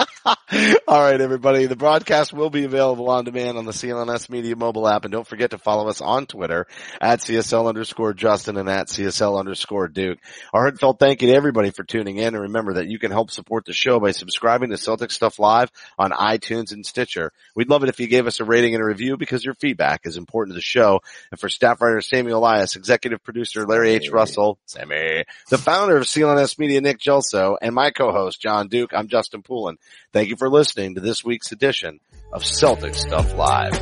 All 0.86 1.00
right, 1.00 1.20
everybody. 1.20 1.66
The 1.66 1.74
broadcast 1.74 2.32
will 2.32 2.50
be 2.50 2.62
available 2.62 3.10
on 3.10 3.24
demand 3.24 3.58
on 3.58 3.64
the 3.64 3.72
CLNS 3.72 4.30
Media 4.30 4.54
mobile 4.54 4.86
app. 4.86 5.04
And 5.04 5.10
don't 5.10 5.26
forget 5.26 5.50
to 5.50 5.58
follow 5.58 5.88
us 5.88 6.00
on 6.00 6.26
Twitter 6.26 6.68
at 7.00 7.18
CSL 7.18 7.68
underscore 7.68 8.14
Justin 8.14 8.56
and 8.56 8.68
at 8.68 8.86
CSL 8.86 9.40
underscore 9.40 9.88
Duke. 9.88 10.20
Our 10.52 10.60
heartfelt 10.60 11.00
thank 11.00 11.20
you 11.20 11.28
to 11.28 11.34
everybody 11.34 11.70
for 11.70 11.82
tuning 11.82 12.18
in. 12.18 12.36
And 12.36 12.42
remember 12.42 12.74
that 12.74 12.86
you 12.86 13.00
can 13.00 13.10
help 13.10 13.32
support 13.32 13.64
the 13.64 13.72
show 13.72 13.98
by 13.98 14.12
subscribing 14.12 14.70
to 14.70 14.76
Celtic 14.76 15.10
Stuff 15.10 15.40
Live 15.40 15.72
on 15.98 16.12
iTunes 16.12 16.70
and 16.70 16.86
Stitcher. 16.86 17.32
We'd 17.56 17.68
love 17.68 17.82
it 17.82 17.88
if 17.88 17.98
you 17.98 18.06
gave 18.06 18.28
us 18.28 18.38
a 18.38 18.44
rating 18.44 18.74
and 18.74 18.82
a 18.82 18.86
review 18.86 19.16
because 19.16 19.44
your 19.44 19.54
feedback 19.54 20.02
is 20.04 20.16
important 20.16 20.52
to 20.52 20.58
the 20.58 20.62
show. 20.62 21.00
And 21.32 21.40
for 21.40 21.48
staff 21.48 21.80
writer 21.80 22.00
Samuel 22.00 22.38
Elias, 22.38 22.76
executive 22.76 23.20
producer 23.24 23.66
Larry 23.66 23.94
H. 23.94 24.10
Russell, 24.10 24.60
Sammy, 24.66 25.24
the 25.50 25.58
founder 25.58 25.96
of 25.96 26.04
CLNS 26.04 26.56
Media, 26.60 26.80
Nick 26.80 27.00
Gelso, 27.00 27.56
and 27.60 27.74
my 27.74 27.90
co-host 27.90 28.40
John 28.40 28.68
Duke, 28.68 28.92
I'm 28.94 29.08
Justin 29.08 29.42
Poulin. 29.42 29.76
Thank 30.12 30.28
you 30.28 30.35
for 30.36 30.48
listening 30.48 30.94
to 30.94 31.00
this 31.00 31.24
week's 31.24 31.52
edition 31.52 32.00
of 32.32 32.44
Celtic 32.44 32.94
Stuff 32.94 33.34
Live. 33.34 33.72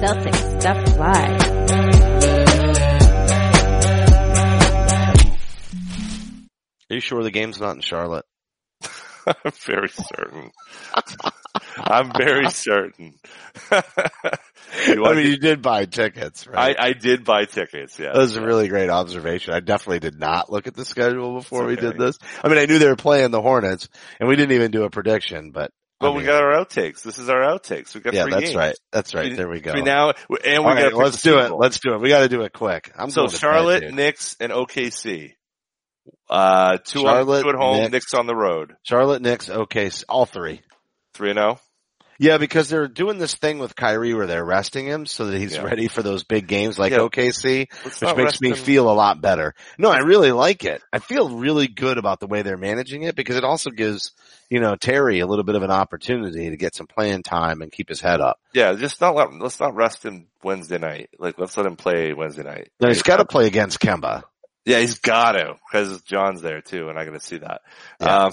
Celtic 0.00 0.34
Stuff 0.34 0.96
Live. 0.98 1.50
Are 6.90 6.94
you 6.94 7.00
sure 7.00 7.22
the 7.22 7.30
game's 7.30 7.60
not 7.60 7.76
in 7.76 7.82
Charlotte? 7.82 8.24
I'm 9.26 9.52
very 9.64 9.88
certain. 9.88 10.50
I'm 11.76 12.12
very 12.16 12.50
certain. 12.50 13.14
You 14.86 15.04
I 15.04 15.14
mean, 15.14 15.24
to- 15.24 15.30
you 15.30 15.36
did 15.36 15.62
buy 15.62 15.84
tickets, 15.86 16.46
I, 16.46 16.52
right? 16.52 16.76
I 16.78 16.92
did 16.92 17.24
buy 17.24 17.44
tickets. 17.44 17.98
Yeah. 17.98 18.12
that 18.12 18.18
was 18.18 18.36
a 18.36 18.42
really 18.42 18.68
great 18.68 18.88
observation. 18.88 19.52
I 19.52 19.58
definitely 19.58 19.98
did 19.98 20.18
not 20.18 20.50
look 20.50 20.68
at 20.68 20.74
the 20.74 20.84
schedule 20.84 21.34
before 21.34 21.66
we 21.66 21.74
did 21.74 21.98
this. 21.98 22.16
I 22.42 22.48
mean, 22.48 22.58
I 22.58 22.66
knew 22.66 22.78
they 22.78 22.86
were 22.86 22.94
playing 22.94 23.32
the 23.32 23.42
Hornets, 23.42 23.88
and 24.20 24.28
we 24.28 24.36
didn't 24.36 24.52
even 24.54 24.70
do 24.70 24.84
a 24.84 24.90
prediction, 24.90 25.50
but. 25.50 25.72
I 26.00 26.06
Well, 26.06 26.14
we 26.14 26.24
got 26.24 26.42
our 26.42 26.52
outtakes. 26.64 27.02
This 27.02 27.18
is 27.18 27.28
our 27.28 27.40
outtakes. 27.40 27.94
We 27.94 28.00
got 28.00 28.14
Yeah, 28.14 28.26
that's 28.30 28.44
games. 28.46 28.56
right. 28.56 28.76
That's 28.90 29.14
right. 29.14 29.36
There 29.36 29.48
we 29.48 29.60
go. 29.60 29.72
between 29.72 29.84
now 29.84 30.10
and 30.10 30.16
we 30.28 30.38
got 30.38 30.64
right, 30.64 30.94
let's 30.94 31.22
do 31.22 31.38
it. 31.38 31.52
Let's 31.52 31.78
do 31.78 31.92
it. 31.94 32.00
We 32.00 32.08
got 32.08 32.20
to 32.20 32.28
do 32.28 32.42
it 32.42 32.52
quick. 32.52 32.90
I'm 32.96 33.10
so 33.10 33.26
bed, 33.26 33.36
Charlotte, 33.36 33.80
dude. 33.80 33.94
Knicks, 33.94 34.36
and 34.40 34.50
OKC. 34.50 35.34
Uh, 36.28 36.78
two 36.84 37.00
Charlotte, 37.00 37.38
on, 37.38 37.42
two 37.44 37.48
at 37.50 37.54
home, 37.56 37.76
Knicks. 37.78 37.92
Knicks 37.92 38.14
on 38.14 38.26
the 38.26 38.34
road. 38.34 38.74
Charlotte, 38.82 39.20
Knicks, 39.20 39.48
OKC, 39.48 40.04
all 40.08 40.26
three. 40.26 40.62
Three 41.14 41.30
and 41.30 41.38
oh? 41.38 41.42
zero. 41.42 41.60
Yeah, 42.22 42.36
because 42.36 42.68
they're 42.68 42.86
doing 42.86 43.16
this 43.16 43.34
thing 43.34 43.58
with 43.60 43.74
Kyrie 43.74 44.12
where 44.12 44.26
they're 44.26 44.44
resting 44.44 44.84
him 44.84 45.06
so 45.06 45.24
that 45.24 45.38
he's 45.38 45.54
Yeah. 45.56 45.62
ready 45.62 45.88
for 45.88 46.02
those 46.02 46.22
big 46.22 46.46
games 46.46 46.78
like 46.78 46.92
Yeah. 46.92 46.98
OKC, 46.98 47.66
Let's 47.82 47.98
which 48.02 48.14
makes 48.16 48.40
me 48.42 48.50
him. 48.50 48.56
feel 48.56 48.90
a 48.90 48.92
lot 48.92 49.22
better. 49.22 49.54
No, 49.78 49.90
I 49.90 50.00
really 50.00 50.30
like 50.30 50.62
it. 50.66 50.82
I 50.92 50.98
feel 50.98 51.30
really 51.30 51.66
good 51.66 51.96
about 51.96 52.20
the 52.20 52.26
way 52.26 52.42
they're 52.42 52.58
managing 52.58 53.04
it 53.04 53.16
because 53.16 53.36
it 53.36 53.42
also 53.44 53.70
gives, 53.70 54.12
you 54.50 54.60
know, 54.60 54.76
Terry 54.76 55.20
a 55.20 55.26
little 55.26 55.44
bit 55.44 55.54
of 55.54 55.62
an 55.62 55.70
opportunity 55.70 56.50
to 56.50 56.56
get 56.58 56.74
some 56.74 56.86
playing 56.86 57.22
time 57.22 57.62
and 57.62 57.72
keep 57.72 57.88
his 57.88 58.02
head 58.02 58.20
up. 58.20 58.38
Yeah, 58.52 58.74
just 58.74 59.00
not 59.00 59.14
let, 59.14 59.32
let's 59.40 59.58
not 59.58 59.74
rest 59.74 60.04
him 60.04 60.26
Wednesday 60.42 60.76
night. 60.76 61.08
Like 61.18 61.38
let's 61.38 61.56
let 61.56 61.64
him 61.64 61.76
play 61.76 62.12
Wednesday 62.12 62.42
night. 62.42 62.68
No, 62.80 62.88
he's 62.88 63.02
got 63.02 63.16
to 63.16 63.24
play 63.24 63.46
against 63.46 63.80
Kemba. 63.80 64.24
Yeah, 64.66 64.80
he's 64.80 64.98
got 64.98 65.32
to 65.32 65.54
because 65.72 66.02
John's 66.02 66.42
there 66.42 66.60
too, 66.60 66.90
and 66.90 66.98
I 66.98 67.06
got 67.06 67.14
to 67.14 67.20
see 67.20 67.38
that. 67.38 67.62
Yeah. 67.98 68.24
Um, 68.24 68.32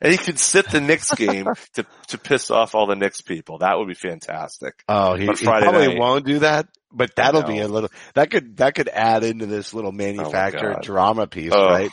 and 0.00 0.12
he 0.12 0.18
could 0.18 0.38
sit 0.38 0.68
the 0.70 0.80
Knicks 0.80 1.14
game 1.14 1.46
to 1.74 1.86
to 2.08 2.18
piss 2.18 2.50
off 2.50 2.74
all 2.74 2.86
the 2.86 2.96
Knicks 2.96 3.20
people. 3.20 3.58
That 3.58 3.78
would 3.78 3.88
be 3.88 3.94
fantastic. 3.94 4.84
Oh, 4.88 5.14
he, 5.14 5.26
he 5.26 5.44
probably 5.44 5.88
night. 5.88 5.98
won't 5.98 6.24
do 6.24 6.40
that, 6.40 6.68
but 6.92 7.14
that'll 7.16 7.42
be 7.42 7.58
a 7.58 7.68
little, 7.68 7.90
that 8.14 8.30
could, 8.30 8.56
that 8.58 8.74
could 8.74 8.88
add 8.88 9.24
into 9.24 9.46
this 9.46 9.74
little 9.74 9.90
oh 9.90 9.92
manufactured 9.92 10.74
God. 10.74 10.82
drama 10.82 11.26
piece, 11.26 11.52
Oh, 11.54 11.66
right? 11.66 11.90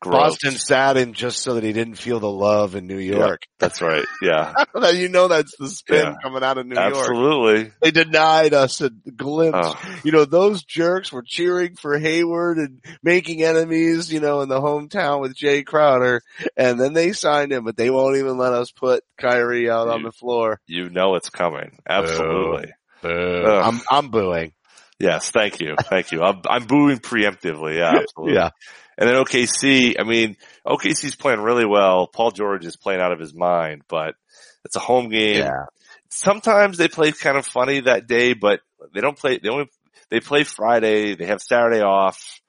Gross. 0.00 0.14
Boston 0.40 0.52
sat 0.52 0.96
him 0.96 1.12
just 1.12 1.40
so 1.40 1.54
that 1.54 1.64
he 1.64 1.72
didn't 1.72 1.96
feel 1.96 2.20
the 2.20 2.30
love 2.30 2.74
in 2.74 2.86
New 2.86 2.98
York. 2.98 3.42
that's 3.58 3.82
right. 3.82 4.04
Yeah, 4.22 4.54
you 4.92 5.08
know 5.08 5.28
that's 5.28 5.54
the 5.58 5.68
spin 5.68 6.04
Yeah. 6.04 6.14
coming 6.22 6.42
out 6.42 6.58
of 6.58 6.66
New 6.66 6.74
York. 6.76 6.94
absolutely. 6.94 7.72
They 7.82 7.90
denied 7.90 8.54
us 8.54 8.80
a 8.80 8.90
glimpse. 8.90 9.58
Oh. 9.60 9.98
You 10.04 10.12
know, 10.12 10.24
those 10.24 10.62
jerks 10.64 11.12
were 11.12 11.24
cheering 11.26 11.74
for 11.76 11.98
Hayward 11.98 12.58
and 12.58 12.80
making 13.02 13.42
enemies, 13.42 14.12
you 14.12 14.20
know, 14.20 14.40
in 14.42 14.48
the 14.48 14.60
hometown 14.60 15.20
with 15.20 15.36
Jae 15.36 15.64
Crowder. 15.64 16.22
And 16.56 16.80
then 16.80 16.92
they 16.92 17.12
signed 17.12 17.52
him, 17.52 17.64
but 17.64 17.76
they 17.76 17.90
won't 17.90 18.16
even 18.16 18.38
let 18.38 18.52
us 18.52 18.70
put 18.70 19.02
Kyrie 19.18 19.68
out 19.70 19.88
on 19.88 20.02
the 20.02 20.12
floor. 20.12 20.60
You 20.66 20.88
know 20.90 21.14
it's 21.16 21.30
coming. 21.30 21.78
Absolutely. 21.88 22.72
Boo. 23.02 23.44
Um, 23.46 23.64
I'm, 23.64 23.80
I'm 23.90 24.10
booing. 24.10 24.52
Yes, 24.98 25.30
thank 25.30 25.60
you, 25.60 25.76
thank 25.78 26.10
you. 26.10 26.22
I'm, 26.22 26.42
I'm 26.48 26.64
booing 26.64 26.98
preemptively. 26.98 27.76
Yeah, 27.76 27.98
absolutely. 28.00 28.34
Yeah. 28.34 28.50
And 28.96 29.08
then 29.08 29.14
OKC, 29.14 29.94
I 29.98 30.02
mean, 30.02 30.36
OKC's 30.66 31.14
playing 31.14 31.40
really 31.40 31.64
well. 31.64 32.08
Paul 32.08 32.32
George 32.32 32.66
is 32.66 32.76
playing 32.76 33.00
out 33.00 33.12
of 33.12 33.20
his 33.20 33.32
mind, 33.32 33.82
but 33.88 34.16
it's 34.64 34.74
a 34.74 34.80
home 34.80 35.08
game. 35.08 35.44
Yeah. 35.44 35.66
sometimes 36.10 36.78
they 36.78 36.88
play 36.88 37.12
kind 37.12 37.36
of 37.36 37.46
funny 37.46 37.80
that 37.80 38.08
day, 38.08 38.32
but 38.32 38.60
they 38.92 39.00
don't 39.00 39.16
play, 39.16 39.38
they 39.38 39.48
only, 39.48 39.66
they 40.10 40.18
play 40.18 40.42
Friday, 40.42 41.14
they 41.14 41.26
have 41.26 41.40
Saturday 41.40 41.80
off. 41.80 42.40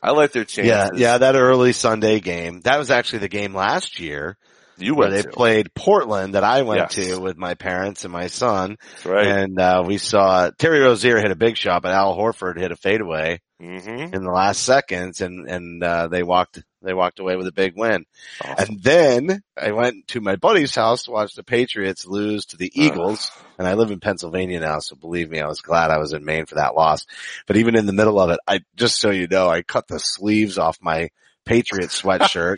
I 0.00 0.12
like 0.12 0.30
their 0.30 0.44
chances. 0.44 0.70
Yeah, 0.70 1.12
yeah, 1.12 1.18
that 1.18 1.34
early 1.34 1.72
Sunday 1.72 2.20
game. 2.20 2.60
That 2.60 2.78
was 2.78 2.92
actually 2.92 3.20
the 3.20 3.28
game 3.28 3.52
last 3.52 3.98
year 3.98 4.36
You 4.78 4.94
went 4.94 5.12
they 5.12 5.22
to. 5.22 5.28
played 5.30 5.74
Portland 5.74 6.34
that 6.34 6.44
I 6.44 6.62
went 6.62 6.80
Yes. 6.80 6.94
to 6.94 7.20
with 7.20 7.36
my 7.36 7.54
parents 7.54 8.04
and 8.04 8.12
my 8.12 8.26
son. 8.26 8.76
Right. 9.04 9.26
And, 9.26 9.58
uh, 9.58 9.82
we 9.86 9.98
saw 9.98 10.50
Terry 10.58 10.80
Rozier 10.80 11.18
hit 11.18 11.30
a 11.30 11.36
big 11.36 11.56
shot, 11.56 11.82
but 11.82 11.92
Al 11.92 12.16
Horford 12.16 12.58
hit 12.58 12.72
a 12.72 12.76
fadeaway 12.76 13.40
hmm 13.58 13.88
in 13.88 14.22
the 14.22 14.30
last 14.30 14.62
seconds 14.62 15.22
and, 15.22 15.48
and, 15.48 15.82
uh, 15.82 16.08
they 16.08 16.22
walked, 16.22 16.62
they 16.82 16.92
walked 16.92 17.20
away 17.20 17.36
with 17.36 17.46
a 17.46 17.52
big 17.52 17.72
win. 17.74 18.04
Awesome. 18.44 18.74
And 18.74 18.82
then 18.82 19.42
I 19.60 19.72
went 19.72 20.08
to 20.08 20.20
my 20.20 20.36
buddy's 20.36 20.74
house 20.74 21.04
to 21.04 21.10
watch 21.10 21.34
the 21.34 21.42
Patriots 21.42 22.04
lose 22.06 22.44
to 22.46 22.58
the 22.58 22.70
Eagles. 22.74 23.30
And 23.58 23.66
I 23.66 23.72
live 23.72 23.90
in 23.90 24.00
Pennsylvania 24.00 24.60
now, 24.60 24.80
so 24.80 24.94
believe 24.96 25.30
me, 25.30 25.40
I 25.40 25.46
was 25.46 25.62
glad 25.62 25.90
I 25.90 25.96
was 25.98 26.12
in 26.12 26.26
Maine 26.26 26.44
for 26.44 26.56
that 26.56 26.74
loss. 26.74 27.06
But 27.46 27.56
even 27.56 27.74
in 27.76 27.86
the 27.86 27.94
middle 27.94 28.20
of 28.20 28.28
it, 28.28 28.38
I, 28.46 28.60
just 28.76 29.00
so 29.00 29.08
you 29.10 29.26
know, 29.26 29.48
I 29.48 29.62
cut 29.62 29.88
the 29.88 29.98
sleeves 29.98 30.58
off 30.58 30.76
my 30.82 31.08
Patriots 31.46 32.02
sweatshirt. 32.02 32.56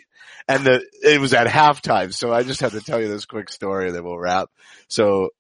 And 0.49 0.65
the, 0.65 0.85
it 1.03 1.21
was 1.21 1.35
at 1.35 1.47
halftime. 1.47 2.13
So 2.13 2.33
I 2.33 2.43
just 2.43 2.63
have 2.63 2.73
to 2.73 2.81
tell 2.81 3.01
you 3.01 3.09
this 3.09 3.27
quick 3.27 3.51
story 3.51 3.89
and 3.89 3.95
then 3.95 4.03
we'll 4.03 4.19
wrap. 4.19 4.49
So 4.89 5.31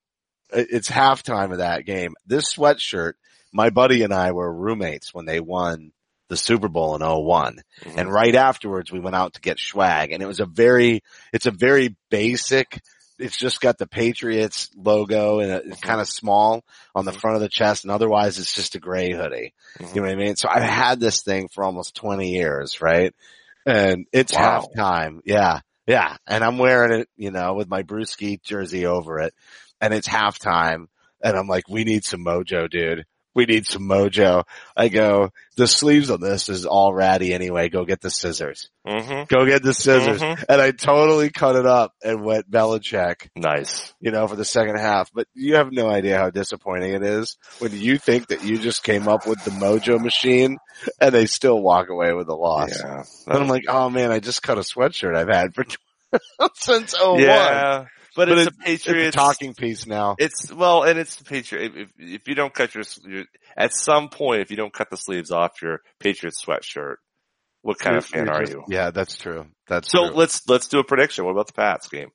it's 0.52 0.90
halftime 0.90 1.50
of 1.52 1.59
that 1.59 1.86
game. 1.86 2.14
This 2.26 2.54
sweatshirt, 2.54 3.14
my 3.52 3.70
buddy 3.70 4.02
and 4.02 4.12
I 4.12 4.32
were 4.32 4.52
roommates 4.52 5.12
when 5.14 5.24
they 5.24 5.40
won 5.40 5.92
the 6.28 6.36
Super 6.36 6.68
Bowl 6.68 6.94
in 6.94 7.02
01. 7.02 7.62
Mhm. 7.84 7.96
And 7.96 8.12
right 8.12 8.34
afterwards 8.34 8.92
we 8.92 9.00
went 9.00 9.16
out 9.16 9.34
to 9.34 9.40
get 9.40 9.59
swag 9.59 10.12
and 10.12 10.22
it 10.22 10.26
was 10.26 10.40
a 10.40 10.46
very, 10.46 11.02
it's 11.32 11.46
a 11.46 11.50
very 11.50 11.96
basic, 12.11 12.80
it's 13.18 13.36
just 13.36 13.62
got 13.62 13.78
the 13.78 13.86
Patriots 13.86 14.68
logo 14.76 15.40
and 15.40 15.50
it's 15.50 15.66
mm-hmm. 15.66 15.88
kind 15.88 16.02
of 16.02 16.09
small 16.09 16.64
on 16.94 17.06
the 17.06 17.12
mm-hmm. 17.12 17.20
front 17.20 17.36
of 17.36 17.40
the 17.40 17.48
chest 17.48 17.84
and 17.84 17.90
otherwise 17.90 18.38
it's 18.38 18.52
just 18.52 18.74
a 18.74 18.78
gray 18.78 19.12
hoodie. 19.12 19.54
You 19.80 19.86
mm-hmm. 19.86 19.96
know 19.96 20.02
what 20.02 20.11
I 20.11 20.16
mean? 20.16 20.36
So 20.36 20.50
I've 20.50 20.62
had 20.62 21.00
this 21.00 21.22
thing 21.22 21.48
for 21.48 21.64
almost 21.64 21.94
20 21.94 22.28
years, 22.28 22.82
right? 22.82 23.14
And 23.68 24.06
it's 24.12 24.32
Wow. 24.34 24.66
halftime. 24.76 25.20
Yeah. 25.24 25.60
Yeah. 25.86 26.16
And 26.26 26.42
I'm 26.42 26.58
wearing 26.58 27.00
it, 27.00 27.08
you 27.16 27.30
know, 27.30 27.54
with 27.54 27.68
my 27.68 27.82
Bruschi 27.82 28.42
jersey 28.42 28.86
over 28.86 29.18
it 29.20 29.34
and 29.80 29.92
it's 29.92 30.08
halftime 30.08 30.86
and 31.22 31.36
I'm 31.36 31.48
like, 31.48 31.68
we 31.68 31.84
need 31.84 32.04
some 32.04 32.24
mojo, 32.24 32.70
dude. 32.70 33.04
We 33.39 33.47
need 33.47 33.66
some 33.68 33.82
mojo. 33.89 34.43
I 34.76 34.89
go, 34.89 35.30
the 35.57 35.68
sleeves 35.68 36.11
on 36.11 36.20
this 36.20 36.49
is 36.49 36.66
all 36.66 36.93
ratty 36.93 37.32
anyway. 37.32 37.68
Go 37.68 37.84
get 37.84 38.01
the 38.01 38.11
scissors. 38.11 38.68
hmm 38.84 39.22
Go 39.28 39.47
get 39.47 39.62
the 39.62 39.72
scissors. 39.72 40.20
Mhm. 40.20 40.45
And 40.49 40.61
I 40.61 40.72
totally 40.72 41.30
cut 41.30 41.55
it 41.55 41.64
up 41.66 41.93
and 42.03 42.24
went 42.24 42.51
Belichick, 42.51 43.28
Nice. 43.36 43.95
you 44.01 44.11
know, 44.11 44.26
for 44.26 44.34
the 44.34 44.45
second 44.45 44.78
half. 44.78 45.11
But 45.14 45.28
you 45.34 45.55
have 45.55 45.70
no 45.70 45.89
idea 45.89 46.18
how 46.18 46.30
disappointing 46.30 46.95
it 46.95 47.05
is 47.05 47.36
when 47.61 47.70
you 47.72 47.97
think 47.97 48.26
that 48.28 48.43
you 48.45 48.59
just 48.59 48.82
came 48.82 49.07
up 49.07 49.24
with 49.24 49.43
the 49.45 49.53
mojo 49.53 50.01
machine 50.03 50.59
and 51.01 51.14
they 51.14 51.26
still 51.26 51.62
walk 51.62 51.91
away 51.91 52.12
with 52.12 52.28
a 52.28 52.34
loss. 52.34 52.76
Yeah. 52.76 53.05
And 53.28 53.39
I'm 53.39 53.49
like, 53.49 53.66
oh 53.68 53.89
man, 53.89 54.11
I 54.11 54.18
just 54.18 54.43
cut 54.43 54.59
a 54.59 54.62
sweatshirt 54.62 55.14
I've 55.16 55.28
had 55.28 55.55
for 55.55 55.64
since 56.55 56.93
01. 57.01 57.20
yeah. 57.20 57.84
But, 58.18 58.28
But 58.30 58.38
it's 58.38 58.46
it- 58.48 58.52
a 58.52 58.56
Patriots. 58.64 59.06
It's 59.08 59.16
a 59.16 59.18
talking 59.18 59.54
piece 59.54 59.86
now. 59.86 60.16
It's 60.18 60.52
well, 60.52 60.82
and 60.82 60.98
it's 60.98 61.14
the 61.16 61.24
Patriot. 61.24 61.72
If, 61.76 61.92
if, 61.96 62.26
you 62.28 62.34
don't 62.34 62.52
cut 62.52 62.74
your, 62.74 62.82
your, 63.06 63.24
at 63.56 63.72
some 63.72 64.08
point, 64.08 64.40
if 64.42 64.50
you 64.50 64.56
don't 64.56 64.72
cut 64.72 64.90
the 64.90 64.96
sleeves 64.96 65.30
off 65.30 65.62
your 65.62 65.82
Patriots 66.00 66.44
sweatshirt, 66.44 66.96
what 67.62 67.78
kind 67.78 67.96
of 67.96 68.04
fan 68.04 68.26
You're 68.26 68.40
just- 68.40 68.52
you? 68.52 68.64
Yeah, 68.68 68.90
that's 68.90 69.16
true. 69.16 69.46
That's 69.68 69.88
So 69.90 70.08
true. 70.08 70.16
let's 70.16 70.48
let's 70.48 70.66
do 70.66 70.80
a 70.80 70.84
prediction. 70.84 71.24
What 71.26 71.30
about 71.30 71.46
the 71.46 71.52
Pats 71.52 71.88
game? 71.88 72.08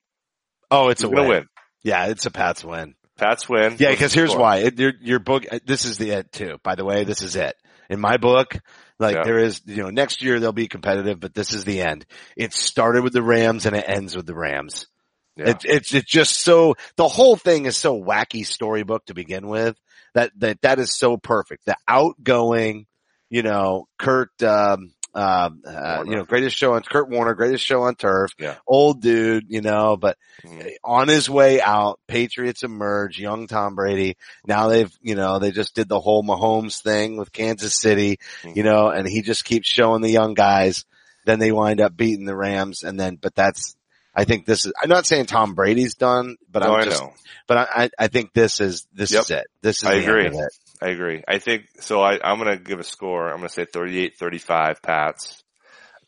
Oh, 0.70 0.90
it's 0.90 1.02
Who's 1.04 1.12
a 1.12 1.16
win. 1.16 1.28
win? 1.30 1.48
Yeah, 1.84 2.08
it's 2.08 2.26
a 2.26 2.32
Pats 2.32 2.66
win. 2.66 2.96
Pats 3.18 3.48
win. 3.48 3.78
Yeah, 3.80 3.92
because 3.92 4.14
here's 4.14 4.32
score? 4.32 4.42
why. 4.42 4.58
It, 4.58 4.78
your, 4.80 4.92
your 5.02 5.20
book, 5.20 5.46
uh, 5.50 5.60
this 5.66 5.86
is 5.86 5.98
the 5.98 6.10
it 6.12 6.32
too. 6.34 6.58
By 6.64 6.76
the 6.76 6.84
way, 6.84 7.04
this 7.06 7.22
is 7.22 7.36
it. 7.38 7.56
In 7.90 8.00
my 8.00 8.18
book, 8.18 8.58
like 9.00 9.16
Yeah. 9.16 9.24
there 9.24 9.38
is, 9.38 9.62
you 9.66 9.84
know, 9.84 9.90
next 9.92 10.22
year 10.24 10.40
they'll 10.40 10.52
be 10.52 10.68
competitive, 10.68 11.20
but 11.20 11.34
this 11.34 11.54
is 11.54 11.64
the 11.64 11.82
end. 11.82 12.06
It 12.36 12.54
started 12.54 13.04
with 13.04 13.14
the 13.14 13.22
Rams 13.22 13.66
and 13.68 13.76
it 13.76 13.86
ends 13.88 14.16
with 14.18 14.26
the 14.26 14.34
Rams. 14.36 14.88
Yeah. 15.36 15.50
It, 15.50 15.58
it's, 15.66 15.94
it's 15.94 16.10
just 16.12 16.40
so, 16.42 16.76
the 16.96 17.08
whole 17.08 17.36
thing 17.36 17.66
is 17.66 17.76
so 17.78 18.00
wacky 18.02 18.46
storybook 18.46 19.06
to 19.06 19.14
begin 19.14 19.48
with 19.48 19.76
that, 20.14 20.32
that, 20.38 20.62
that 20.62 20.80
is 20.80 20.94
so 20.96 21.18
perfect. 21.18 21.66
The 21.66 21.76
outgoing, 21.88 22.86
you 23.30 23.42
know, 23.42 23.88
Kurt, 23.98 24.30
um, 24.44 24.94
um, 25.16 25.62
uh, 25.66 26.04
you 26.08 26.16
know, 26.16 26.24
greatest 26.24 26.58
show 26.58 26.74
on 26.74 26.82
Kurt 26.82 27.08
Warner, 27.10 27.36
greatest 27.36 27.64
show 27.64 27.84
on 27.84 27.94
turf, 27.96 28.32
Yeah. 28.40 28.56
old 28.68 29.00
dude, 29.02 29.46
you 29.48 29.62
know, 29.62 29.96
but 29.96 30.18
Mhm. 30.44 30.72
on 30.84 31.08
his 31.08 31.30
way 31.30 31.62
out, 31.62 32.00
Patriots 32.08 32.64
emerge, 32.64 33.20
young 33.20 33.46
Tom 33.48 33.76
Brady. 33.76 34.18
Now 34.48 34.70
they've, 34.70 34.92
you 35.02 35.14
know, 35.14 35.38
they 35.40 35.52
just 35.52 35.76
did 35.76 35.88
the 35.88 36.00
whole 36.00 36.24
Mahomes 36.24 36.82
thing 36.82 37.18
with 37.18 37.32
Kansas 37.32 37.80
City, 37.80 38.18
Mhm. 38.44 38.56
you 38.56 38.64
know, 38.64 38.90
and 38.90 39.08
he 39.08 39.22
just 39.22 39.46
keeps 39.46 39.68
showing 39.68 40.02
the 40.02 40.10
young 40.12 40.34
guys. 40.34 40.84
Then 41.26 41.38
they 41.40 41.52
wind 41.52 41.80
up 41.80 41.96
beating 41.96 42.26
the 42.26 42.36
Rams 42.36 42.82
and 42.84 43.00
then, 43.00 43.18
but 43.22 43.36
that's, 43.36 43.76
I 44.16 44.26
think 44.26 44.46
this 44.46 44.66
is, 44.66 44.74
I'm 44.82 44.90
not 44.90 45.06
saying 45.06 45.26
Tom 45.26 45.56
Brady's 45.56 45.96
done, 45.96 46.38
but 46.52 46.64
No, 46.64 46.76
I'm 46.76 46.86
just, 46.86 47.02
I 47.02 47.06
know. 47.06 47.14
but 47.48 47.58
I, 47.58 47.90
I, 47.98 48.08
think 48.08 48.34
this 48.34 48.62
is, 48.62 48.86
this 48.94 49.12
Yep. 49.12 49.22
is 49.22 49.30
it. 49.32 49.46
This 49.62 49.78
is 49.82 49.88
I 49.90 49.94
agree. 49.96 50.26
end 50.26 50.36
of 50.36 50.42
it. 50.42 50.54
I 50.82 50.90
agree. 50.90 51.24
I 51.28 51.40
think 51.40 51.66
so. 51.80 52.02
I, 52.02 52.20
I'm 52.24 52.38
going 52.40 52.58
to 52.58 52.64
give 52.64 52.80
a 52.80 52.84
score. 52.84 53.30
I'm 53.30 53.38
going 53.38 53.48
to 53.50 53.54
say 53.54 53.66
38-35 53.66 54.82
Pats. 54.82 55.44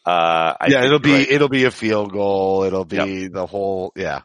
Uh, 0.06 0.54
I 0.60 0.68
yeah, 0.68 0.86
it'll 0.86 1.00
be, 1.00 1.14
right. 1.14 1.28
it'll 1.32 1.50
be 1.50 1.64
a 1.64 1.72
field 1.72 2.12
goal. 2.12 2.64
It'll 2.64 2.86
be 2.86 3.28
the 3.28 3.48
whole, 3.48 3.92
yeah. 3.96 4.22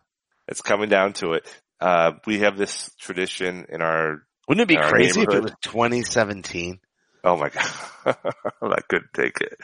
It's 0.47 0.61
coming 0.61 0.89
down 0.91 1.15
to 1.15 1.33
it. 1.33 1.47
Uh, 1.81 2.13
we 2.27 2.41
have 2.41 2.59
this 2.59 2.91
tradition 2.99 3.67
in 3.71 3.81
our. 3.81 4.23
Wouldn't 4.49 4.63
it 4.63 4.69
be 4.69 4.77
crazy 4.77 5.23
if 5.23 5.29
it 5.29 5.43
was 5.43 5.53
2017? 5.63 6.81
Oh 7.23 7.37
my 7.37 7.49
god, 7.51 7.71
I 8.63 8.81
couldn't 8.89 9.13
take 9.15 9.41
it. 9.41 9.59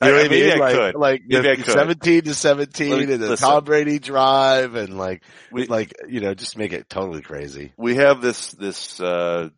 You 0.00 0.08
know 0.08 0.12
what 0.12 0.26
I 0.26 0.28
maybe 0.28 0.42
mean? 0.46 0.52
I 0.52 0.56
like, 0.56 0.74
could. 0.74 0.94
like 0.94 1.22
Maybe 1.26 1.50
I 1.50 1.56
could. 1.56 1.66
17 1.66 2.22
to 2.24 2.34
17 2.34 2.90
me- 2.90 2.96
and 3.02 3.08
the 3.22 3.28
listen. 3.30 3.48
Tom 3.48 3.64
Brady 3.64 3.98
drive 3.98 4.74
and 4.76 4.96
like, 4.98 5.22
We- 5.50 5.66
like, 5.66 5.92
you 6.08 6.20
know, 6.20 6.34
just 6.34 6.56
make 6.56 6.72
it 6.72 6.88
totally 6.88 7.22
crazy. 7.22 7.72
we 7.76 7.96
have 7.96 8.20
this 8.20 8.52
this 8.52 9.00
uh 9.00 9.48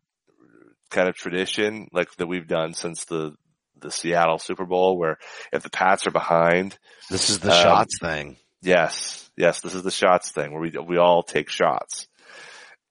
kind 0.89 1.07
of 1.09 1.15
tradition 1.15 1.87
like 1.91 2.11
that 2.15 2.27
we've 2.27 2.47
done 2.47 2.73
since 2.73 3.05
the 3.05 3.35
the 3.79 3.91
Seattle 3.91 4.39
Super 4.39 4.65
Bowl 4.65 4.97
where 4.97 5.17
if 5.53 5.61
the 5.61 5.69
Pats 5.69 6.07
are 6.07 6.11
behind, 6.11 6.77
This 7.11 7.29
is 7.29 7.39
the 7.39 7.51
Um, 7.51 7.61
shots 7.61 7.99
thing. 8.01 8.37
yes, 8.61 9.29
yes, 9.37 9.59
this 9.61 9.75
is 9.75 9.83
the 9.83 9.91
shots 9.91 10.31
thing 10.31 10.51
where 10.51 10.61
we 10.61 10.71
we 10.71 10.97
all 10.97 11.21
take 11.23 11.49
shots. 11.49 12.07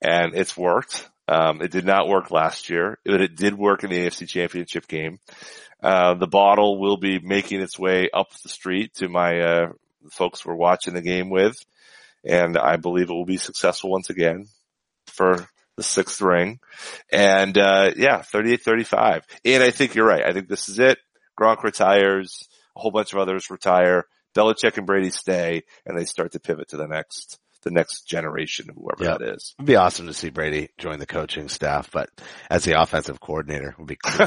And 0.03 0.35
it's 0.35 0.57
worked. 0.57 1.09
Um 1.29 1.63
it 1.63 1.71
did 1.71 1.85
not 1.85 2.09
work 2.09 2.31
last 2.31 2.71
year, 2.71 2.99
but 3.05 3.21
it 3.21 3.37
did 3.37 3.57
work 3.57 3.85
in 3.85 3.91
the 3.91 4.07
AFC 4.07 4.29
Championship 4.29 4.87
game. 4.87 5.19
Uh 5.83 6.15
the 6.15 6.27
bottle 6.27 6.79
will 6.79 6.97
be 6.97 7.19
making 7.19 7.61
its 7.61 7.79
way 7.79 8.09
up 8.13 8.31
the 8.43 8.49
street 8.49 8.95
to 8.95 9.09
my 9.09 9.41
uh 9.41 9.69
folks 10.11 10.45
we're 10.45 10.55
watching 10.55 10.95
the 10.95 11.03
game 11.03 11.31
with 11.31 11.57
and 12.25 12.57
I 12.57 12.77
believe 12.77 13.11
it 13.11 13.15
will 13.15 13.25
be 13.25 13.37
successful 13.37 13.91
once 13.91 14.11
again 14.11 14.47
for 15.07 15.47
the 15.77 15.83
sixth 15.83 16.21
ring. 16.21 16.61
And, 17.13 17.57
uh, 17.59 17.93
yeah, 17.97 18.21
38-35. 18.21 19.23
And 19.45 19.63
I 19.63 19.71
think 19.71 19.95
you're 19.95 20.07
right. 20.07 20.25
I 20.25 20.33
think 20.33 20.49
this 20.49 20.69
is 20.69 20.79
it. 20.79 20.99
Gronk 21.39 21.63
retires. 21.63 22.49
A 22.77 22.81
whole 22.81 22.91
bunch 22.91 23.13
of 23.13 23.19
others 23.19 23.51
retire. 23.51 24.05
Belichick 24.37 24.77
and 24.77 24.87
Brady 24.87 25.11
stay 25.11 25.63
and 25.87 25.97
they 25.97 26.05
start 26.05 26.33
to 26.33 26.41
pivot 26.41 26.69
to 26.69 26.77
the 26.77 26.89
next, 26.89 27.39
the 27.65 27.71
next 27.71 28.03
generation, 28.03 28.71
of 28.71 28.77
whoever 28.77 29.05
Yeah. 29.05 29.19
that 29.19 29.35
is. 29.35 29.55
It'd 29.59 29.67
be 29.67 29.77
awesome 29.77 30.07
to 30.07 30.15
see 30.15 30.31
Brady 30.31 30.69
join 30.79 30.99
the 30.99 31.07
coaching 31.07 31.49
staff, 31.49 31.91
but 31.91 32.09
as 32.51 32.65
the 32.65 32.81
offensive 32.81 33.21
coordinator 33.21 33.75
would 33.79 33.89
be 33.89 33.97
cool. 34.05 34.27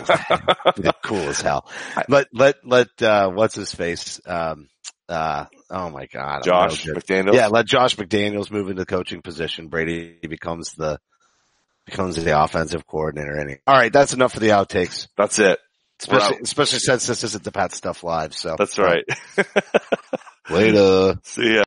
be 0.82 0.90
cool 1.04 1.30
as 1.30 1.40
hell. 1.42 1.70
Let, 2.10 2.28
let, 2.34 2.56
let, 2.66 3.02
uh, 3.02 3.30
what's 3.30 3.56
his 3.56 3.74
face? 3.74 4.20
Um, 4.26 4.68
uh, 5.10 5.46
oh 5.70 5.90
my 5.90 6.06
God. 6.08 6.44
Josh. 6.44 6.86
McDaniels. 6.86 7.34
Yeah, 7.34 7.48
let 7.48 7.66
Josh 7.66 7.96
McDaniels 7.96 8.52
move 8.52 8.70
into 8.70 8.82
the 8.82 8.86
coaching 8.86 9.22
position. 9.22 9.68
Brady 9.70 10.18
becomes 10.28 10.74
the, 10.74 11.00
becomes 11.86 12.16
the 12.22 12.38
offensive 12.44 12.86
coordinator. 12.86 13.40
Any. 13.40 13.58
All 13.66 13.76
right. 13.76 13.94
That's 13.94 14.14
enough 14.14 14.34
for 14.34 14.42
the 14.42 14.50
outtakes. 14.50 15.08
That's 15.18 15.40
it. 15.40 15.60
Especially, 16.00 16.38
especially 16.44 16.80
since 16.80 17.08
this 17.08 17.24
isn't 17.24 17.44
the 17.44 17.52
Pat 17.52 17.74
Stuff 17.74 18.04
Live. 18.04 18.36
So 18.36 18.56
That's 18.58 18.78
right. 18.78 19.04
later. 20.50 21.20
See 21.24 21.56
ya. 21.56 21.64